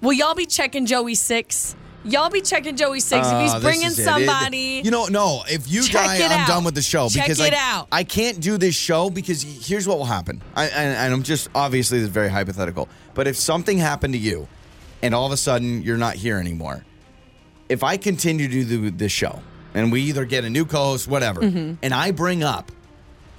will 0.00 0.12
y'all 0.12 0.34
be 0.34 0.46
checking 0.46 0.86
Joey 0.86 1.14
six? 1.16 1.74
Y'all 2.02 2.30
be 2.30 2.40
checking 2.40 2.76
Joey 2.76 3.00
six 3.00 3.26
if 3.26 3.34
Oh, 3.34 3.40
he's 3.40 3.54
bringing 3.56 3.88
is 3.88 3.98
it. 3.98 4.02
It- 4.02 4.04
somebody. 4.06 4.80
you 4.82 4.90
know, 4.90 5.06
no. 5.06 5.42
If 5.46 5.70
you 5.70 5.82
die, 5.82 6.16
I'm 6.24 6.32
out. 6.32 6.48
done 6.48 6.64
with 6.64 6.74
the 6.74 6.80
show 6.80 7.10
Check 7.10 7.24
because 7.24 7.40
it 7.40 7.52
I, 7.52 7.58
out. 7.58 7.88
I 7.92 8.04
can't 8.04 8.40
do 8.40 8.56
this 8.56 8.74
show 8.74 9.10
because 9.10 9.42
here's 9.42 9.86
what 9.86 9.98
will 9.98 10.06
happen. 10.06 10.40
I, 10.56 10.64
and, 10.68 10.96
and 10.96 11.12
I'm 11.12 11.22
just 11.22 11.48
obviously 11.54 11.98
this 11.98 12.06
is 12.06 12.12
very 12.14 12.30
hypothetical, 12.30 12.88
but 13.20 13.28
if 13.28 13.36
something 13.36 13.76
happened 13.76 14.14
to 14.14 14.18
you, 14.18 14.48
and 15.02 15.14
all 15.14 15.26
of 15.26 15.32
a 15.32 15.36
sudden 15.36 15.82
you're 15.82 15.98
not 15.98 16.14
here 16.14 16.38
anymore, 16.38 16.86
if 17.68 17.82
I 17.84 17.98
continue 17.98 18.48
to 18.48 18.52
do 18.64 18.64
the, 18.64 18.90
this 18.90 19.12
show 19.12 19.42
and 19.74 19.92
we 19.92 20.00
either 20.04 20.24
get 20.24 20.46
a 20.46 20.48
new 20.48 20.64
co-host, 20.64 21.06
whatever, 21.06 21.42
Mm-hmm. 21.42 21.74
and 21.82 21.92
I 21.92 22.12
bring 22.12 22.42
up, 22.42 22.72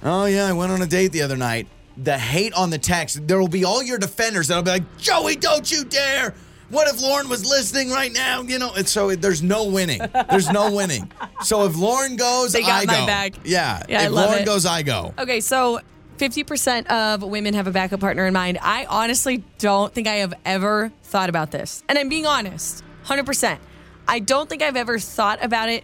oh 0.04 0.26
yeah, 0.26 0.46
I 0.46 0.52
went 0.52 0.70
on 0.70 0.80
a 0.82 0.86
date 0.86 1.10
the 1.10 1.22
other 1.22 1.36
night. 1.36 1.66
The 1.96 2.16
hate 2.16 2.54
on 2.54 2.70
the 2.70 2.78
text, 2.78 3.26
there 3.26 3.40
will 3.40 3.48
be 3.48 3.64
all 3.64 3.82
your 3.82 3.98
defenders 3.98 4.46
that'll 4.46 4.62
be 4.62 4.70
like, 4.70 4.98
Joey, 4.98 5.34
don't 5.34 5.68
you 5.68 5.84
dare. 5.84 6.32
What 6.68 6.86
if 6.86 7.02
Lauren 7.02 7.28
was 7.28 7.44
listening 7.44 7.90
right 7.90 8.12
now? 8.12 8.42
You 8.42 8.60
know, 8.60 8.72
and 8.74 8.88
so 8.88 9.16
there's 9.16 9.42
no 9.42 9.64
winning. 9.64 10.00
There's 10.30 10.48
no 10.48 10.72
winning. 10.72 11.10
So 11.42 11.64
if 11.66 11.74
Lauren 11.76 12.14
goes, 12.14 12.52
They 12.52 12.62
got 12.62 12.84
I 12.84 12.86
my 12.86 13.00
go. 13.00 13.06
back. 13.06 13.32
Yeah. 13.44 13.82
Yeah, 13.88 14.04
if 14.06 14.12
Lauren 14.12 14.38
it. 14.42 14.46
goes, 14.46 14.64
I 14.64 14.82
go. 14.82 15.12
Okay, 15.18 15.40
so 15.40 15.80
50% 16.22 16.86
of 16.86 17.22
women 17.24 17.54
have 17.54 17.66
a 17.66 17.72
backup 17.72 17.98
partner 17.98 18.26
in 18.26 18.32
mind. 18.32 18.56
I 18.62 18.84
honestly 18.88 19.42
don't 19.58 19.92
think 19.92 20.06
I 20.06 20.16
have 20.16 20.32
ever 20.44 20.92
thought 21.02 21.28
about 21.28 21.50
this. 21.50 21.82
And 21.88 21.98
I'm 21.98 22.08
being 22.08 22.26
honest, 22.26 22.84
100%. 23.06 23.58
I 24.06 24.20
don't 24.20 24.48
think 24.48 24.62
I've 24.62 24.76
ever 24.76 25.00
thought 25.00 25.42
about 25.44 25.68
it, 25.68 25.82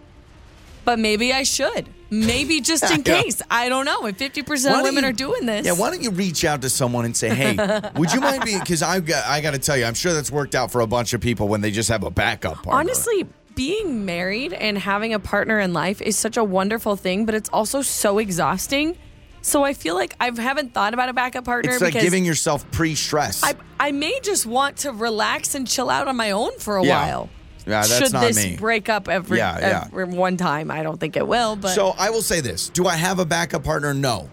but 0.85 0.97
maybe 0.97 1.33
I 1.33 1.43
should. 1.43 1.89
Maybe 2.09 2.61
just 2.71 2.89
in 2.89 3.03
Yeah. 3.05 3.21
case. 3.21 3.41
I 3.51 3.67
don't 3.67 3.83
know. 3.83 4.05
If 4.05 4.17
50% 4.17 4.71
Why 4.71 4.77
of 4.79 4.83
women 4.83 5.03
you- 5.03 5.09
are 5.09 5.13
doing 5.13 5.45
this. 5.45 5.65
Yeah, 5.65 5.73
why 5.73 5.89
don't 5.91 6.01
you 6.01 6.11
reach 6.11 6.45
out 6.45 6.61
to 6.61 6.69
someone 6.69 7.03
and 7.03 7.15
say, 7.17 7.29
"Hey, 7.35 7.57
would 7.97 8.13
you 8.13 8.21
mind 8.21 8.43
being?" 8.45 8.59
Because 8.59 8.81
I 8.81 9.01
got, 9.01 9.25
I 9.27 9.41
got 9.41 9.51
to 9.51 9.59
tell 9.59 9.75
you, 9.77 9.83
I'm 9.85 9.93
sure 9.93 10.13
that's 10.13 10.31
worked 10.31 10.55
out 10.55 10.71
for 10.71 10.79
a 10.81 10.87
bunch 10.87 11.13
of 11.13 11.19
people 11.21 11.49
when 11.49 11.59
they 11.61 11.69
just 11.71 11.89
have 11.89 12.03
a 12.03 12.09
backup 12.09 12.63
partner. 12.63 12.73
Honestly, 12.79 13.27
being 13.55 14.05
married 14.05 14.53
and 14.53 14.77
having 14.77 15.13
a 15.13 15.19
partner 15.19 15.59
in 15.59 15.73
life 15.73 16.01
is 16.01 16.17
such 16.17 16.37
a 16.37 16.43
wonderful 16.45 16.95
thing, 16.95 17.25
but 17.25 17.35
it's 17.35 17.49
also 17.51 17.81
so 17.81 18.17
exhausting. 18.19 18.97
So 19.41 19.63
I 19.63 19.73
feel 19.73 19.95
like 19.95 20.15
I 20.19 20.31
haven't 20.39 20.73
thought 20.73 20.93
about 20.93 21.09
a 21.09 21.13
backup 21.13 21.45
partner 21.45 21.71
it's 21.71 21.81
like 21.81 21.93
giving 21.93 22.25
yourself 22.25 22.69
pre-stress. 22.71 23.43
I, 23.43 23.55
I 23.79 23.91
may 23.91 24.19
just 24.21 24.45
want 24.45 24.77
to 24.77 24.91
relax 24.91 25.55
and 25.55 25.67
chill 25.67 25.89
out 25.89 26.07
on 26.07 26.15
my 26.17 26.31
own 26.31 26.57
for 26.59 26.77
a 26.77 26.83
Yeah. 26.83 26.99
while. 27.05 27.29
Yeah, 27.65 27.81
that's 27.81 27.97
Should 27.97 28.13
not 28.13 28.21
this 28.27 28.43
me. 28.43 28.55
break 28.57 28.89
up 28.89 29.07
every, 29.07 29.37
Yeah, 29.37 29.59
yeah. 29.59 29.83
every 29.87 30.05
one 30.05 30.37
time? 30.37 30.71
I 30.71 30.81
don't 30.81 30.99
think 30.99 31.15
it 31.17 31.27
will, 31.27 31.55
but 31.55 31.75
so 31.75 31.93
I 31.99 32.09
will 32.09 32.21
say 32.23 32.41
this: 32.41 32.69
Do 32.69 32.87
I 32.87 32.95
have 32.95 33.19
a 33.19 33.25
backup 33.25 33.63
partner? 33.63 33.93
No. 33.93 34.29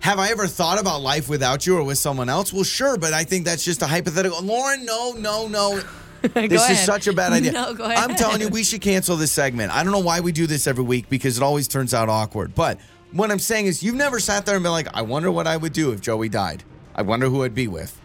Have 0.00 0.18
I 0.18 0.28
ever 0.30 0.46
thought 0.46 0.78
about 0.78 1.00
life 1.00 1.28
without 1.28 1.66
you 1.66 1.76
or 1.78 1.82
with 1.82 1.96
someone 1.98 2.28
else? 2.28 2.52
Well, 2.52 2.64
sure, 2.64 2.98
but 2.98 3.12
I 3.14 3.24
think 3.24 3.44
that's 3.46 3.64
just 3.64 3.80
a 3.82 3.86
hypothetical. 3.86 4.42
Lauren, 4.42 4.84
no, 4.84 5.12
no, 5.12 5.48
no. 5.48 5.80
This 6.34 6.68
is 6.70 6.80
such 6.80 7.06
a 7.06 7.12
bad 7.12 7.32
idea. 7.32 7.52
No, 7.54 7.72
go 7.72 7.84
ahead. 7.84 7.98
I'm 7.98 8.16
telling 8.16 8.40
you, 8.40 8.48
we 8.48 8.62
should 8.64 8.80
cancel 8.80 9.16
this 9.16 9.32
segment. 9.32 9.72
I 9.74 9.82
don't 9.82 9.92
know 9.92 10.00
why 10.00 10.20
we 10.20 10.32
do 10.32 10.46
this 10.46 10.66
every 10.66 10.84
week 10.84 11.08
because 11.08 11.36
it 11.36 11.42
always 11.42 11.68
turns 11.68 11.94
out 11.94 12.08
awkward. 12.08 12.54
But 12.54 12.78
what 13.12 13.30
I'm 13.30 13.38
saying 13.38 13.66
is, 13.66 13.82
you've 13.82 13.94
never 13.94 14.18
sat 14.20 14.46
there 14.46 14.54
and 14.56 14.62
been 14.62 14.72
like, 14.72 14.88
I 14.94 15.02
wonder 15.02 15.30
what 15.30 15.46
I 15.46 15.56
would 15.56 15.72
do 15.72 15.92
if 15.92 16.00
Joey 16.00 16.28
died. 16.28 16.64
I 16.94 17.02
wonder 17.02 17.28
who 17.28 17.44
I'd 17.44 17.54
be 17.54 17.68
with. 17.68 17.98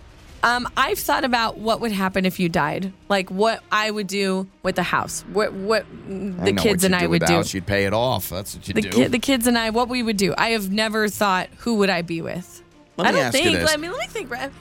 Um, 0.43 0.67
I've 0.75 0.97
thought 0.97 1.23
about 1.23 1.59
what 1.59 1.81
would 1.81 1.91
happen 1.91 2.25
if 2.25 2.39
you 2.39 2.49
died, 2.49 2.91
like 3.09 3.29
what 3.29 3.61
I 3.71 3.91
would 3.91 4.07
do 4.07 4.47
with 4.63 4.75
the 4.75 4.81
house, 4.83 5.21
what 5.31 5.53
what 5.53 5.85
the 6.07 6.53
kids 6.57 6.83
and 6.83 6.95
I 6.95 7.05
would 7.05 7.23
do. 7.23 7.33
house. 7.33 7.53
You'd 7.53 7.67
pay 7.67 7.85
it 7.85 7.93
off. 7.93 8.29
That's 8.29 8.55
what 8.55 8.67
you 8.67 8.73
The, 8.73 8.81
do. 8.81 8.89
ki- 8.89 9.05
the 9.07 9.19
kids 9.19 9.45
and 9.45 9.55
I, 9.55 9.69
what 9.69 9.87
we 9.87 10.01
would 10.01 10.17
do. 10.17 10.33
I 10.39 10.49
have 10.49 10.71
never 10.71 11.07
thought 11.09 11.49
who 11.59 11.75
would 11.75 11.91
I 11.91 12.01
be 12.01 12.23
with. 12.23 12.63
Let 12.97 13.07
I 13.07 13.11
me 13.11 13.17
don't 13.19 13.25
ask 13.27 13.37
you 13.37 13.43
think. 13.43 13.59
this. 13.59 13.71
I 13.71 13.77
mean, 13.77 13.91
let 13.91 13.99
me 13.99 14.07
think. 14.07 14.29
Brad. 14.29 14.51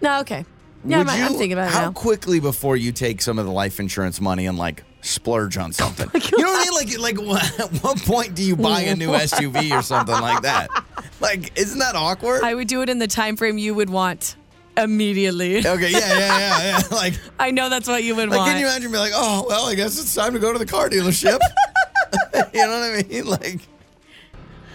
No, 0.00 0.20
okay. 0.20 0.46
Yeah, 0.86 1.00
I'm, 1.00 1.08
I'm 1.10 1.32
thinking 1.32 1.52
about 1.52 1.68
it 1.68 1.74
how 1.74 1.80
now. 1.86 1.92
quickly 1.92 2.40
before 2.40 2.76
you 2.76 2.90
take 2.90 3.20
some 3.20 3.38
of 3.38 3.44
the 3.44 3.52
life 3.52 3.80
insurance 3.80 4.22
money 4.22 4.46
and 4.46 4.56
like 4.56 4.84
splurge 5.04 5.56
on 5.56 5.72
something. 5.72 6.10
Oh 6.14 6.36
you 6.38 6.44
know 6.44 6.50
what 6.50 6.68
I 6.68 6.84
mean? 6.84 7.00
Like, 7.00 7.18
like 7.18 7.26
what, 7.26 7.60
at 7.60 7.82
what 7.82 7.98
point 8.02 8.34
do 8.34 8.42
you 8.42 8.56
buy 8.56 8.80
a 8.82 8.96
new 8.96 9.10
SUV 9.10 9.76
or 9.76 9.82
something 9.82 10.18
like 10.20 10.42
that? 10.42 10.68
Like, 11.20 11.58
isn't 11.58 11.78
that 11.78 11.94
awkward? 11.94 12.42
I 12.42 12.54
would 12.54 12.66
do 12.66 12.82
it 12.82 12.90
in 12.90 12.98
the 12.98 13.06
time 13.06 13.36
frame 13.36 13.56
you 13.56 13.72
would 13.74 13.88
want 13.88 14.36
immediately. 14.76 15.58
okay, 15.58 15.90
yeah, 15.90 15.98
yeah, 15.98 16.18
yeah, 16.18 16.62
yeah. 16.62 16.80
Like, 16.90 17.14
I 17.38 17.50
know 17.50 17.70
that's 17.70 17.88
what 17.88 18.02
you 18.02 18.16
would 18.16 18.28
like, 18.28 18.38
want. 18.38 18.50
can 18.50 18.60
you 18.60 18.66
imagine 18.66 18.90
being 18.90 19.00
like, 19.00 19.12
oh, 19.14 19.46
well, 19.48 19.66
I 19.66 19.74
guess 19.74 19.98
it's 19.98 20.14
time 20.14 20.34
to 20.34 20.38
go 20.38 20.52
to 20.52 20.58
the 20.58 20.66
car 20.66 20.90
dealership. 20.90 21.38
you 22.52 22.66
know 22.66 22.78
what 22.78 22.98
I 22.98 23.04
mean? 23.08 23.26
Like, 23.26 23.60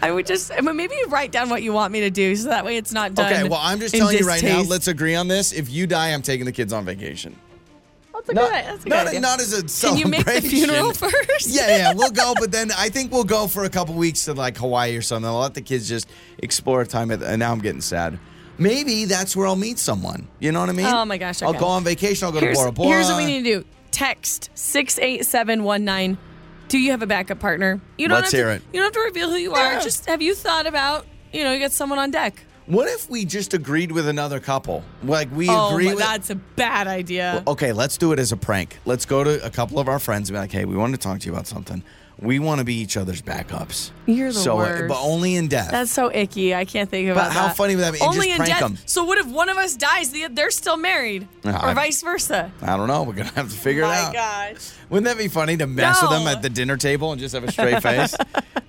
I 0.01 0.11
would 0.11 0.25
just 0.25 0.51
I 0.51 0.61
mean, 0.61 0.77
maybe 0.77 0.95
write 1.09 1.31
down 1.31 1.49
what 1.49 1.61
you 1.61 1.73
want 1.73 1.91
me 1.91 1.99
to 2.01 2.09
do 2.09 2.35
so 2.35 2.49
that 2.49 2.65
way 2.65 2.77
it's 2.77 2.93
not 2.93 3.13
done. 3.13 3.31
okay, 3.31 3.47
well, 3.47 3.59
I'm 3.61 3.79
just 3.79 3.93
telling 3.93 4.17
you 4.17 4.25
right 4.25 4.41
now. 4.41 4.61
Let's 4.61 4.87
agree 4.87 5.15
on 5.15 5.27
this. 5.27 5.51
If 5.51 5.69
you 5.69 5.87
die, 5.87 6.13
I'm 6.13 6.21
taking 6.21 6.45
the 6.45 6.53
kids 6.53 6.73
on 6.73 6.85
vacation. 6.85 7.35
That's 8.25 8.29
a 8.29 8.33
Not, 8.33 8.51
good, 8.51 8.65
that's 8.65 8.79
a 8.81 8.83
good 8.83 8.89
not, 8.89 9.07
idea. 9.07 9.19
not 9.19 9.39
as 9.41 9.81
a 9.83 9.87
Can 9.87 9.97
you 9.97 10.07
make 10.07 10.25
the 10.25 10.41
funeral 10.41 10.93
first? 10.93 11.47
yeah, 11.47 11.67
yeah, 11.77 11.93
we'll 11.93 12.11
go, 12.11 12.33
but 12.39 12.51
then 12.51 12.71
I 12.77 12.89
think 12.89 13.11
we'll 13.11 13.23
go 13.23 13.47
for 13.47 13.63
a 13.63 13.69
couple 13.69 13.95
weeks 13.95 14.25
to 14.25 14.33
like 14.33 14.57
Hawaii 14.57 14.95
or 14.97 15.01
something. 15.01 15.27
I'll 15.29 15.39
let 15.39 15.53
the 15.53 15.61
kids 15.61 15.87
just 15.87 16.09
explore 16.39 16.81
a 16.81 16.85
time. 16.87 17.11
At, 17.11 17.21
and 17.23 17.39
now 17.39 17.51
I'm 17.51 17.59
getting 17.59 17.81
sad. 17.81 18.19
Maybe 18.57 19.05
that's 19.05 19.35
where 19.35 19.47
I'll 19.47 19.55
meet 19.55 19.79
someone. 19.79 20.27
You 20.39 20.51
know 20.51 20.59
what 20.59 20.69
I 20.69 20.73
mean? 20.73 20.85
Oh 20.85 21.05
my 21.05 21.17
gosh, 21.17 21.41
I'll 21.41 21.53
go 21.53 21.65
on 21.67 21.83
vacation. 21.85 22.25
I'll 22.25 22.31
go 22.33 22.39
here's, 22.41 22.57
to 22.57 22.63
Bora 22.63 22.71
Bora. 22.73 22.89
here's 22.89 23.07
what 23.07 23.17
we 23.17 23.25
need 23.25 23.43
to 23.45 23.61
do. 23.61 23.65
Text 23.91 24.49
68719. 24.53 26.17
Do 26.67 26.77
you 26.77 26.91
have 26.91 27.01
a 27.01 27.07
backup 27.07 27.39
partner? 27.39 27.79
You 27.97 28.07
don't 28.07 28.19
Let's 28.21 28.31
have 28.31 28.37
hear 28.37 28.47
to, 28.49 28.55
it. 28.55 28.61
You 28.73 28.79
don't 28.81 28.83
have 28.87 28.93
to 28.93 28.99
reveal 29.07 29.29
who 29.29 29.37
you 29.37 29.51
Yeah. 29.55 29.77
are. 29.77 29.81
Just 29.81 30.05
have 30.05 30.21
you 30.21 30.35
thought 30.35 30.67
about, 30.67 31.05
you 31.33 31.43
know, 31.43 31.51
you 31.53 31.59
got 31.59 31.71
someone 31.71 31.97
on 31.99 32.11
deck. 32.11 32.43
What 32.69 32.87
if 32.87 33.09
we 33.09 33.25
just 33.25 33.55
agreed 33.55 33.91
with 33.91 34.07
another 34.07 34.39
couple? 34.39 34.83
Like 35.03 35.31
we 35.31 35.45
agreed. 35.45 35.55
oh, 35.57 35.69
agree 35.71 35.85
my- 35.87 35.95
with. 35.95 36.03
that's 36.03 36.29
a 36.29 36.35
bad 36.35 36.85
idea. 36.85 37.43
Okay, 37.47 37.73
let's 37.73 37.97
do 37.97 38.11
it 38.11 38.19
as 38.19 38.31
a 38.31 38.37
prank. 38.37 38.77
Let's 38.85 39.05
go 39.05 39.23
to 39.23 39.43
a 39.43 39.49
couple 39.49 39.79
of 39.79 39.87
our 39.87 39.97
friends 39.97 40.29
and 40.29 40.35
be 40.35 40.39
like, 40.39 40.51
"Hey, 40.51 40.65
we 40.65 40.75
wanted 40.77 41.01
to 41.01 41.07
talk 41.07 41.19
to 41.19 41.25
you 41.25 41.31
about 41.33 41.47
something. 41.47 41.81
We 42.21 42.39
want 42.39 42.59
to 42.59 42.65
be 42.65 42.75
each 42.75 42.97
other's 42.97 43.21
backups." 43.21 43.91
You're 44.05 44.31
the 44.33 44.39
so, 44.39 44.53
uh, 44.53 44.63
worst. 44.63 44.87
but 44.87 44.99
only 45.01 45.35
in 45.35 45.47
death. 45.47 45.69
That's 45.71 45.91
so 45.91 46.11
icky. 46.13 46.53
I 46.55 46.65
can't 46.65 46.89
think 46.89 47.09
about 47.09 47.27
But 47.27 47.33
how 47.33 47.47
that. 47.47 47.55
funny 47.57 47.75
would 47.75 47.83
that 47.83 47.93
be? 47.93 47.99
And 47.99 48.07
Only 48.09 48.27
just 48.27 48.29
in 48.31 48.35
prank 48.37 48.49
death. 48.51 48.63
'em. 48.63 48.77
So 48.85 49.03
what 49.03 49.17
if 49.19 49.27
one 49.27 49.49
of 49.49 49.57
us 49.57 49.75
dies? 49.75 50.11
They're 50.31 50.51
still 50.51 50.77
married, 50.77 51.27
or 51.45 51.51
I- 51.53 51.73
vice 51.73 52.01
versa. 52.01 52.51
I 52.61 52.75
don't 52.77 52.87
know. 52.87 53.03
We're 53.03 53.13
gonna 53.13 53.31
have 53.35 53.49
to 53.49 53.55
figure 53.57 53.83
it 53.83 53.87
out. 53.87 54.07
my 54.07 54.13
gosh. 54.13 54.69
Wouldn't 54.89 55.05
that 55.05 55.17
be 55.17 55.27
funny 55.27 55.55
to 55.57 55.67
mess 55.67 56.01
with 56.01 56.09
them 56.11 56.27
at 56.27 56.41
the 56.41 56.49
dinner 56.49 56.75
table 56.77 57.11
and 57.11 57.21
just 57.21 57.35
have 57.35 57.43
a 57.43 57.51
straight 57.51 57.81
face? 57.83 58.15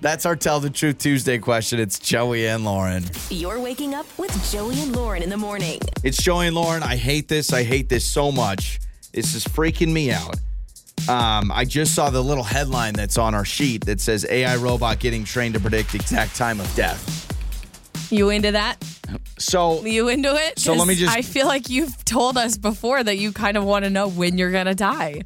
That's 0.01 0.25
our 0.25 0.35
Tell 0.35 0.59
the 0.59 0.69
Truth 0.69 0.99
Tuesday 0.99 1.37
question. 1.39 1.79
It's 1.79 1.97
Joey 1.99 2.47
and 2.47 2.63
Lauren. 2.63 3.05
You're 3.29 3.59
waking 3.59 3.93
up 3.95 4.05
with 4.17 4.31
Joey 4.51 4.79
and 4.81 4.95
Lauren 4.95 5.23
in 5.23 5.29
the 5.29 5.37
morning. 5.37 5.79
It's 6.03 6.17
Joey 6.21 6.47
and 6.47 6.55
Lauren. 6.55 6.83
I 6.83 6.95
hate 6.95 7.27
this. 7.27 7.51
I 7.53 7.63
hate 7.63 7.89
this 7.89 8.05
so 8.05 8.31
much. 8.31 8.79
This 9.13 9.33
is 9.35 9.43
freaking 9.43 9.91
me 9.91 10.11
out. 10.11 10.35
Um, 11.09 11.51
I 11.51 11.65
just 11.65 11.95
saw 11.95 12.09
the 12.09 12.21
little 12.21 12.43
headline 12.43 12.93
that's 12.93 13.17
on 13.17 13.33
our 13.35 13.45
sheet 13.45 13.85
that 13.85 13.99
says 14.01 14.25
AI 14.29 14.55
robot 14.57 14.99
getting 14.99 15.23
trained 15.23 15.53
to 15.55 15.59
predict 15.59 15.95
exact 15.95 16.35
time 16.35 16.59
of 16.59 16.73
death. 16.75 17.27
You 18.11 18.29
into 18.29 18.51
that? 18.51 18.83
So 19.37 19.83
You 19.85 20.09
into 20.09 20.33
it? 20.35 20.59
So 20.59 20.73
let 20.73 20.87
me 20.87 20.95
just- 20.95 21.15
I 21.15 21.21
feel 21.21 21.47
like 21.47 21.69
you've 21.69 22.03
told 22.05 22.37
us 22.37 22.57
before 22.57 23.03
that 23.03 23.17
you 23.17 23.31
kind 23.31 23.57
of 23.57 23.63
want 23.63 23.83
to 23.85 23.89
know 23.89 24.07
when 24.07 24.37
you're 24.37 24.51
gonna 24.51 24.75
die. 24.75 25.21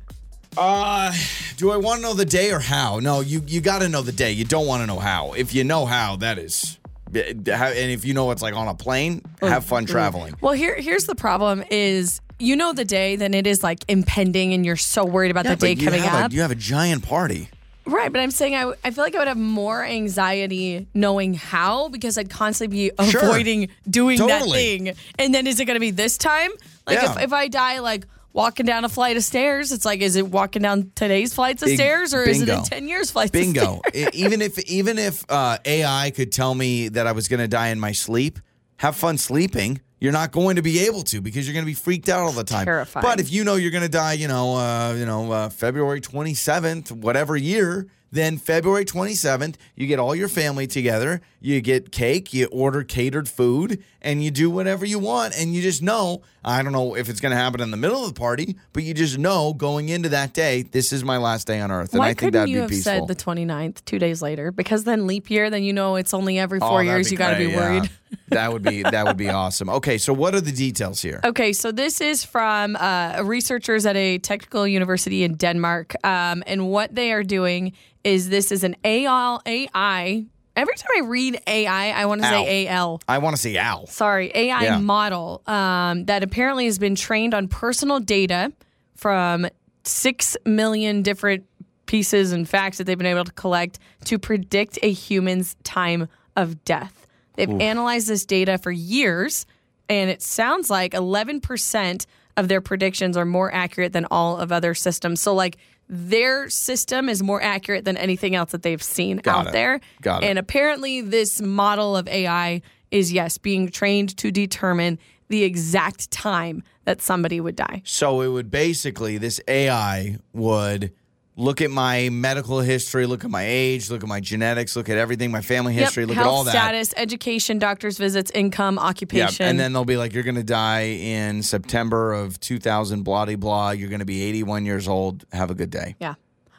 Uh, 0.57 1.11
do 1.57 1.71
I 1.71 1.77
want 1.77 1.99
to 1.99 2.07
know 2.07 2.13
the 2.13 2.25
day 2.25 2.51
or 2.51 2.59
how? 2.59 2.99
No, 2.99 3.19
you 3.19 3.43
you 3.45 3.59
got 3.59 3.79
to 3.79 3.89
know 3.89 4.01
the 4.01 4.13
day. 4.13 4.31
You 4.31 4.45
don't 4.45 4.65
want 4.67 4.81
to 4.83 4.87
know 4.87 4.99
how. 4.99 5.33
If 5.33 5.53
you 5.53 5.65
know 5.65 5.85
how, 5.85 6.15
that 6.17 6.37
is, 6.39 6.79
and 7.13 7.45
if 7.47 8.05
you 8.05 8.13
know 8.13 8.31
it's 8.31 8.41
like 8.41 8.55
on 8.55 8.69
a 8.69 8.73
plane, 8.73 9.21
have 9.41 9.65
fun 9.65 9.85
traveling. 9.85 10.33
Well, 10.39 10.53
here 10.53 10.75
here's 10.79 11.05
the 11.07 11.15
problem: 11.15 11.61
is 11.69 12.21
you 12.39 12.55
know 12.55 12.73
the 12.73 12.85
day, 12.85 13.15
then 13.15 13.33
it 13.33 13.47
is 13.47 13.63
like 13.63 13.83
impending, 13.87 14.53
and 14.53 14.65
you're 14.65 14.75
so 14.75 15.05
worried 15.05 15.31
about 15.31 15.45
that 15.45 15.59
but 15.59 15.65
day 15.65 15.75
coming 15.75 16.01
up. 16.03 16.31
A, 16.31 16.33
you 16.35 16.41
have 16.41 16.51
a 16.51 16.55
giant 16.55 17.03
party. 17.03 17.49
Right, 17.87 18.11
but 18.11 18.19
I'm 18.19 18.31
saying 18.31 18.55
I, 18.55 18.73
I 18.83 18.89
feel 18.91 19.03
like 19.03 19.13
I 19.13 19.19
would 19.19 19.27
have 19.27 19.37
more 19.37 19.83
anxiety 19.85 20.87
knowing 20.95 21.35
how 21.35 21.89
because 21.89 22.17
I'd 22.17 22.29
constantly 22.31 22.89
be 22.99 23.05
Sure. 23.09 23.21
avoiding 23.23 23.69
doing 23.87 24.17
that 24.25 24.43
thing. 24.45 24.93
And 25.19 25.33
then 25.35 25.45
is 25.45 25.59
it 25.59 25.65
going 25.65 25.75
to 25.75 25.79
be 25.79 25.91
this 25.91 26.17
time? 26.17 26.49
Like 26.87 26.99
Yeah. 27.01 27.11
if, 27.15 27.21
if 27.25 27.33
I 27.33 27.47
die 27.47 27.77
like 27.79 28.07
walking 28.33 28.65
down 28.65 28.85
a 28.85 28.89
flight 28.89 29.17
of 29.17 29.23
stairs, 29.23 29.71
it's 29.71 29.85
like 29.85 30.01
is 30.01 30.15
it 30.15 30.27
walking 30.27 30.63
down 30.63 30.91
today's 30.95 31.35
flights 31.35 31.61
of 31.61 31.67
Bing- 31.67 31.77
stairs 31.77 32.13
or 32.15 32.23
is 32.23 32.41
it 32.41 32.49
in 32.49 32.63
10 32.63 32.87
years 32.87 33.11
flights 33.11 33.29
Bingo. 33.31 33.75
of 33.75 33.81
stairs? 33.89 34.09
Even 34.15 34.41
if 34.41 34.57
even 34.63 34.97
if 34.97 35.23
uh, 35.29 35.59
AI 35.63 36.11
could 36.15 36.31
tell 36.31 36.55
me 36.55 36.87
that 36.89 37.05
I 37.05 37.11
was 37.11 37.27
going 37.27 37.39
to 37.39 37.47
die 37.47 37.67
in 37.67 37.79
my 37.79 37.91
sleep, 37.91 38.39
have 38.77 38.95
fun 38.95 39.19
sleeping. 39.19 39.79
You're 39.99 40.11
not 40.11 40.31
going 40.31 40.57
to 40.57 40.61
be 40.61 40.79
able 40.85 41.03
to 41.03 41.21
because 41.21 41.47
you're 41.47 41.53
going 41.53 41.65
to 41.65 41.69
be 41.69 41.73
freaked 41.73 42.09
out 42.09 42.21
all 42.21 42.31
the 42.31 42.43
time. 42.43 42.65
Terrifying. 42.65 43.03
But 43.03 43.19
if 43.19 43.31
you 43.31 43.43
know 43.43 43.55
you're 43.55 43.71
going 43.71 43.83
to 43.83 43.89
die, 43.89 44.13
you 44.13 44.27
know, 44.27 44.55
uh, 44.55 44.93
you 44.93 45.05
know, 45.05 45.31
uh, 45.31 45.49
February 45.49 46.01
27th, 46.01 46.91
whatever 46.91 47.37
year, 47.37 47.87
then 48.11 48.37
February 48.37 48.85
27th, 48.85 49.55
you 49.75 49.87
get 49.87 49.99
all 49.99 50.15
your 50.15 50.27
family 50.27 50.67
together, 50.67 51.21
you 51.45 51.61
get 51.61 51.91
cake, 51.91 52.33
you 52.33 52.47
order 52.47 52.83
catered 52.83 53.29
food, 53.29 53.83
and 54.01 54.23
you 54.23 54.31
do 54.31 54.49
whatever 54.49 54.83
you 54.85 54.97
want. 54.97 55.37
And 55.37 55.53
you 55.53 55.61
just 55.61 55.81
know, 55.83 56.21
I 56.43 56.63
don't 56.63 56.71
know 56.73 56.95
if 56.95 57.07
it's 57.07 57.19
going 57.21 57.31
to 57.31 57.37
happen 57.37 57.61
in 57.61 57.69
the 57.69 57.77
middle 57.77 58.01
of 58.03 58.13
the 58.13 58.19
party, 58.19 58.55
but 58.73 58.81
you 58.83 58.93
just 58.95 59.17
know 59.19 59.53
going 59.53 59.89
into 59.89 60.09
that 60.09 60.33
day, 60.33 60.63
this 60.63 60.91
is 60.91 61.03
my 61.03 61.17
last 61.17 61.45
day 61.45 61.59
on 61.61 61.71
earth. 61.71 61.91
And 61.93 61.99
Why 61.99 62.05
I 62.05 62.09
think 62.09 62.17
couldn't 62.19 62.33
that'd 62.33 62.49
you 62.49 62.55
be 62.57 62.61
have 62.61 62.69
peaceful. 62.69 63.07
said 63.07 63.07
the 63.07 63.15
29th, 63.15 63.85
two 63.85 63.99
days 63.99 64.21
later? 64.23 64.51
Because 64.51 64.85
then 64.85 65.05
leap 65.05 65.29
year, 65.29 65.49
then 65.51 65.63
you 65.63 65.71
know 65.73 65.95
it's 65.97 66.13
only 66.15 66.39
every 66.39 66.59
Oh, 66.61 66.67
four 66.67 66.83
that'd 66.83 66.91
years. 66.97 67.09
be 67.09 67.13
You 67.13 67.17
got 67.17 67.31
to 67.31 67.37
be 67.37 67.45
great, 67.45 67.53
yeah. 67.55 67.69
worried. 67.79 67.89
that 68.29 68.51
would 68.51 68.63
be 68.63 68.81
that 68.81 69.05
would 69.05 69.17
be 69.17 69.29
awesome. 69.29 69.69
Okay, 69.69 69.97
so 69.99 70.13
what 70.13 70.33
are 70.33 70.41
the 70.41 70.51
details 70.51 71.01
here? 71.01 71.19
Okay, 71.23 71.53
so 71.53 71.71
this 71.71 72.01
is 72.01 72.23
from 72.25 72.75
uh, 72.77 73.21
researchers 73.23 73.85
at 73.85 73.95
a 73.95 74.17
technical 74.19 74.67
university 74.67 75.23
in 75.23 75.35
Denmark, 75.35 75.93
um, 76.03 76.43
and 76.47 76.69
what 76.69 76.95
they 76.95 77.11
are 77.11 77.23
doing 77.23 77.73
is 78.03 78.29
this 78.29 78.51
is 78.51 78.63
an 78.63 78.75
AI. 78.83 80.25
Every 80.55 80.75
time 80.75 80.89
I 80.97 81.01
read 81.01 81.41
AI, 81.47 81.91
I 81.91 82.05
want 82.05 82.21
to 82.21 82.27
say 82.29 82.67
AL. 82.67 83.01
I 83.09 83.17
want 83.17 83.35
to 83.35 83.41
say 83.41 83.57
AL. 83.57 83.87
Sorry, 83.87 84.31
AI 84.33 84.63
Yeah. 84.63 84.77
model 84.79 85.41
um, 85.47 86.05
that 86.05 86.23
apparently 86.23 86.65
has 86.65 86.79
been 86.79 86.95
trained 86.95 87.33
on 87.33 87.47
personal 87.47 87.99
data 87.99 88.53
from 88.95 89.47
six 89.83 90.37
million 90.45 91.01
different 91.01 91.43
pieces 91.87 92.31
and 92.31 92.47
facts 92.47 92.77
that 92.77 92.85
they've 92.85 92.97
been 92.97 93.05
able 93.05 93.25
to 93.25 93.31
collect 93.33 93.79
to 94.05 94.17
predict 94.17 94.79
a 94.81 94.91
human's 94.91 95.55
time 95.63 96.07
of 96.35 96.63
death. 96.65 97.05
They've 97.35 97.49
analyzed 97.49 98.07
this 98.07 98.25
data 98.25 98.57
for 98.57 98.71
years, 98.71 99.45
and 99.89 100.09
it 100.09 100.21
sounds 100.21 100.69
like 100.69 100.93
11% 100.93 102.05
of 102.37 102.47
their 102.47 102.61
predictions 102.61 103.15
are 103.17 103.25
more 103.25 103.53
accurate 103.53 103.93
than 103.93 104.05
all 104.09 104.37
of 104.37 104.51
other 104.51 104.73
systems. 104.73 105.21
So, 105.21 105.33
like, 105.35 105.57
their 105.87 106.49
system 106.49 107.09
is 107.09 107.21
more 107.21 107.41
accurate 107.41 107.85
than 107.85 107.97
anything 107.97 108.35
else 108.35 108.51
that 108.51 108.63
they've 108.63 108.81
seen 108.81 109.17
Got 109.17 109.35
out 109.35 109.47
it. 109.47 109.53
there. 109.53 109.79
Got 110.01 110.23
it. 110.23 110.27
And 110.27 110.39
apparently, 110.39 111.01
this 111.01 111.41
model 111.41 111.95
of 111.95 112.07
AI 112.07 112.61
is, 112.91 113.11
yes, 113.13 113.37
being 113.37 113.69
trained 113.69 114.15
to 114.17 114.31
determine 114.31 114.97
the 115.27 115.43
exact 115.43 116.11
time 116.11 116.63
that 116.85 117.01
somebody 117.01 117.41
would 117.41 117.55
die. 117.55 117.81
So 117.83 118.21
it 118.21 118.27
would 118.27 118.51
basically 118.51 119.17
this 119.17 119.39
AI 119.47 120.17
would 120.33 120.93
look 121.37 121.61
at 121.61 121.69
my 121.71 122.09
medical 122.09 122.59
history, 122.59 123.05
look 123.05 123.23
at 123.23 123.29
my 123.29 123.43
age, 123.45 123.89
look 123.89 124.01
at 124.03 124.09
my 124.09 124.19
genetics, 124.19 124.75
look 124.75 124.89
at 124.89 124.97
everything, 124.97 125.31
my 125.31 125.41
family 125.41 125.73
history, 125.73 126.03
yep, 126.03 126.09
look 126.09 126.17
at 126.17 126.25
all 126.25 126.43
that. 126.45 126.51
status, 126.51 126.93
education, 126.97 127.59
doctor's 127.59 127.97
visits, 127.97 128.31
income, 128.31 128.79
occupation. 128.79 129.45
and 129.45 129.59
then 129.59 129.73
they'll 129.73 129.85
be 129.85 129.97
like, 129.97 130.13
"You're 130.13 130.23
going 130.23 130.35
to 130.35 130.43
die 130.43 130.83
in 130.83 131.43
September 131.43 132.13
of 132.13 132.39
2000." 132.39 133.03
Blah 133.03 133.25
de 133.25 133.35
blah. 133.35 133.71
You're 133.71 133.89
going 133.89 133.99
to 133.99 134.05
be 134.05 134.23
81 134.23 134.65
years 134.65 134.87
old. 134.87 135.25
Have 135.31 135.51
a 135.51 135.55
good 135.55 135.69
day. 135.69 135.95
yeah. 135.99 136.15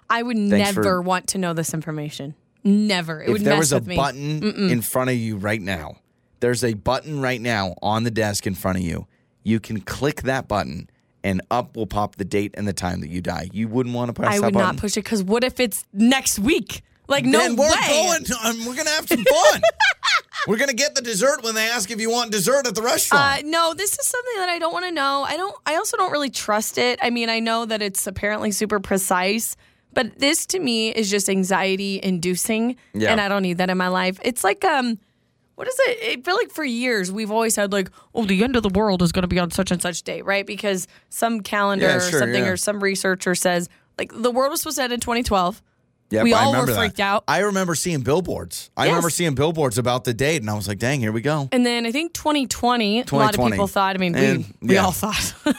I 0.09 0.22
would 0.22 0.36
Thanks 0.36 0.70
for- 0.70 0.82
never 0.82 1.03
want 1.03 1.26
to 1.28 1.38
know 1.38 1.53
this 1.53 1.74
information. 1.74 2.34
Never. 2.62 3.20
It 3.22 3.26
if 3.26 3.32
would 3.32 3.42
there 3.42 3.55
mess 3.55 3.59
was 3.59 3.72
a 3.72 3.80
button 3.80 4.42
in 4.70 4.80
front 4.82 5.11
of 5.11 5.16
you 5.16 5.36
right 5.36 5.61
now, 5.61 5.96
there's 6.40 6.62
a 6.62 6.74
button 6.74 7.20
right 7.20 7.40
now 7.40 7.74
on 7.82 8.05
the 8.05 8.11
desk 8.11 8.46
in 8.46 8.55
front 8.55 8.78
of 8.78 8.84
you. 8.84 9.07
You 9.42 9.59
can 9.61 9.80
click 9.80 10.22
that 10.22 10.46
button, 10.48 10.88
and 11.26 11.42
up 11.50 11.76
will 11.76 11.86
pop 11.86 12.14
the 12.16 12.24
date 12.24 12.54
and 12.56 12.66
the 12.68 12.72
time 12.72 13.00
that 13.00 13.08
you 13.10 13.20
die. 13.20 13.48
You 13.52 13.66
wouldn't 13.68 13.94
want 13.94 14.08
to 14.08 14.12
press 14.12 14.30
that. 14.30 14.36
I 14.36 14.46
would 14.46 14.54
button. 14.54 14.68
not 14.68 14.76
push 14.78 14.96
it 14.96 15.02
because 15.04 15.22
what 15.24 15.42
if 15.44 15.58
it's 15.60 15.84
next 15.92 16.38
week? 16.38 16.82
Like, 17.08 17.24
no 17.24 17.38
then 17.38 17.56
we're 17.56 17.68
way. 17.70 17.86
going. 17.88 18.24
um, 18.44 18.64
we're 18.66 18.74
gonna 18.76 18.90
have 18.90 19.06
some 19.08 19.24
fun. 19.24 19.60
we're 20.48 20.56
gonna 20.56 20.72
get 20.72 20.94
the 20.94 21.02
dessert 21.02 21.42
when 21.44 21.54
they 21.54 21.68
ask 21.68 21.90
if 21.90 22.00
you 22.00 22.10
want 22.10 22.30
dessert 22.32 22.66
at 22.66 22.74
the 22.74 22.80
Uh, 22.80 22.84
restaurant. 22.84 23.46
no, 23.46 23.74
this 23.74 23.92
is 23.98 24.06
something 24.06 24.34
that 24.38 24.48
I 24.48 24.58
don't 24.58 24.72
want 24.72 24.86
to 24.86 24.90
know. 24.92 25.24
I 25.26 25.36
don't. 25.36 25.54
I 25.66 25.76
also 25.76 25.96
don't 25.96 26.10
really 26.12 26.30
trust 26.30 26.78
it. 26.78 26.98
I 27.02 27.10
mean, 27.10 27.28
I 27.28 27.38
know 27.40 27.64
that 27.64 27.80
it's 27.82 28.06
apparently 28.06 28.50
super 28.50 28.80
precise, 28.80 29.56
but 29.92 30.18
this 30.18 30.46
to 30.46 30.58
me 30.58 30.90
is 30.90 31.08
just 31.10 31.28
anxiety 31.28 32.00
inducing, 32.02 32.76
Yeah. 32.92 33.12
and 33.12 33.20
I 33.20 33.28
don't 33.28 33.42
need 33.42 33.58
that 33.58 33.70
in 33.70 33.78
my 33.78 33.88
life. 33.88 34.18
It's 34.22 34.42
like 34.44 34.64
um, 34.64 34.98
what 35.57 35.66
is 35.68 35.74
it? 35.80 36.18
I 36.18 36.22
feel 36.22 36.36
like 36.36 36.50
for 36.50 36.64
years 36.64 37.11
we've 37.11 37.30
always 37.30 37.57
had 37.57 37.72
like, 37.72 37.90
oh, 38.14 38.24
the 38.24 38.44
end 38.44 38.57
of 38.57 38.62
the 38.62 38.68
world 38.70 39.02
is 39.02 39.11
going 39.12 39.22
to 39.24 39.28
be 39.28 39.38
on 39.38 39.50
such 39.50 39.70
and 39.70 39.82
such 39.82 40.02
day, 40.02 40.22
right? 40.22 40.46
Because 40.46 40.86
some 41.11 41.40
calendar 41.40 41.86
Yeah, 41.86 41.96
or 41.96 42.00
something 42.00 42.44
yeah. 42.44 42.50
or 42.50 42.57
some 42.57 42.82
researcher 42.82 43.34
says 43.34 43.68
like 43.98 44.12
the 44.14 44.30
world 44.30 44.50
was 44.52 44.61
supposed 44.61 44.76
to 44.76 44.84
end 44.84 44.92
in 44.92 45.00
2012. 45.00 45.62
Yep, 46.09 46.22
we 46.22 46.32
all 46.34 46.52
were 46.52 46.59
remember 46.59 46.72
that. 46.72 46.78
freaked 46.78 47.00
out. 47.00 47.24
I 47.26 47.40
remember 47.40 47.74
seeing 47.74 48.00
billboards. 48.02 48.70
I 48.76 48.84
Yes. 48.84 48.90
remember 48.90 49.11
seeing 49.11 49.34
billboards 49.34 49.76
about 49.76 50.04
the 50.04 50.14
date, 50.14 50.40
and 50.40 50.48
I 50.48 50.54
was 50.54 50.68
like, 50.68 50.78
"Dang, 50.78 51.00
here 51.00 51.11
we 51.11 51.20
go." 51.20 51.48
And 51.50 51.66
then 51.66 51.84
I 51.84 51.90
think 51.90 52.12
2020, 52.12 53.00
a 53.00 53.14
lot 53.16 53.36
of 53.36 53.44
people 53.50 53.66
thought. 53.66 53.96
I 53.96 53.98
mean, 53.98 54.14
And, 54.14 54.44
we 54.61 54.68
we 54.68 54.74
yeah. 54.74 54.84
all 54.84 54.92
thought. 54.92 55.34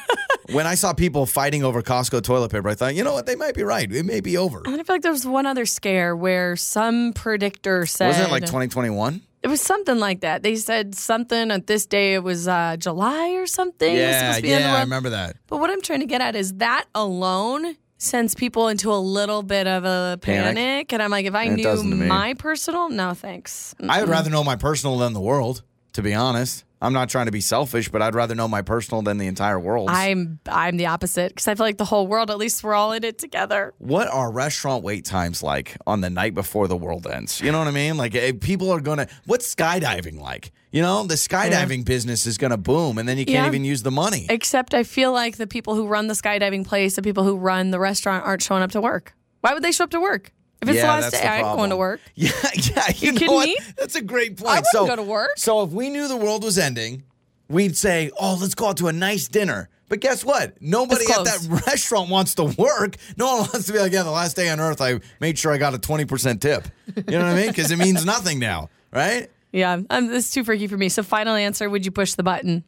When 0.53 0.65
I 0.65 0.75
saw 0.75 0.93
people 0.93 1.25
fighting 1.25 1.65
over 1.65 1.81
Costco 1.81 2.21
toilet 2.23 2.49
paper, 2.53 2.69
I 2.69 2.75
thought, 2.75 2.95
you 2.95 3.03
know 3.03 3.11
what? 3.11 3.25
They 3.25 3.35
might 3.35 3.53
be 3.53 3.63
right. 3.63 3.91
It 3.91 4.05
may 4.05 4.21
be 4.21 4.37
over. 4.37 4.61
And 4.63 4.75
I 4.79 4.83
feel 4.83 4.95
like 4.95 5.01
there 5.01 5.11
was 5.11 5.25
one 5.25 5.45
other 5.45 5.65
scare 5.65 6.15
where 6.15 6.55
some 6.55 7.11
predictor 7.11 7.85
said 7.85 8.07
Wasn't 8.07 8.29
it 8.29 8.31
like 8.31 8.43
2021? 8.45 9.21
It 9.43 9.47
was 9.47 9.61
something 9.61 9.97
like 9.99 10.21
that. 10.21 10.43
They 10.43 10.55
said 10.55 10.95
something 10.95 11.51
at 11.51 11.67
this 11.67 11.85
day. 11.85 12.15
It 12.15 12.23
was 12.23 12.47
uh, 12.47 12.75
July 12.77 13.29
or 13.33 13.45
something. 13.45 13.95
It 13.95 14.05
was 14.07 14.15
supposed 14.15 14.23
Yeah, 14.25 14.35
to 14.35 14.41
be 14.41 14.49
the 14.49 14.55
the 14.55 14.59
yeah, 14.61 14.67
I 14.69 14.71
world. 14.73 14.83
remember 14.85 15.09
that. 15.11 15.35
But 15.47 15.57
what 15.59 15.69
I'm 15.69 15.81
trying 15.81 15.99
to 15.99 16.05
get 16.07 16.21
at 16.21 16.35
is 16.35 16.53
that 16.55 16.85
alone 16.95 17.77
sends 17.99 18.35
people 18.35 18.67
into 18.67 18.91
a 18.91 18.97
little 18.97 19.43
bit 19.43 19.65
of 19.67 19.85
a 19.85 20.17
Panic. 20.21 20.55
panic. 20.55 20.93
And 20.93 21.01
I'm 21.03 21.11
like, 21.11 21.25
if 21.25 21.33
I 21.35 21.45
It 21.45 21.49
knew 21.51 21.63
doesn't 21.63 21.89
to 21.89 21.95
me. 21.95 22.07
my 22.07 22.33
personal, 22.33 22.89
no 22.89 23.13
thanks. 23.13 23.73
I 23.87 24.01
would 24.01 24.09
rather 24.09 24.29
know 24.29 24.43
my 24.43 24.55
personal 24.55 24.97
than 24.97 25.13
the 25.13 25.21
world, 25.21 25.61
to 25.93 26.01
be 26.01 26.13
honest. 26.13 26.63
I'm 26.81 26.93
not 26.93 27.09
trying 27.09 27.25
to 27.25 27.31
be 27.31 27.41
selfish, 27.41 27.89
but 27.89 28.01
I'd 28.03 28.13
rather 28.13 28.35
know 28.35 28.47
my 28.47 28.61
personal 28.61 29.01
than 29.01 29.17
the 29.17 29.25
entire 29.27 29.59
world. 29.59 29.89
I'm 29.91 30.39
I'm 30.47 30.77
the 30.77 30.85
opposite 30.85 31.29
because 31.29 31.47
I 31.47 31.55
feel 31.55 31.65
like 31.65 31.77
the 31.77 31.85
whole 31.85 32.05
world, 32.07 32.29
at 32.29 32.37
least 32.37 32.63
we're 32.63 32.75
all 32.75 32.91
in 32.91 33.03
it 33.03 33.17
together. 33.17 33.73
what 33.79 34.07
are 34.07 34.31
restaurant 34.31 34.83
wait 34.83 35.03
times 35.05 35.41
like 35.41 35.75
on 35.87 36.01
the 36.01 36.09
night 36.09 36.33
before 36.35 36.67
the 36.67 36.77
world 36.77 37.07
ends? 37.07 37.41
You 37.41 37.51
know 37.51 37.59
what 37.59 37.67
I 37.67 37.71
mean? 37.71 37.97
Like, 37.97 38.13
eh, 38.13 38.33
people 38.39 38.69
are 38.71 38.79
going 38.79 38.99
to, 38.99 39.07
what's 39.25 39.53
skydiving 39.55 40.19
like? 40.19 40.51
You 40.71 40.81
know, 40.83 41.03
the 41.07 41.15
skydiving 41.15 41.83
business 41.85 42.25
is 42.27 42.37
going 42.37 42.51
to 42.51 42.57
boom 42.57 42.97
and 42.99 43.07
then 43.09 43.17
you 43.17 43.25
can't 43.25 43.35
Yeah. 43.45 43.47
even 43.47 43.65
use 43.65 43.81
the 43.83 43.91
money. 43.91 44.27
Except 44.29 44.73
I 44.75 44.83
feel 44.83 45.11
like 45.11 45.37
the 45.37 45.47
people 45.47 45.73
who 45.75 45.87
run 45.87 46.07
the 46.07 46.13
skydiving 46.13 46.65
place, 46.65 46.95
the 46.95 47.01
people 47.01 47.23
who 47.23 47.35
run 47.37 47.71
the 47.71 47.79
restaurant 47.79 48.23
aren't 48.25 48.43
showing 48.43 48.61
up 48.61 48.71
to 48.71 48.81
work. 48.81 49.13
Why 49.41 49.53
would 49.53 49.63
they 49.63 49.71
show 49.71 49.85
up 49.85 49.91
to 49.91 49.99
work? 50.01 50.31
If 50.61 50.69
it's 50.69 50.77
Yeah, 50.77 50.95
the 50.95 51.01
last 51.01 51.11
day, 51.11 51.21
the 51.21 51.27
I 51.27 51.37
ain't 51.37 51.57
going 51.57 51.69
to 51.69 51.77
work. 51.77 52.01
Yeah, 52.15 52.31
yeah. 52.55 52.83
You, 52.95 53.11
know 53.11 53.19
kidding 53.19 53.35
what? 53.35 53.47
me? 53.47 53.57
That's 53.77 53.95
a 53.95 54.01
great 54.01 54.37
point. 54.37 54.49
I 54.49 54.55
wouldn't 54.55 54.67
so, 54.67 54.87
go 54.87 54.95
to 54.95 55.03
work. 55.03 55.31
So 55.37 55.61
if 55.63 55.71
we 55.71 55.89
knew 55.89 56.07
the 56.07 56.17
world 56.17 56.43
was 56.43 56.57
ending, 56.57 57.03
we'd 57.49 57.77
say, 57.77 58.11
"Oh, 58.19 58.37
let's 58.39 58.55
go 58.55 58.67
out 58.67 58.77
to 58.77 58.87
a 58.87 58.93
nice 58.93 59.27
dinner." 59.27 59.69
But 59.89 60.01
guess 60.01 60.25
what? 60.25 60.61
Nobody 60.61 61.05
at 61.05 61.23
that 61.23 61.63
restaurant 61.67 62.09
wants 62.09 62.35
to 62.35 62.43
work. 62.43 62.95
No 63.15 63.27
one 63.27 63.37
wants 63.39 63.67
to 63.67 63.73
be 63.73 63.79
like, 63.79 63.91
"Yeah, 63.91 64.03
the 64.03 64.11
last 64.11 64.35
day 64.35 64.49
on 64.49 64.59
earth, 64.59 64.81
I 64.81 64.99
made 65.19 65.37
sure 65.37 65.53
I 65.53 65.57
got 65.57 65.73
a 65.73 65.79
twenty 65.79 66.05
percent 66.05 66.41
tip." 66.41 66.67
You 66.95 67.03
know 67.07 67.19
what 67.19 67.27
I 67.27 67.35
mean? 67.35 67.47
Because 67.47 67.71
it 67.71 67.77
means 67.77 68.05
nothing 68.05 68.39
now, 68.39 68.69
right? 68.91 69.29
Yeah, 69.51 69.81
um, 69.89 70.07
this 70.07 70.25
is 70.27 70.31
too 70.31 70.43
freaky 70.43 70.67
for 70.67 70.77
me. 70.77 70.89
So, 70.89 71.03
final 71.03 71.35
answer: 71.35 71.69
Would 71.69 71.85
you 71.85 71.91
push 71.91 72.13
the 72.13 72.23
button? 72.23 72.63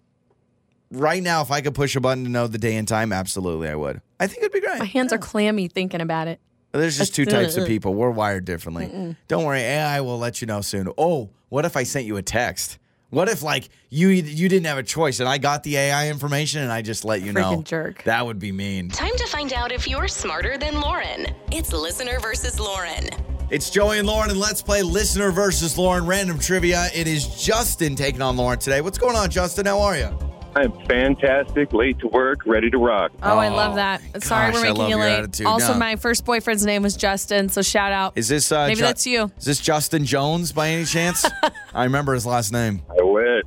Right 0.92 1.22
now, 1.22 1.42
if 1.42 1.52
I 1.52 1.62
could 1.62 1.76
push 1.76 1.96
a 1.96 2.00
button 2.00 2.24
to 2.24 2.30
know 2.30 2.48
the 2.48 2.58
day 2.58 2.76
and 2.76 2.88
time, 2.88 3.12
absolutely, 3.14 3.68
I 3.70 3.76
would. 3.76 4.02
I 4.20 4.28
think 4.28 4.40
it'd 4.40 4.54
be 4.54 4.62
great. 4.62 4.80
My 4.80 4.86
hands 4.86 5.14
are 5.14 5.20
clammy 5.20 5.68
thinking 5.68 6.02
about 6.02 6.28
it. 6.28 6.40
There's 6.72 6.98
just 6.98 7.16
two 7.16 7.26
types 7.26 7.58
of 7.58 7.68
people. 7.68 7.94
We're 7.94 8.12
wired 8.12 8.46
differently. 8.46 9.16
Don't 9.28 9.46
worry, 9.46 9.62
AI 9.62 10.02
will 10.02 10.20
let 10.20 10.42
you 10.42 10.48
know 10.48 10.62
soon. 10.62 10.92
Oh, 10.98 11.30
what 11.50 11.66
if 11.66 11.76
I 11.76 11.84
sent 11.84 12.06
you 12.06 12.18
a 12.18 12.22
text? 12.22 12.78
What 13.12 13.28
if 13.28 13.42
like 13.42 13.70
you 13.90 14.10
you 14.10 14.48
didn't 14.50 14.68
have 14.68 14.78
a 14.78 14.84
choice 14.84 15.20
and 15.20 15.28
I 15.28 15.40
got 15.40 15.64
the 15.64 15.78
AI 15.78 16.10
information 16.10 16.62
and 16.62 16.72
I 16.72 16.84
just 16.84 17.04
let 17.04 17.24
you 17.24 17.34
know? 17.34 17.64
Jerk. 17.64 18.04
That 18.04 18.24
would 18.24 18.38
be 18.38 18.52
mean. 18.52 18.90
Time 18.90 19.16
to 19.18 19.26
find 19.26 19.52
out 19.52 19.72
if 19.72 19.88
you're 19.88 20.08
smarter 20.08 20.60
than 20.60 20.80
Lauren. 20.80 21.26
It's 21.52 21.74
listener 21.74 22.20
versus 22.20 22.60
Lauren. 22.60 23.10
It's 23.50 23.72
Joey 23.72 23.98
and 23.98 24.08
Lauren, 24.08 24.30
and 24.30 24.40
let's 24.40 24.62
play 24.62 24.84
listener 24.84 25.32
versus 25.32 25.76
Lauren 25.76 26.06
random 26.06 26.38
trivia. 26.38 26.86
It 26.94 27.08
is 27.08 27.26
Justin 27.44 27.96
taking 27.96 28.22
on 28.22 28.38
Lauren 28.38 28.60
today. 28.60 28.82
What's 28.82 29.00
going 29.00 29.16
on, 29.16 29.32
Justin? 29.32 29.66
How 29.66 29.80
are 29.80 29.98
you? 29.98 30.29
I'm 30.56 30.72
fantastic, 30.88 31.72
late 31.74 32.00
to 32.00 32.08
work, 32.08 32.40
ready 32.46 32.70
to 32.72 32.78
rock. 32.78 33.12
Oh, 33.22 33.38
I 33.38 33.50
Oh, 33.50 33.56
love 33.56 33.76
that. 33.76 34.02
Sorry, 34.24 34.52
gosh, 34.52 34.54
we're 34.56 34.60
I 34.60 34.64
making 34.64 34.78
love 34.78 34.90
you 34.90 34.96
your 34.98 35.06
late. 35.06 35.18
attitude. 35.20 35.46
Also, 35.48 35.74
No. 35.74 35.80
my 35.80 35.96
first 35.96 36.26
boyfriend's 36.26 36.66
name 36.66 36.82
was 36.84 36.96
Justin, 36.98 37.50
so 37.50 37.62
shout 37.62 37.92
out. 37.92 38.14
Is 38.16 38.28
this 38.28 38.52
uh, 38.52 38.66
Maybe 38.66 38.76
Ju- 38.78 38.82
that's 38.82 39.06
you. 39.08 39.32
Is 39.38 39.46
this 39.46 39.60
Justin 39.60 40.06
Jones 40.06 40.52
by 40.52 40.70
any 40.70 40.86
chance? 40.86 41.26
I 41.74 41.84
remember 41.84 42.14
his 42.14 42.26
last 42.26 42.52
name. 42.52 42.82
I 42.90 43.04
wish. 43.04 43.44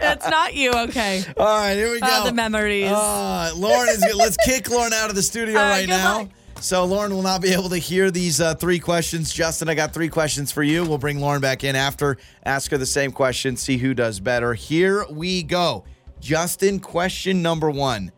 That's 0.00 0.28
not 0.30 0.54
you. 0.54 0.70
Okay. 0.72 1.24
All 1.36 1.46
right, 1.58 1.74
here 1.74 1.90
we 1.90 2.00
go. 2.00 2.06
Oh, 2.10 2.24
the 2.26 2.32
memories. 2.32 2.90
Uh, 2.90 3.52
Lauren 3.56 3.88
is. 3.88 4.04
Let's 4.14 4.36
kick 4.44 4.70
Lauren 4.70 4.92
out 4.92 5.10
of 5.10 5.16
the 5.16 5.22
studio 5.22 5.58
All 5.58 5.64
right, 5.64 5.70
right 5.70 5.86
good 5.88 5.88
now. 5.88 6.18
luck. 6.18 6.28
So 6.62 6.84
Lauren 6.84 7.12
will 7.12 7.22
not 7.22 7.42
be 7.42 7.52
able 7.52 7.70
to 7.70 7.76
hear 7.76 8.12
these 8.12 8.40
uh, 8.40 8.54
three 8.54 8.78
questions. 8.78 9.34
Justin, 9.34 9.68
I 9.68 9.74
got 9.74 9.92
three 9.92 10.08
questions 10.08 10.52
for 10.52 10.62
you. 10.62 10.84
We'll 10.84 10.96
bring 10.96 11.18
Lauren 11.18 11.40
back 11.40 11.64
in 11.64 11.74
after. 11.74 12.18
Ask 12.44 12.70
her 12.70 12.78
the 12.78 12.86
same 12.86 13.10
question. 13.10 13.56
See 13.56 13.78
who 13.78 13.94
does 13.94 14.20
better. 14.20 14.54
Here 14.54 15.04
we 15.10 15.42
go. 15.42 15.84
Justin, 16.20 16.78
question 16.78 17.42
number 17.42 17.68
one: 17.68 18.12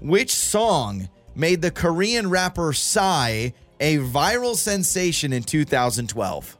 Which 0.00 0.34
song 0.34 1.08
made 1.36 1.62
the 1.62 1.70
Korean 1.70 2.28
rapper 2.28 2.72
Psy 2.72 3.50
a 3.78 3.98
viral 3.98 4.56
sensation 4.56 5.32
in 5.32 5.44
2012? 5.44 6.58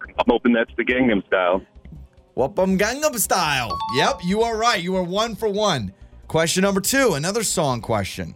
I'm 0.00 0.24
hoping 0.28 0.54
that's 0.54 0.72
the 0.78 0.84
Gangnam 0.84 1.26
Style. 1.26 1.60
Whoopum 2.38 2.78
Gangnam 2.78 3.18
Style. 3.18 3.78
Yep, 3.96 4.20
you 4.24 4.40
are 4.40 4.56
right. 4.56 4.82
You 4.82 4.96
are 4.96 5.02
one 5.02 5.34
for 5.34 5.50
one. 5.50 5.92
Question 6.26 6.62
number 6.62 6.80
two, 6.80 7.12
another 7.12 7.42
song 7.42 7.82
question. 7.82 8.34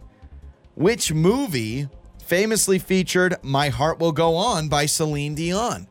Which 0.77 1.11
movie 1.11 1.89
famously 2.23 2.77
featured 2.77 3.35
My 3.41 3.69
Heart 3.69 3.99
Will 3.99 4.11
Go 4.11 4.35
On 4.35 4.69
by 4.69 4.85
Celine 4.85 5.33
Dion? 5.33 5.87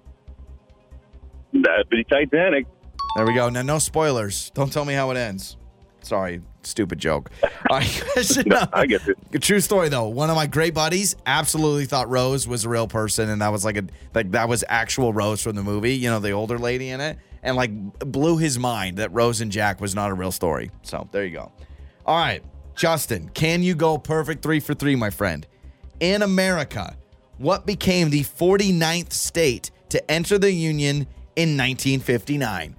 That'd 1.52 1.88
be 1.88 2.04
Titanic. 2.04 2.66
There 3.16 3.26
we 3.26 3.34
go. 3.34 3.48
Now, 3.48 3.62
no 3.62 3.80
spoilers. 3.80 4.50
Don't 4.54 4.72
tell 4.72 4.84
me 4.84 4.94
how 4.94 5.10
it 5.10 5.16
ends. 5.16 5.56
Sorry, 6.02 6.40
stupid 6.62 7.00
joke. 7.00 7.32
All 7.68 7.78
right, 7.78 8.04
question 8.12 8.44
No, 8.46 8.62
I 8.72 8.86
get 8.86 9.02
it. 9.08 9.42
true 9.42 9.58
story 9.58 9.88
though. 9.88 10.06
One 10.06 10.30
of 10.30 10.36
my 10.36 10.46
great 10.46 10.72
buddies 10.72 11.16
absolutely 11.26 11.86
thought 11.86 12.08
Rose 12.08 12.46
was 12.46 12.64
a 12.64 12.68
real 12.68 12.86
person, 12.86 13.28
and 13.28 13.42
that 13.42 13.50
was 13.50 13.64
like 13.64 13.76
a 13.76 13.82
like 14.14 14.30
that 14.30 14.48
was 14.48 14.62
actual 14.68 15.12
Rose 15.12 15.42
from 15.42 15.56
the 15.56 15.64
movie. 15.64 15.96
You 15.96 16.10
know, 16.10 16.20
the 16.20 16.30
older 16.30 16.58
lady 16.60 16.90
in 16.90 17.00
it, 17.00 17.18
and 17.42 17.56
like 17.56 17.72
blew 17.98 18.36
his 18.38 18.56
mind 18.56 18.98
that 18.98 19.12
Rose 19.12 19.40
and 19.40 19.50
Jack 19.50 19.80
was 19.80 19.96
not 19.96 20.12
a 20.12 20.14
real 20.14 20.30
story. 20.30 20.70
So 20.82 21.08
there 21.10 21.24
you 21.24 21.32
go. 21.32 21.50
All 22.04 22.16
right, 22.16 22.44
Justin, 22.76 23.30
can 23.30 23.62
you 23.62 23.74
go 23.74 23.96
perfect 23.98 24.42
three 24.42 24.60
for 24.60 24.74
three, 24.74 24.94
my 24.96 25.10
friend? 25.10 25.46
In 25.98 26.20
America, 26.22 26.96
what 27.38 27.64
became 27.66 28.10
the 28.10 28.20
49th 28.22 29.12
state 29.12 29.70
to 29.88 30.10
enter 30.10 30.38
the 30.38 30.52
Union 30.52 31.06
in 31.36 31.56
1959? 31.56 32.76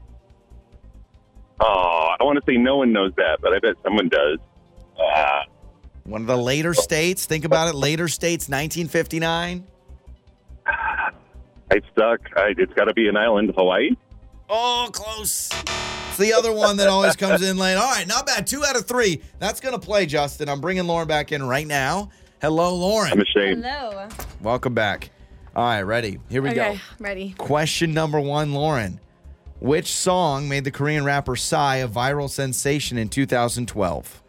Oh, 1.59 2.09
I 2.19 2.23
want 2.23 2.37
to 2.37 2.51
say 2.51 2.57
no 2.57 2.77
one 2.77 2.93
knows 2.93 3.11
that, 3.17 3.39
but 3.41 3.53
I 3.53 3.59
bet 3.59 3.75
someone 3.83 4.09
does. 4.09 4.37
Uh, 4.99 5.41
One 6.03 6.21
of 6.21 6.27
the 6.27 6.37
later 6.37 6.75
states. 6.75 7.25
Think 7.25 7.45
about 7.45 7.67
it. 7.67 7.75
Later 7.75 8.07
states, 8.07 8.47
1959. 8.47 9.65
I 10.67 11.81
stuck. 11.91 12.19
I, 12.35 12.53
it's 12.57 12.73
got 12.73 12.85
to 12.85 12.93
be 12.93 13.07
an 13.07 13.17
island, 13.17 13.51
Hawaii. 13.57 13.89
Oh, 14.49 14.89
close. 14.93 15.49
It's 16.17 16.25
the 16.27 16.33
other 16.33 16.51
one 16.51 16.77
that 16.77 16.87
always 16.87 17.15
comes 17.15 17.43
in 17.43 17.57
late. 17.57 17.75
All 17.75 17.91
right, 17.91 18.07
not 18.07 18.25
bad. 18.25 18.47
Two 18.47 18.65
out 18.65 18.75
of 18.75 18.87
three. 18.87 19.21
That's 19.37 19.59
going 19.59 19.75
to 19.75 19.79
play, 19.79 20.07
Justin. 20.07 20.49
I'm 20.49 20.59
bringing 20.59 20.87
Lauren 20.87 21.07
back 21.07 21.31
in 21.31 21.43
right 21.43 21.67
now. 21.67 22.09
Hello, 22.41 22.73
I'm 22.73 22.79
Lauren. 22.79 23.21
ashamed. 23.21 23.63
Hello. 23.63 24.07
Welcome 24.41 24.73
back. 24.73 25.11
All 25.55 25.63
right, 25.63 25.81
ready. 25.83 26.17
Here 26.27 26.41
we 26.41 26.49
Okay, 26.49 26.55
go. 26.55 26.63
I'm 26.71 26.79
ready. 26.97 27.35
Question 27.37 27.93
number 27.93 28.19
one, 28.19 28.51
Lauren. 28.55 28.99
Which 29.59 29.91
song 29.91 30.49
made 30.49 30.63
the 30.63 30.71
Korean 30.71 31.03
rapper 31.03 31.35
Psy 31.35 31.75
a 31.75 31.87
viral 31.87 32.31
sensation 32.31 32.97
in 32.97 33.09
2012? 33.09 34.23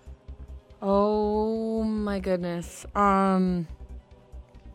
Oh 0.83 1.85
my 1.85 2.19
goodness. 2.21 2.85
Um. 2.95 3.67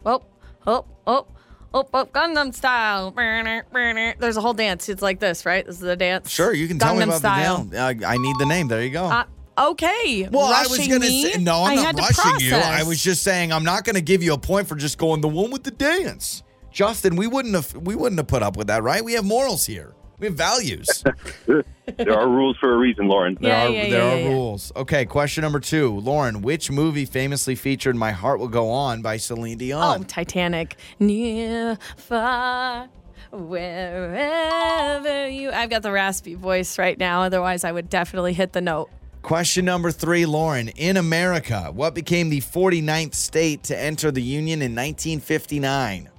Oh, 0.03 0.24
oh, 0.66 0.86
oh, 1.05 1.28
oh, 1.74 1.88
oh, 1.94 2.06
Gangnam 2.06 2.54
Style. 2.54 3.12
There's 3.12 4.38
a 4.38 4.42
whole 4.42 4.54
dance. 4.54 4.90
It's 4.90 5.02
like 5.02 5.20
this, 5.20 5.46
right? 5.46 5.66
This 5.66 5.76
is 5.76 5.82
the 5.82 5.96
dance. 5.96 6.30
Sure, 6.30 6.54
you 6.54 6.68
can 6.68 6.80
tell 6.80 6.96
me 6.96 7.04
about 7.04 7.20
Style. 7.20 7.64
the 7.64 7.70
deal. 7.72 7.80
Uh, 8.06 8.10
I 8.10 8.18
need 8.18 8.36
the 8.40 8.46
name. 8.46 8.68
There 8.68 8.84
you 8.84 8.90
go. 8.90 9.06
Uh, 9.06 9.26
okay. 9.58 10.28
Well, 10.32 10.46
I 10.46 10.64
was 10.64 10.78
Rushing 10.78 10.92
gonna 10.94 11.06
me? 11.06 11.26
say 11.32 11.40
no. 11.42 11.64
I'm 11.64 11.72
I 11.72 11.76
not 11.76 11.86
had 11.86 11.96
to 11.98 12.02
rushing 12.02 12.46
you. 12.46 12.52
process. 12.52 12.82
I 12.82 12.84
was 12.84 13.02
just 13.04 13.24
saying 13.24 13.52
I'm 13.52 13.64
not 13.64 13.84
going 13.84 13.96
to 13.96 14.02
give 14.02 14.24
you 14.24 14.34
a 14.34 14.38
point 14.38 14.68
for 14.68 14.76
just 14.76 14.98
going 14.98 15.22
the 15.22 15.28
one 15.30 15.52
with 15.52 15.64
the 15.64 15.72
dance. 15.72 16.44
Justin, 16.72 17.16
we 17.16 17.28
wouldn't 17.28 17.54
have 17.54 17.74
we 17.76 17.96
wouldn't 17.96 18.20
have 18.20 18.28
put 18.28 18.42
up 18.44 18.58
with 18.58 18.68
that, 18.68 18.82
right? 18.84 19.04
We 19.04 19.14
have 19.14 19.26
morals 19.26 19.66
here. 19.66 19.94
We 20.20 20.28
have 20.28 20.36
values. 20.36 21.03
there 21.45 22.18
are 22.18 22.30
rules 22.30 22.55
for 22.57 22.74
a 22.74 22.78
reason, 22.78 23.07
Lauren. 23.07 23.38
There 23.41 23.49
Yeah, 23.49 23.66
are 23.66 23.70
yeah, 23.70 23.82
there 23.89 23.91
yeah, 24.07 24.14
are 24.14 24.20
yeah. 24.20 24.30
rules. 24.30 24.72
Okay, 24.76 25.05
question 25.05 25.41
number 25.41 25.59
two, 25.59 25.97
Lauren. 25.99 26.41
Which 26.41 26.72
movie 26.72 27.05
famously 27.05 27.55
featured 27.55 27.95
"My 27.95 28.11
Heart 28.11 28.39
Will 28.39 28.47
Go 28.47 28.70
On" 28.70 29.01
by 29.01 29.18
Celine 29.18 29.57
Dion? 29.57 30.01
Oh, 30.01 30.03
Titanic. 30.03 30.78
Near, 30.99 31.78
far, 31.97 32.88
wherever 33.32 35.28
you. 35.28 35.51
I've 35.51 35.70
got 35.70 35.82
the 35.82 35.91
raspy 35.91 36.36
voice 36.36 36.78
right 36.78 36.97
now. 36.97 37.24
Otherwise, 37.24 37.64
I 37.64 37.72
would 37.72 37.89
definitely 37.89 38.34
hit 38.34 38.53
the 38.53 38.61
note. 38.61 38.89
Question 39.24 39.66
number 39.66 39.89
three, 39.91 40.26
Lauren. 40.26 40.68
In 40.70 40.95
America, 40.97 41.72
what 41.74 41.95
became 41.95 42.30
the 42.30 42.41
49th 42.41 43.16
state 43.16 43.64
to 43.64 43.78
enter 43.78 44.11
the 44.11 44.22
Union 44.22 44.61
in 44.61 44.72
1959? 44.76 46.09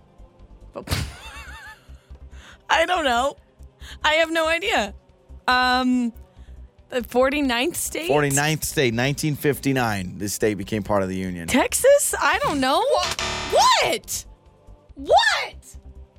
I 2.71 2.87
don't 2.87 3.05
know. 3.05 3.37
I 4.05 4.15
have 4.15 4.31
no 4.31 4.49
idea. 4.49 4.95
Um, 5.47 6.13
the 6.91 7.01
49th 7.01 7.75
state? 7.77 8.11
49th 8.11 8.65
state, 8.65 8.95
1959. 8.95 10.19
This 10.19 10.33
state 10.33 10.55
became 10.55 10.83
part 10.83 11.03
of 11.03 11.09
the 11.09 11.17
union. 11.17 11.49
Texas? 11.49 12.15
I 12.21 12.39
don't 12.39 12.61
know. 12.61 12.83
What? 13.51 14.25
What? 14.95 15.77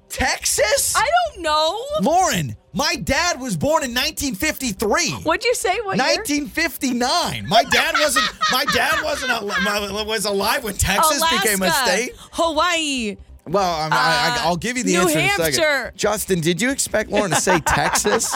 Texas? 0.09 0.95
I 0.95 1.09
don't 1.33 1.41
know. 1.43 1.77
Lauren, 2.01 2.55
my 2.71 2.95
dad 2.95 3.39
was 3.39 3.57
born 3.57 3.83
in 3.83 3.91
1953. 3.93 5.11
What'd 5.23 5.43
you 5.43 5.53
say? 5.55 5.77
What 5.81 5.97
year? 5.97 6.05
1959. 6.05 7.47
My 7.49 7.63
dad 7.63 7.95
wasn't. 7.99 8.25
My 8.51 8.63
dad 8.65 9.03
wasn't 9.03 9.31
al- 9.31 10.05
was 10.05 10.25
alive 10.25 10.63
when 10.63 10.75
Texas 10.75 11.21
became 11.31 11.61
a 11.61 11.69
state. 11.71 12.11
Hawaii. 12.31 13.17
Well, 13.47 13.79
I'm, 13.81 13.93
I, 13.93 13.95
I, 13.95 14.37
I'll 14.45 14.57
give 14.57 14.77
you 14.77 14.83
the 14.83 14.93
New 14.93 15.01
answer 15.01 15.19
in 15.19 15.25
a 15.25 15.27
Hampshire. 15.27 15.51
second. 15.53 15.97
Justin, 15.97 16.41
did 16.41 16.61
you 16.61 16.71
expect 16.71 17.09
Lauren 17.11 17.29
to 17.31 17.37
say 17.37 17.59
Texas? 17.65 18.33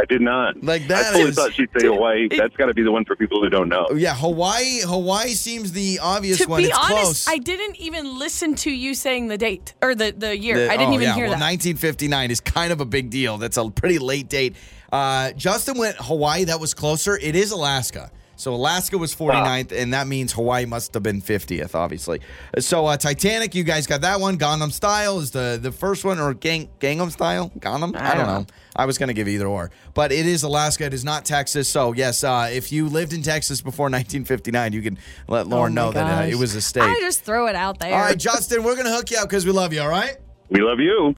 I 0.00 0.04
did 0.08 0.20
not. 0.20 0.62
Like, 0.64 0.82
I 0.82 0.86
that 0.88 1.12
fully 1.12 1.24
is- 1.24 1.36
thought 1.36 1.52
she'd 1.54 1.68
say 1.78 1.86
Hawaii. 1.86 2.26
That's 2.28 2.56
got 2.56 2.66
to 2.66 2.74
be 2.74 2.82
the 2.82 2.90
one 2.90 3.04
for 3.04 3.14
people 3.14 3.40
who 3.40 3.48
don't 3.50 3.68
know. 3.68 3.86
yeah, 3.94 4.14
Hawaii. 4.16 4.80
Hawaii 4.80 5.28
seems 5.34 5.70
the 5.72 6.00
obvious 6.02 6.38
To 6.38 6.48
one. 6.48 6.60
To 6.62 6.66
be 6.66 6.70
it's 6.70 6.78
honest, 6.78 7.02
close. 7.02 7.28
I 7.28 7.38
didn't 7.38 7.76
even 7.76 8.18
listen 8.18 8.54
to 8.56 8.70
you 8.70 8.94
saying 8.94 9.28
the 9.28 9.38
date 9.38 9.74
or 9.82 9.94
the, 9.94 10.10
the 10.16 10.36
year. 10.36 10.56
The- 10.56 10.72
I 10.72 10.76
didn't 10.76 10.90
oh, 10.90 10.94
even 10.94 11.02
yeah, 11.08 11.14
hear 11.14 11.24
well, 11.26 11.38
that. 11.38 11.44
1959 11.44 12.30
is 12.30 12.40
kind 12.40 12.72
of 12.72 12.80
a 12.80 12.84
big 12.86 13.10
deal. 13.10 13.38
That's 13.38 13.58
a 13.58 13.68
pretty 13.70 13.98
late 14.00 14.28
date. 14.28 14.56
Uh, 14.90 15.32
Justin 15.32 15.78
went 15.78 15.96
Hawaii. 16.00 16.44
That 16.44 16.58
was 16.58 16.74
closer. 16.74 17.16
It 17.16 17.36
is 17.36 17.52
Alaska. 17.52 18.10
So 18.42 18.52
Alaska 18.52 18.98
was 18.98 19.14
49th, 19.14 19.70
and 19.70 19.94
that 19.94 20.08
means 20.08 20.32
Hawaii 20.32 20.66
must 20.66 20.94
have 20.94 21.04
been 21.04 21.22
50th, 21.22 21.76
obviously. 21.76 22.20
So 22.58 22.86
uh, 22.86 22.96
Titanic, 22.96 23.54
you 23.54 23.62
guys 23.62 23.86
got 23.86 24.00
that 24.00 24.18
one. 24.18 24.36
Gangnam 24.36 24.72
Style 24.72 25.20
is 25.20 25.30
the, 25.30 25.60
the 25.62 25.70
first 25.70 26.04
one, 26.04 26.18
or 26.18 26.34
Gang, 26.34 26.68
Gangnam 26.80 27.12
Style? 27.12 27.52
Gangnam? 27.60 27.96
I, 27.96 28.16
don't 28.16 28.26
know. 28.26 28.46
I 28.74 28.86
was 28.86 28.98
going 28.98 29.06
to 29.06 29.14
give 29.14 29.28
either 29.28 29.46
or. 29.46 29.70
But 29.94 30.10
it 30.10 30.26
is 30.26 30.42
Alaska. 30.42 30.86
It 30.86 30.92
is 30.92 31.04
not 31.04 31.24
Texas. 31.24 31.68
So, 31.68 31.92
yes, 31.92 32.24
uh, 32.24 32.50
if 32.52 32.72
you 32.72 32.88
lived 32.88 33.12
in 33.12 33.22
Texas 33.22 33.60
before 33.60 33.84
1959, 33.90 34.72
you 34.72 34.82
can 34.82 34.98
let 35.28 35.46
Lauren 35.46 35.78
Oh 35.78 35.84
know 35.84 35.92
that 35.92 36.24
uh, 36.24 36.26
it 36.26 36.34
was 36.34 36.56
a 36.56 36.62
state. 36.62 36.82
I 36.82 36.98
just 36.98 37.22
throw 37.22 37.46
it 37.46 37.54
out 37.54 37.78
there. 37.78 37.94
all 37.94 38.00
right, 38.00 38.18
Justin, 38.18 38.64
we're 38.64 38.74
going 38.74 38.86
to 38.86 38.92
hook 38.92 39.12
you 39.12 39.18
up 39.18 39.28
because 39.28 39.46
we 39.46 39.52
love 39.52 39.72
you, 39.72 39.82
all 39.82 39.88
right? 39.88 40.16
We 40.52 40.60
love 40.60 40.80
you. 40.80 41.14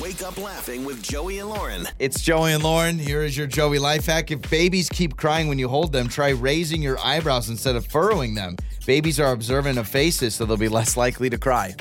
Wake 0.00 0.22
up 0.22 0.36
laughing 0.38 0.84
with 0.84 1.02
Joey 1.02 1.38
and 1.38 1.48
Lauren. 1.48 1.86
It's 1.98 2.20
Joey 2.20 2.52
and 2.52 2.62
Lauren. 2.64 2.98
Here 2.98 3.22
is 3.22 3.36
your 3.36 3.46
Joey 3.46 3.78
life 3.78 4.06
hack. 4.06 4.30
If 4.30 4.48
babies 4.50 4.88
keep 4.88 5.16
crying 5.16 5.46
when 5.48 5.58
you 5.58 5.68
hold 5.68 5.92
them, 5.92 6.08
try 6.08 6.30
raising 6.30 6.82
your 6.82 6.98
eyebrows 6.98 7.48
instead 7.48 7.76
of 7.76 7.86
furrowing 7.86 8.34
them. 8.34 8.56
Babies 8.86 9.20
are 9.20 9.32
observant 9.32 9.78
of 9.78 9.86
faces, 9.86 10.34
so 10.34 10.44
they'll 10.46 10.56
be 10.56 10.68
less 10.68 10.96
likely 10.96 11.30
to 11.30 11.38
cry. 11.38 11.74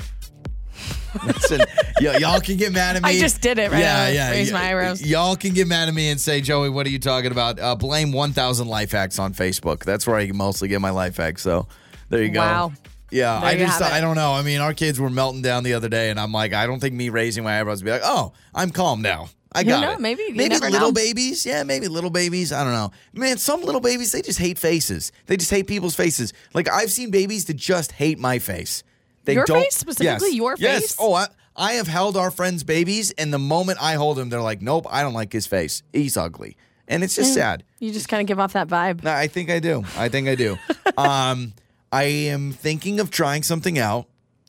Listen, 1.26 1.62
y- 2.02 2.18
y'all 2.18 2.39
can 2.39 2.58
get 2.58 2.72
mad 2.72 2.97
at 2.97 3.04
me. 3.04 3.10
I 3.10 3.20
just 3.20 3.41
did 3.41 3.58
it 3.58 3.72
right 3.72 3.80
Yeah, 3.80 3.93
now. 4.06 4.08
yeah. 4.10 4.30
Raise 4.32 4.52
y- 4.54 4.60
my 4.60 4.70
eyebrows. 4.70 5.02
Y'all 5.02 5.36
can 5.36 5.54
get 5.54 5.68
mad 5.68 5.88
at 5.88 5.93
me 5.95 6.10
and 6.10 6.20
say, 6.22 6.39
Joey, 6.41 6.70
what 6.70 6.86
are 6.86 6.89
you 6.89 6.99
talking 6.99 7.32
about? 7.32 7.60
Uh, 7.60 7.76
blame 7.76 8.12
1,000 8.12 8.68
life 8.68 8.91
hacks 8.91 9.18
on 9.18 9.34
Facebook. 9.34 9.84
That's 9.84 10.06
where 10.06 10.18
I 10.18 10.28
mostly 10.32 10.68
get 10.68 10.80
my 10.82 10.91
life 10.91 11.18
hacks. 11.18 11.41
So 11.41 11.68
there 12.10 12.22
you 12.22 12.30
go. 12.30 12.39
Wow. 12.41 12.74
Yeah, 13.12 13.39
There 13.39 13.49
I 13.49 13.57
just. 13.57 13.82
I 13.82 13.99
don't 14.01 14.16
know. 14.16 14.32
I 14.34 14.41
mean, 14.41 14.62
our 14.62 14.74
kids 14.74 14.99
were 14.99 15.09
melting 15.09 15.41
down 15.41 15.64
the 15.64 15.74
other 15.74 15.89
day, 15.89 16.09
and 16.09 16.20
I'm 16.20 16.32
like, 16.32 16.53
I 16.53 16.66
don't 16.66 16.80
think 16.80 16.95
me 16.95 17.09
raising 17.09 17.43
my 17.43 17.59
eyebrows 17.59 17.82
would 17.82 17.86
be 17.86 17.91
like, 17.91 18.01
oh, 18.03 18.34
I'm 18.55 18.72
calm 18.72 19.01
now. 19.01 19.30
I 19.53 19.64
got 19.66 19.82
knows? 19.82 19.95
it. 19.95 19.99
Maybe. 20.01 20.24
You 20.24 20.36
maybe 20.36 20.55
little 20.59 20.80
know. 20.80 20.91
babies. 20.93 21.45
Yeah, 21.45 21.64
maybe 21.64 21.89
little 21.89 22.09
babies. 22.09 22.53
I 22.53 22.64
don't 22.64 22.72
know. 22.74 22.91
Man, 23.14 23.38
some 23.38 23.62
little 23.62 23.82
babies 23.82 24.14
they 24.14 24.22
just 24.22 24.39
hate 24.39 24.57
faces. 24.57 25.12
They 25.26 25.36
just 25.36 25.51
hate 25.51 25.68
people's 25.68 25.93
faces. 25.95 26.32
Like 26.53 26.70
I've 26.70 26.89
seen 26.89 27.12
babies 27.12 27.43
that 27.45 27.57
just 27.57 27.91
hate 27.91 28.18
my 28.18 28.39
face. 28.39 28.84
They 29.26 29.34
Your 29.34 29.43
don't, 29.45 29.62
face? 29.62 29.76
Specifically 29.76 30.30
Yes. 30.30 30.36
your 30.38 30.55
Yes. 30.57 30.82
face? 30.82 30.95
Oh, 30.97 31.14
I, 31.14 31.28
I 31.53 31.74
have 31.74 31.88
held 31.89 32.16
our 32.16 32.32
friends' 32.32 32.64
babies, 32.64 33.12
and 33.12 33.34
the 33.34 33.38
moment 33.39 33.78
I 33.82 33.95
hold 33.95 34.16
them, 34.18 34.30
they're 34.30 34.41
like, 34.41 34.62
nope, 34.62 34.88
I 34.89 35.01
don't 35.03 35.14
like 35.14 35.34
his 35.34 35.47
face. 35.47 35.84
He's 35.91 36.16
ugly, 36.16 36.55
and 36.88 37.03
it's 37.03 37.16
just 37.18 37.34
sad. 37.34 37.64
You 37.80 37.91
just 37.91 38.07
kind 38.07 38.22
of 38.22 38.28
give 38.28 38.39
off 38.39 38.53
that 38.53 38.70
vibe. 38.70 39.03
No, 39.03 39.12
I 39.12 39.28
think 39.28 39.49
I 39.49 39.59
do. 39.59 39.84
I 39.97 40.07
think 40.07 40.30
I 40.30 40.36
do. 40.36 40.57
um, 40.97 41.53
I 41.92 42.04
am 42.04 42.52
thinking 42.52 43.00
of 43.00 43.12
trying 43.12 43.44
something 43.44 43.78
out. 43.80 44.08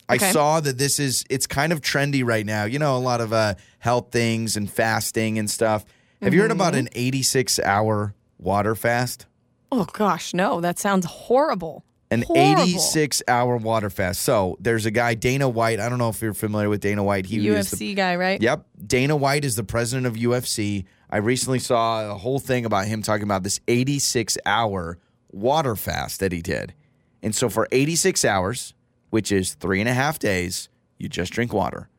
I 0.09 0.15
Okay. 0.15 0.31
saw 0.31 0.59
that 0.59 0.77
this 0.77 0.99
is 0.99 1.23
it's 1.29 1.47
kind 1.47 1.71
of 1.73 1.81
trendy 1.81 2.23
right 2.25 2.45
now. 2.45 2.65
You 2.65 2.79
know, 2.79 2.95
a 2.97 2.99
lot 2.99 3.21
of 3.21 3.31
uh, 3.33 3.55
health 3.79 4.11
things 4.11 4.55
and 4.57 4.69
fasting 4.71 5.39
and 5.39 5.49
stuff. 5.49 5.85
Have 6.21 6.33
you 6.33 6.41
heard 6.41 6.51
about 6.51 6.73
Mm-hmm. 6.73 6.87
an 6.87 6.89
86 6.95 7.59
hour 7.59 8.13
water 8.37 8.75
fast? 8.75 9.25
Oh 9.71 9.85
gosh, 9.85 10.33
no, 10.33 10.61
that 10.61 10.77
sounds 10.79 11.05
horrible. 11.05 11.83
An 12.11 12.21
Horrible. 12.21 12.61
86 12.61 13.23
hour 13.27 13.57
water 13.57 13.89
fast. 13.89 14.21
So 14.21 14.55
there's 14.59 14.85
a 14.85 14.91
guy, 14.91 15.15
Dana 15.15 15.49
White. 15.49 15.79
I 15.79 15.89
don't 15.89 15.97
know 15.97 16.09
if 16.09 16.21
you're 16.21 16.35
familiar 16.35 16.69
with 16.69 16.79
Dana 16.81 17.03
White. 17.03 17.25
He 17.25 17.47
is 17.47 17.71
the 17.71 17.77
UFC 17.77 17.95
guy, 17.95 18.15
right? 18.17 18.39
Yep. 18.39 18.65
Dana 18.85 19.15
White 19.15 19.43
is 19.43 19.55
the 19.55 19.63
president 19.63 20.05
of 20.05 20.13
UFC. 20.15 20.85
I 21.09 21.17
recently 21.17 21.57
saw 21.57 22.11
a 22.11 22.15
whole 22.17 22.37
thing 22.39 22.65
about 22.65 22.85
him 22.85 23.01
talking 23.01 23.23
about 23.23 23.41
this 23.41 23.59
86 23.67 24.37
hour 24.45 24.99
water 25.31 25.75
fast 25.75 26.19
that 26.19 26.31
he 26.31 26.43
did. 26.43 26.75
And 27.23 27.33
so 27.33 27.49
for 27.49 27.67
86 27.71 28.23
hours, 28.25 28.75
which 29.09 29.31
is 29.31 29.55
three 29.55 29.79
and 29.79 29.89
a 29.89 29.93
half 29.93 30.19
days, 30.19 30.69
you 30.99 31.09
just 31.09 31.33
drink 31.33 31.53
water. 31.53 31.89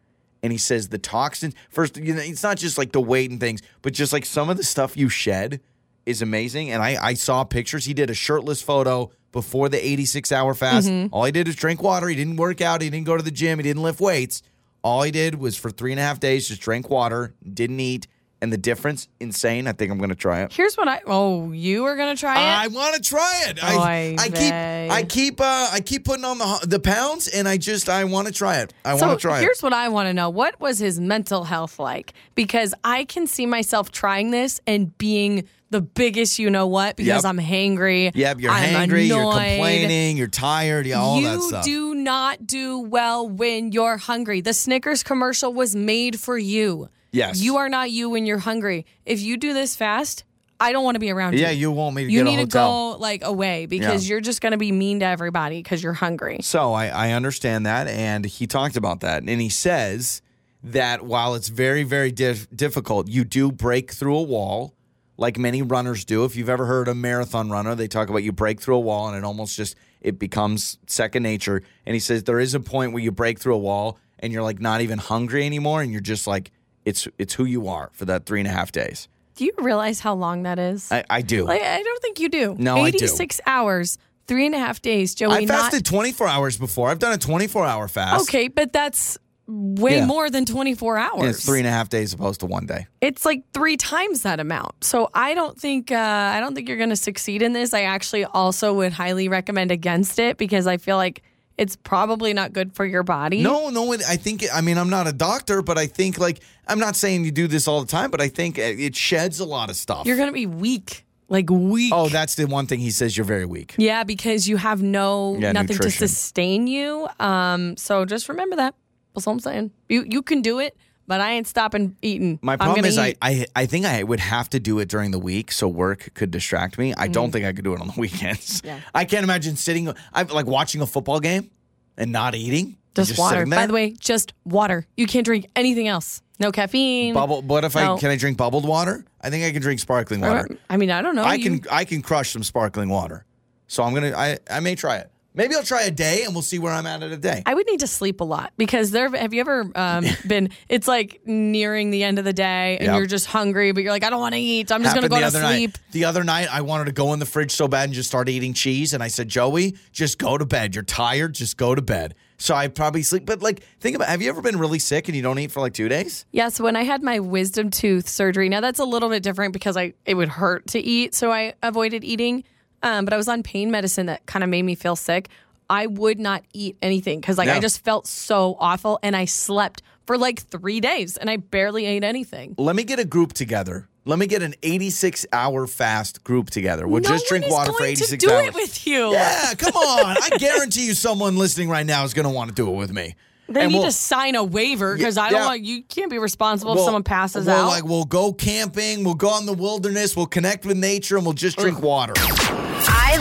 And 0.42 0.52
he 0.52 0.58
says 0.58 0.90
the 0.90 0.98
toxins, 0.98 1.54
first, 1.70 1.96
you 1.96 2.14
know, 2.14 2.20
it's 2.20 2.42
not 2.42 2.58
just 2.58 2.76
like 2.76 2.92
the 2.92 3.00
weight 3.00 3.30
and 3.30 3.40
things, 3.40 3.62
but 3.80 3.94
just 3.94 4.12
like 4.12 4.26
some 4.26 4.50
of 4.50 4.58
the 4.58 4.62
stuff 4.62 4.96
you 4.96 5.08
shed 5.08 5.60
is 6.04 6.20
amazing. 6.20 6.70
And 6.70 6.82
I, 6.82 6.98
I 7.00 7.14
saw 7.14 7.44
pictures. 7.44 7.86
He 7.86 7.94
did 7.94 8.10
a 8.10 8.14
shirtless 8.14 8.60
photo 8.60 9.10
before 9.32 9.70
the 9.70 9.84
86 9.84 10.30
hour 10.30 10.52
fast. 10.52 10.86
Mm-hmm. 10.86 11.14
All 11.14 11.24
he 11.24 11.32
did 11.32 11.46
was 11.46 11.56
drink 11.56 11.82
water. 11.82 12.08
He 12.08 12.14
didn't 12.14 12.36
work 12.36 12.60
out. 12.60 12.82
He 12.82 12.90
didn't 12.90 13.06
go 13.06 13.16
to 13.16 13.22
the 13.22 13.30
gym. 13.30 13.58
He 13.58 13.62
didn't 13.62 13.82
lift 13.82 14.00
weights. 14.00 14.42
All 14.82 15.02
he 15.02 15.10
did 15.10 15.36
was 15.36 15.56
for 15.56 15.70
three 15.70 15.92
and 15.92 15.98
a 15.98 16.02
half 16.02 16.20
days 16.20 16.48
just 16.48 16.60
drank 16.60 16.90
water, 16.90 17.34
didn't 17.42 17.80
eat. 17.80 18.06
And 18.41 18.53
the 18.53 18.59
difference, 18.59 19.09
insane. 19.20 19.66
I 19.66 19.72
think 19.72 19.91
I'm 19.91 19.99
to 20.01 20.14
try 20.14 20.43
it. 20.43 20.53
Here's 20.53 20.76
what 20.76 20.87
I. 20.87 21.01
Oh, 21.07 21.51
you 21.53 21.85
are 21.87 21.97
gonna 21.97 22.14
try 22.16 22.35
it. 22.39 22.59
I 22.59 22.66
want 22.66 22.95
to 22.95 23.01
try 23.01 23.45
it. 23.47 23.59
I, 23.62 23.74
Oy 23.76 24.16
I 24.18 24.28
keep 24.28 24.35
vey. 24.35 24.89
I 24.91 25.03
keep 25.03 25.41
uh, 25.41 25.68
I 25.72 25.80
keep 25.80 26.05
putting 26.05 26.26
on 26.26 26.37
the 26.39 26.66
the 26.66 26.78
pounds, 26.78 27.26
and 27.28 27.49
I 27.49 27.57
just 27.57 27.89
I 27.89 28.05
want 28.05 28.26
to 28.26 28.35
try 28.35 28.59
it. 28.59 28.74
I 28.85 28.95
want 28.95 29.18
to 29.18 29.22
try 29.22 29.39
it. 29.39 29.43
here's 29.43 29.62
what 29.62 29.72
I 29.72 29.89
want 29.89 30.09
to 30.09 30.12
know: 30.12 30.28
What 30.28 30.61
was 30.61 30.78
his 30.78 31.01
mental 31.01 31.45
health 31.45 31.78
like? 31.78 32.12
Because 32.35 32.74
I 32.85 33.05
can 33.05 33.26
see 33.26 33.47
myself 33.47 33.91
trying 33.91 34.30
this 34.30 34.61
and 34.66 34.97
being 34.99 35.49
the 35.70 35.80
biggest, 35.80 36.39
you 36.39 36.51
know 36.51 36.66
what? 36.68 36.97
Because 36.97 37.24
Yep. 37.24 37.30
I'm 37.30 37.39
hangry. 37.39 38.12
Yep, 38.14 38.41
you're 38.41 38.53
I'm 38.53 38.89
hangry, 38.91 39.09
you're 39.09 39.18
annoyed. 39.18 39.32
complaining, 39.32 40.16
you're 40.16 40.28
tired, 40.28 40.87
yeah, 40.87 41.01
all 41.01 41.20
you 41.20 41.28
that 41.28 41.41
stuff. 41.41 41.66
You 41.66 41.95
do 41.95 42.01
not 42.01 42.47
do 42.47 42.78
well 42.78 43.28
when 43.28 43.72
you're 43.72 43.97
hungry. 43.97 44.41
The 44.41 44.53
Snickers 44.53 45.03
commercial 45.03 45.53
was 45.53 45.74
made 45.74 46.20
for 46.20 46.39
you. 46.39 46.89
Yes. 47.14 47.40
You 47.40 47.56
are 47.58 47.68
not 47.68 47.90
you 47.90 48.10
when 48.10 48.26
you're 48.26 48.38
hungry. 48.38 48.86
If 49.06 49.20
you 49.20 49.36
do 49.36 49.54
this 49.54 49.76
fast, 49.76 50.24
I 50.60 50.72
don't 50.72 50.84
want 50.84 50.94
to 50.96 51.00
be 51.00 51.10
around 51.10 51.34
you. 51.34 51.40
yeah, 51.40 51.50
you 51.50 51.70
want 51.70 51.94
me 51.96 52.04
to 52.04 52.10
You 52.10 52.20
get 52.24 52.26
a 52.26 52.30
need 52.30 52.50
to 52.50 52.58
hotel. 52.58 52.92
go 52.94 52.98
like 52.98 53.24
away 53.24 53.66
because 53.66 54.08
you're 54.08 54.20
just 54.20 54.40
going 54.40 54.52
to 54.52 54.58
be 54.58 54.72
mean 54.72 55.00
to 55.00 55.06
everybody 55.06 55.62
because 55.62 55.82
you're 55.82 55.92
hungry. 55.94 56.38
So 56.42 56.72
I, 56.72 56.86
I 56.88 57.10
understand 57.12 57.66
that, 57.66 57.86
and 57.88 58.24
he 58.24 58.46
talked 58.46 58.76
about 58.76 59.00
that, 59.00 59.22
and 59.22 59.40
he 59.40 59.48
says 59.48 60.22
that 60.62 61.02
while 61.04 61.34
it's 61.34 61.48
very 61.48 61.82
very 61.82 62.10
dif- 62.10 62.48
difficult, 62.54 63.08
you 63.08 63.24
do 63.24 63.52
break 63.52 63.92
through 63.92 64.16
a 64.16 64.22
wall, 64.22 64.74
like 65.16 65.38
many 65.38 65.60
runners 65.62 66.04
do. 66.04 66.24
If 66.24 66.36
you've 66.36 66.48
ever 66.48 66.66
heard 66.66 66.88
a 66.88 66.94
marathon 66.94 67.50
runner, 67.50 67.74
they 67.74 67.88
talk 67.88 68.08
about 68.08 68.22
you 68.22 68.32
break 68.32 68.60
through 68.60 68.76
a 68.76 68.80
wall, 68.80 69.08
and 69.08 69.16
it 69.16 69.24
almost 69.24 69.56
just 69.56 69.76
it 70.00 70.18
becomes 70.18 70.78
second 70.86 71.22
nature. 71.22 71.62
And 71.84 71.94
he 71.94 72.00
says 72.00 72.24
there 72.24 72.40
is 72.40 72.54
a 72.54 72.60
point 72.60 72.92
where 72.92 73.02
you 73.02 73.10
break 73.12 73.38
through 73.38 73.54
a 73.54 73.58
wall, 73.58 73.98
and 74.20 74.32
you're 74.32 74.42
like 74.42 74.60
not 74.60 74.80
even 74.80 74.98
hungry 74.98 75.44
anymore, 75.44 75.82
and 75.82 75.90
you're 75.92 76.00
just 76.00 76.26
like 76.26 76.50
it's 76.85 77.09
it's 77.18 77.35
who 77.35 77.45
you 77.45 77.68
are 77.68 77.91
for 77.93 78.05
that 78.07 78.26
three 78.26 78.41
and 78.41 78.49
a 78.49 78.53
half 78.53 78.72
days. 78.72 79.09
Do 79.37 79.45
you 79.45 79.53
realize 79.59 80.01
how 80.01 80.14
long 80.14 80.45
that 80.45 80.59
is? 80.59 80.91
I, 80.93 81.05
I 81.11 81.20
do. 81.22 81.45
like, 81.45 81.61
I 81.61 81.82
don't 81.82 82.03
think 82.03 82.20
you 82.20 82.28
do. 82.28 82.55
No, 82.59 82.76
I 82.76 82.91
do. 82.93 82.99
86 82.99 83.41
hours, 83.47 83.99
three 84.28 84.47
and 84.47 84.55
a 84.55 84.59
half 84.59 84.80
days, 84.80 85.14
Joey. 85.14 85.32
I 85.35 85.41
not- 85.41 85.49
fasted 85.72 85.85
24 85.85 86.28
hours 86.28 86.57
before. 86.57 86.91
I've 86.91 87.01
done 87.01 87.12
a 87.14 87.18
24 87.18 87.66
hour 87.66 87.89
fast. 87.89 88.28
Okay, 88.28 88.47
but 88.47 88.72
that's 88.72 89.18
way 89.47 89.97
Yeah. 89.97 90.07
more 90.07 90.30
than 90.30 90.45
24 90.47 90.97
hours. 90.97 91.37
It's 91.37 91.45
three 91.45 91.59
and 91.59 91.66
a 91.66 91.70
half 91.70 91.89
days 91.89 92.12
opposed 92.14 92.41
to 92.41 92.47
one 92.47 92.64
day. 92.66 92.87
it's 93.01 93.24
like 93.26 93.43
three 93.53 93.76
times 93.76 94.22
that 94.22 94.39
amount. 94.41 94.85
So 94.85 95.11
I 95.12 95.35
don't 95.35 95.61
think 95.61 95.91
uh, 95.91 95.97
I 95.97 96.39
don't 96.41 96.55
think 96.55 96.68
you're 96.68 96.78
going 96.78 96.91
to 96.91 96.97
succeed 96.97 97.43
in 97.43 97.53
this. 97.55 97.74
I 97.74 97.82
actually 97.82 98.24
also 98.24 98.72
would 98.74 98.93
highly 98.93 99.28
recommend 99.28 99.70
against 99.72 100.18
it 100.18 100.39
because 100.39 100.66
I 100.66 100.76
feel 100.76 100.97
like 100.97 101.22
it's 101.57 101.76
probably 101.76 102.32
not 102.32 102.52
good 102.52 102.74
for 102.74 102.84
your 102.84 103.02
body. 103.02 103.42
No, 103.42 103.70
no. 103.70 103.92
it- 103.92 104.02
I 104.09 104.16
think. 104.16 104.44
I 104.52 104.61
mean, 104.61 104.76
I'm 104.78 104.90
not 104.90 105.07
a 105.07 105.12
doctor, 105.12 105.62
but 105.62 105.78
I 105.78 105.86
think 105.86 106.18
like 106.18 106.40
I'm 106.66 106.78
not 106.78 106.96
saying 106.96 107.24
you 107.24 107.30
do 107.30 107.46
this 107.46 107.68
all 107.68 107.80
the 107.80 107.86
time, 107.86 108.11
but 108.11 108.20
I 108.20 108.28
think 108.28 108.59
it 108.59 108.80
it 108.80 108.96
sheds 108.96 109.40
a 109.40 109.44
lot 109.44 109.70
of 109.70 109.76
stuff. 109.76 110.07
you're 110.07 110.16
going 110.16 110.28
to 110.28 110.32
be 110.32 110.46
weak, 110.46 111.05
like 111.28 111.48
weak. 111.50 111.92
oh, 111.94 112.09
that's 112.09 112.34
the 112.34 112.46
one 112.46 112.66
thing 112.66 112.80
he 112.80 112.90
says. 112.90 113.16
You're 113.16 113.24
very 113.26 113.46
weak. 113.46 113.74
yeah, 113.78 114.02
because 114.05 114.48
you 114.48 114.57
have 114.57 114.82
no 114.82 115.36
Yeah, 115.38 115.52
nothing 115.52 115.76
nutrition. 115.76 116.00
to 116.00 116.09
sustain 116.09 116.66
you. 116.66 117.09
Um, 117.20 117.76
so 117.76 118.05
just 118.05 118.28
remember 118.28 118.57
that. 118.57 118.74
That's 119.14 119.26
all 119.26 119.34
I'm 119.34 119.40
saying. 119.40 119.70
You 119.88 120.05
you 120.09 120.22
can 120.22 120.42
do 120.42 120.59
it, 120.59 120.76
but 121.07 121.20
I 121.20 121.32
ain't 121.32 121.46
stopping 121.46 121.96
eating. 122.02 122.38
My 122.42 122.57
problem 122.57 122.84
is 122.84 122.98
I. 122.98 123.14
I 123.22 123.46
I 123.55 123.66
think 123.66 123.86
I 123.86 124.02
would 124.02 124.20
have 124.20 124.48
to 124.50 124.61
do 124.61 124.78
it 124.78 124.88
during 124.88 125.11
the 125.11 125.18
week 125.18 125.52
so 125.52 125.68
work 125.68 126.11
could 126.14 126.30
distract 126.30 126.78
me. 126.78 126.94
I 126.96 127.09
Mm. 127.09 127.12
don't 127.12 127.30
think 127.30 127.44
I 127.44 127.52
could 127.52 127.64
do 127.64 127.74
it 127.74 127.80
on 127.80 127.88
the 127.88 127.94
weekends. 128.00 128.62
Yeah. 128.64 128.80
I 128.94 129.05
can't 129.05 129.24
imagine 129.24 129.57
sitting 129.57 129.92
I 130.12 130.22
like 130.22 130.46
watching 130.46 130.80
a 130.80 130.86
football 130.86 131.20
game 131.20 131.50
and 131.96 132.11
not 132.12 132.34
eating? 132.34 132.76
Just, 132.94 133.18
water. 133.18 133.44
By 133.44 133.66
the 133.66 133.72
way, 133.72 133.90
just 133.98 134.32
water. 134.44 134.86
You 134.96 135.07
can't 135.09 135.24
drink 135.24 135.46
anything 135.57 135.88
else. 135.88 136.22
No 136.38 136.52
caffeine. 136.52 137.12
Bubble. 137.12 137.42
What 137.42 137.64
if 137.64 137.74
No. 137.74 137.96
I 137.96 137.98
can 137.98 138.11
I 138.11 138.16
drink 138.16 138.36
bubbled 138.38 138.66
water? 138.66 139.05
I 139.20 139.30
think 139.30 139.44
I 139.44 139.50
can 139.52 139.62
drink 139.62 139.80
sparkling 139.80 140.20
water. 140.20 140.48
I 140.70 140.76
mean, 140.76 140.90
I 140.92 141.02
don't 141.02 141.16
know. 141.16 141.24
I 141.24 141.34
You- 141.34 141.59
can 141.61 141.68
I 141.72 141.84
can 141.84 142.02
crush 142.02 142.30
some 142.32 142.42
sparkling 142.44 142.88
water. 142.88 143.24
So 143.66 143.82
I'm 143.82 143.94
gonna 143.94 144.12
I 144.16 144.38
I 144.50 144.61
may 144.61 144.74
try 144.76 144.98
it. 144.98 145.11
Maybe 145.37 145.57
I'll 145.57 145.64
try 145.64 145.82
a 145.82 145.91
day 145.91 146.22
and 146.22 146.32
we'll 146.32 146.43
see 146.43 146.61
where 146.61 146.72
I'm 146.72 146.87
at 146.87 147.03
in 147.03 147.11
a 147.11 147.16
day. 147.16 147.43
I 147.45 147.55
would 147.55 147.66
need 147.66 147.80
to 147.80 147.89
sleep 147.89 148.20
a 148.20 148.24
lot 148.24 148.53
because 148.57 148.93
there. 148.93 149.11
Have 149.11 149.35
you 149.35 149.41
ever 149.41 149.68
um, 149.74 150.05
been? 150.28 150.51
It's 150.68 150.87
like 150.87 151.22
nearing 151.26 151.91
the 151.91 152.05
end 152.05 152.20
of 152.20 152.24
the 152.24 152.32
day 152.32 152.76
and 152.78 152.87
Yep. 152.87 152.97
you're 152.97 153.07
just 153.07 153.26
hungry, 153.26 153.72
but 153.72 153.82
you're 153.82 153.91
like, 153.91 154.05
I 154.05 154.11
don't 154.11 154.20
want 154.20 154.35
to 154.35 154.41
eat. 154.41 154.68
So 154.68 154.76
I'm 154.76 154.85
just 154.85 154.95
going 154.95 155.03
to 155.03 155.09
go 155.09 155.18
to 155.18 155.30
sleep. 155.32 155.70
Night. 155.70 155.80
The 155.91 156.05
other 156.05 156.22
night, 156.22 156.49
I 156.53 156.61
wanted 156.61 156.85
to 156.85 156.93
go 156.93 157.12
in 157.14 157.18
the 157.18 157.26
fridge 157.26 157.51
so 157.51 157.66
bad 157.66 157.85
and 157.85 157.93
just 157.93 158.09
start 158.09 158.28
eating 158.28 158.53
cheese. 158.55 158.93
And 158.95 159.03
I 159.03 159.09
said, 159.09 159.28
Joey, 159.28 159.76
just 159.91 160.18
go 160.18 160.39
to 160.39 160.47
bed. 160.47 160.76
You're 160.76 160.85
tired. 160.85 161.35
Just 161.35 161.57
go 161.57 161.74
to 161.74 161.82
bed. 161.82 162.14
So 162.37 162.55
I 162.55 162.68
probably 162.68 163.03
sleep. 163.03 163.26
But 163.26 163.43
like, 163.43 163.64
think 163.80 163.97
about 163.97 164.09
have 164.09 164.22
you 164.22 164.28
ever 164.28 164.41
been 164.43 164.59
really 164.59 164.78
sick 164.78 165.09
and 165.09 165.16
you 165.16 165.22
don't 165.22 165.39
eat 165.41 165.51
for 165.51 165.61
like 165.61 165.74
two 165.74 165.89
days? 165.89 166.26
Yes, 166.30 166.61
when 166.61 166.76
I 166.76 166.85
had 166.85 167.03
my 167.03 167.18
wisdom 167.18 167.70
tooth 167.70 168.09
surgery. 168.09 168.49
Now 168.49 168.61
that's 168.61 168.78
a 168.78 168.85
little 168.85 169.09
bit 169.09 169.22
different 169.22 169.53
because 169.53 169.76
I 169.76 169.95
it 170.05 170.14
would 170.14 170.28
hurt 170.28 170.68
to 170.68 170.78
eat, 170.78 171.14
so 171.14 171.32
I 171.32 171.55
avoided 171.62 172.05
eating. 172.05 172.45
Um, 172.85 173.05
but 173.05 173.12
I 173.12 173.16
was 173.16 173.26
on 173.26 173.43
pain 173.43 173.70
medicine 173.72 174.07
that 174.07 174.24
kind 174.26 174.45
of 174.45 174.51
made 174.51 174.62
me 174.62 174.74
feel 174.76 174.95
sick. 174.95 175.28
I 175.68 175.87
would 175.87 176.20
not 176.20 176.45
eat 176.53 176.76
anything 176.82 177.20
because 177.20 177.39
like 177.39 177.47
Yeah. 177.49 177.55
I 177.57 177.61
just 177.61 177.82
felt 177.82 178.07
so 178.07 178.57
awful, 178.61 178.99
and 179.03 179.16
I 179.16 179.24
slept 179.24 179.82
for 180.07 180.18
like 180.18 180.43
three 180.43 180.78
days, 180.80 181.16
and 181.16 181.28
I 181.30 181.39
barely 181.39 181.87
ate 181.87 182.05
anything. 182.05 182.55
Let 182.59 182.76
me 182.76 182.85
get 182.85 182.99
a 183.01 183.05
group 183.05 183.32
together. 183.32 183.89
Let 184.05 184.18
me 184.18 184.26
get 184.26 184.43
an 184.43 184.55
86 184.62 185.24
hour 185.32 185.66
fast 185.66 186.22
group 186.24 186.51
together. 186.51 186.87
We'll 186.87 187.01
no 187.01 187.09
just 187.09 187.26
drink 187.26 187.49
water 187.49 187.72
for 187.72 187.85
86 187.85 188.11
to 188.11 188.16
do 188.18 188.30
hours. 188.30 188.49
it 188.49 188.55
with 188.55 188.87
you. 188.87 189.12
yeah, 189.12 189.55
come 189.55 189.72
on. 189.74 190.16
I 190.20 190.37
guarantee 190.37 190.85
you 190.87 190.93
someone 190.93 191.39
listening 191.39 191.70
right 191.70 191.87
now 191.87 192.05
is 192.05 192.12
going 192.12 192.28
to 192.28 192.30
want 192.35 192.51
to 192.51 192.55
do 192.55 192.68
it 192.68 192.76
with 192.76 192.93
me. 192.93 193.14
They 193.49 193.62
And 193.62 193.72
need 193.72 193.78
we'll- 193.78 193.87
to 193.87 193.93
sign 193.93 194.35
a 194.35 194.45
waiver 194.45 194.95
because 194.95 195.16
I 195.16 195.30
don't 195.30 195.41
Yeah. 195.41 195.47
want 195.47 195.62
you 195.62 195.82
can't 195.85 196.11
be 196.11 196.18
responsible 196.18 196.72
if 196.72 196.76
we'll- 196.76 196.85
someone 196.85 197.03
passes 197.03 197.47
we'll, 197.47 197.57
out. 197.57 197.68
Like 197.68 197.85
we'll 197.87 198.05
go 198.05 198.35
camping, 198.35 199.05
we'll 199.05 199.14
go 199.14 199.39
in 199.39 199.47
the 199.47 199.55
wilderness, 199.55 200.14
we'll 200.14 200.26
connect 200.26 200.66
with 200.66 200.76
nature, 200.76 201.16
and 201.16 201.24
we'll 201.24 201.32
just 201.35 201.57
drink 201.57 201.80
water. 201.80 202.12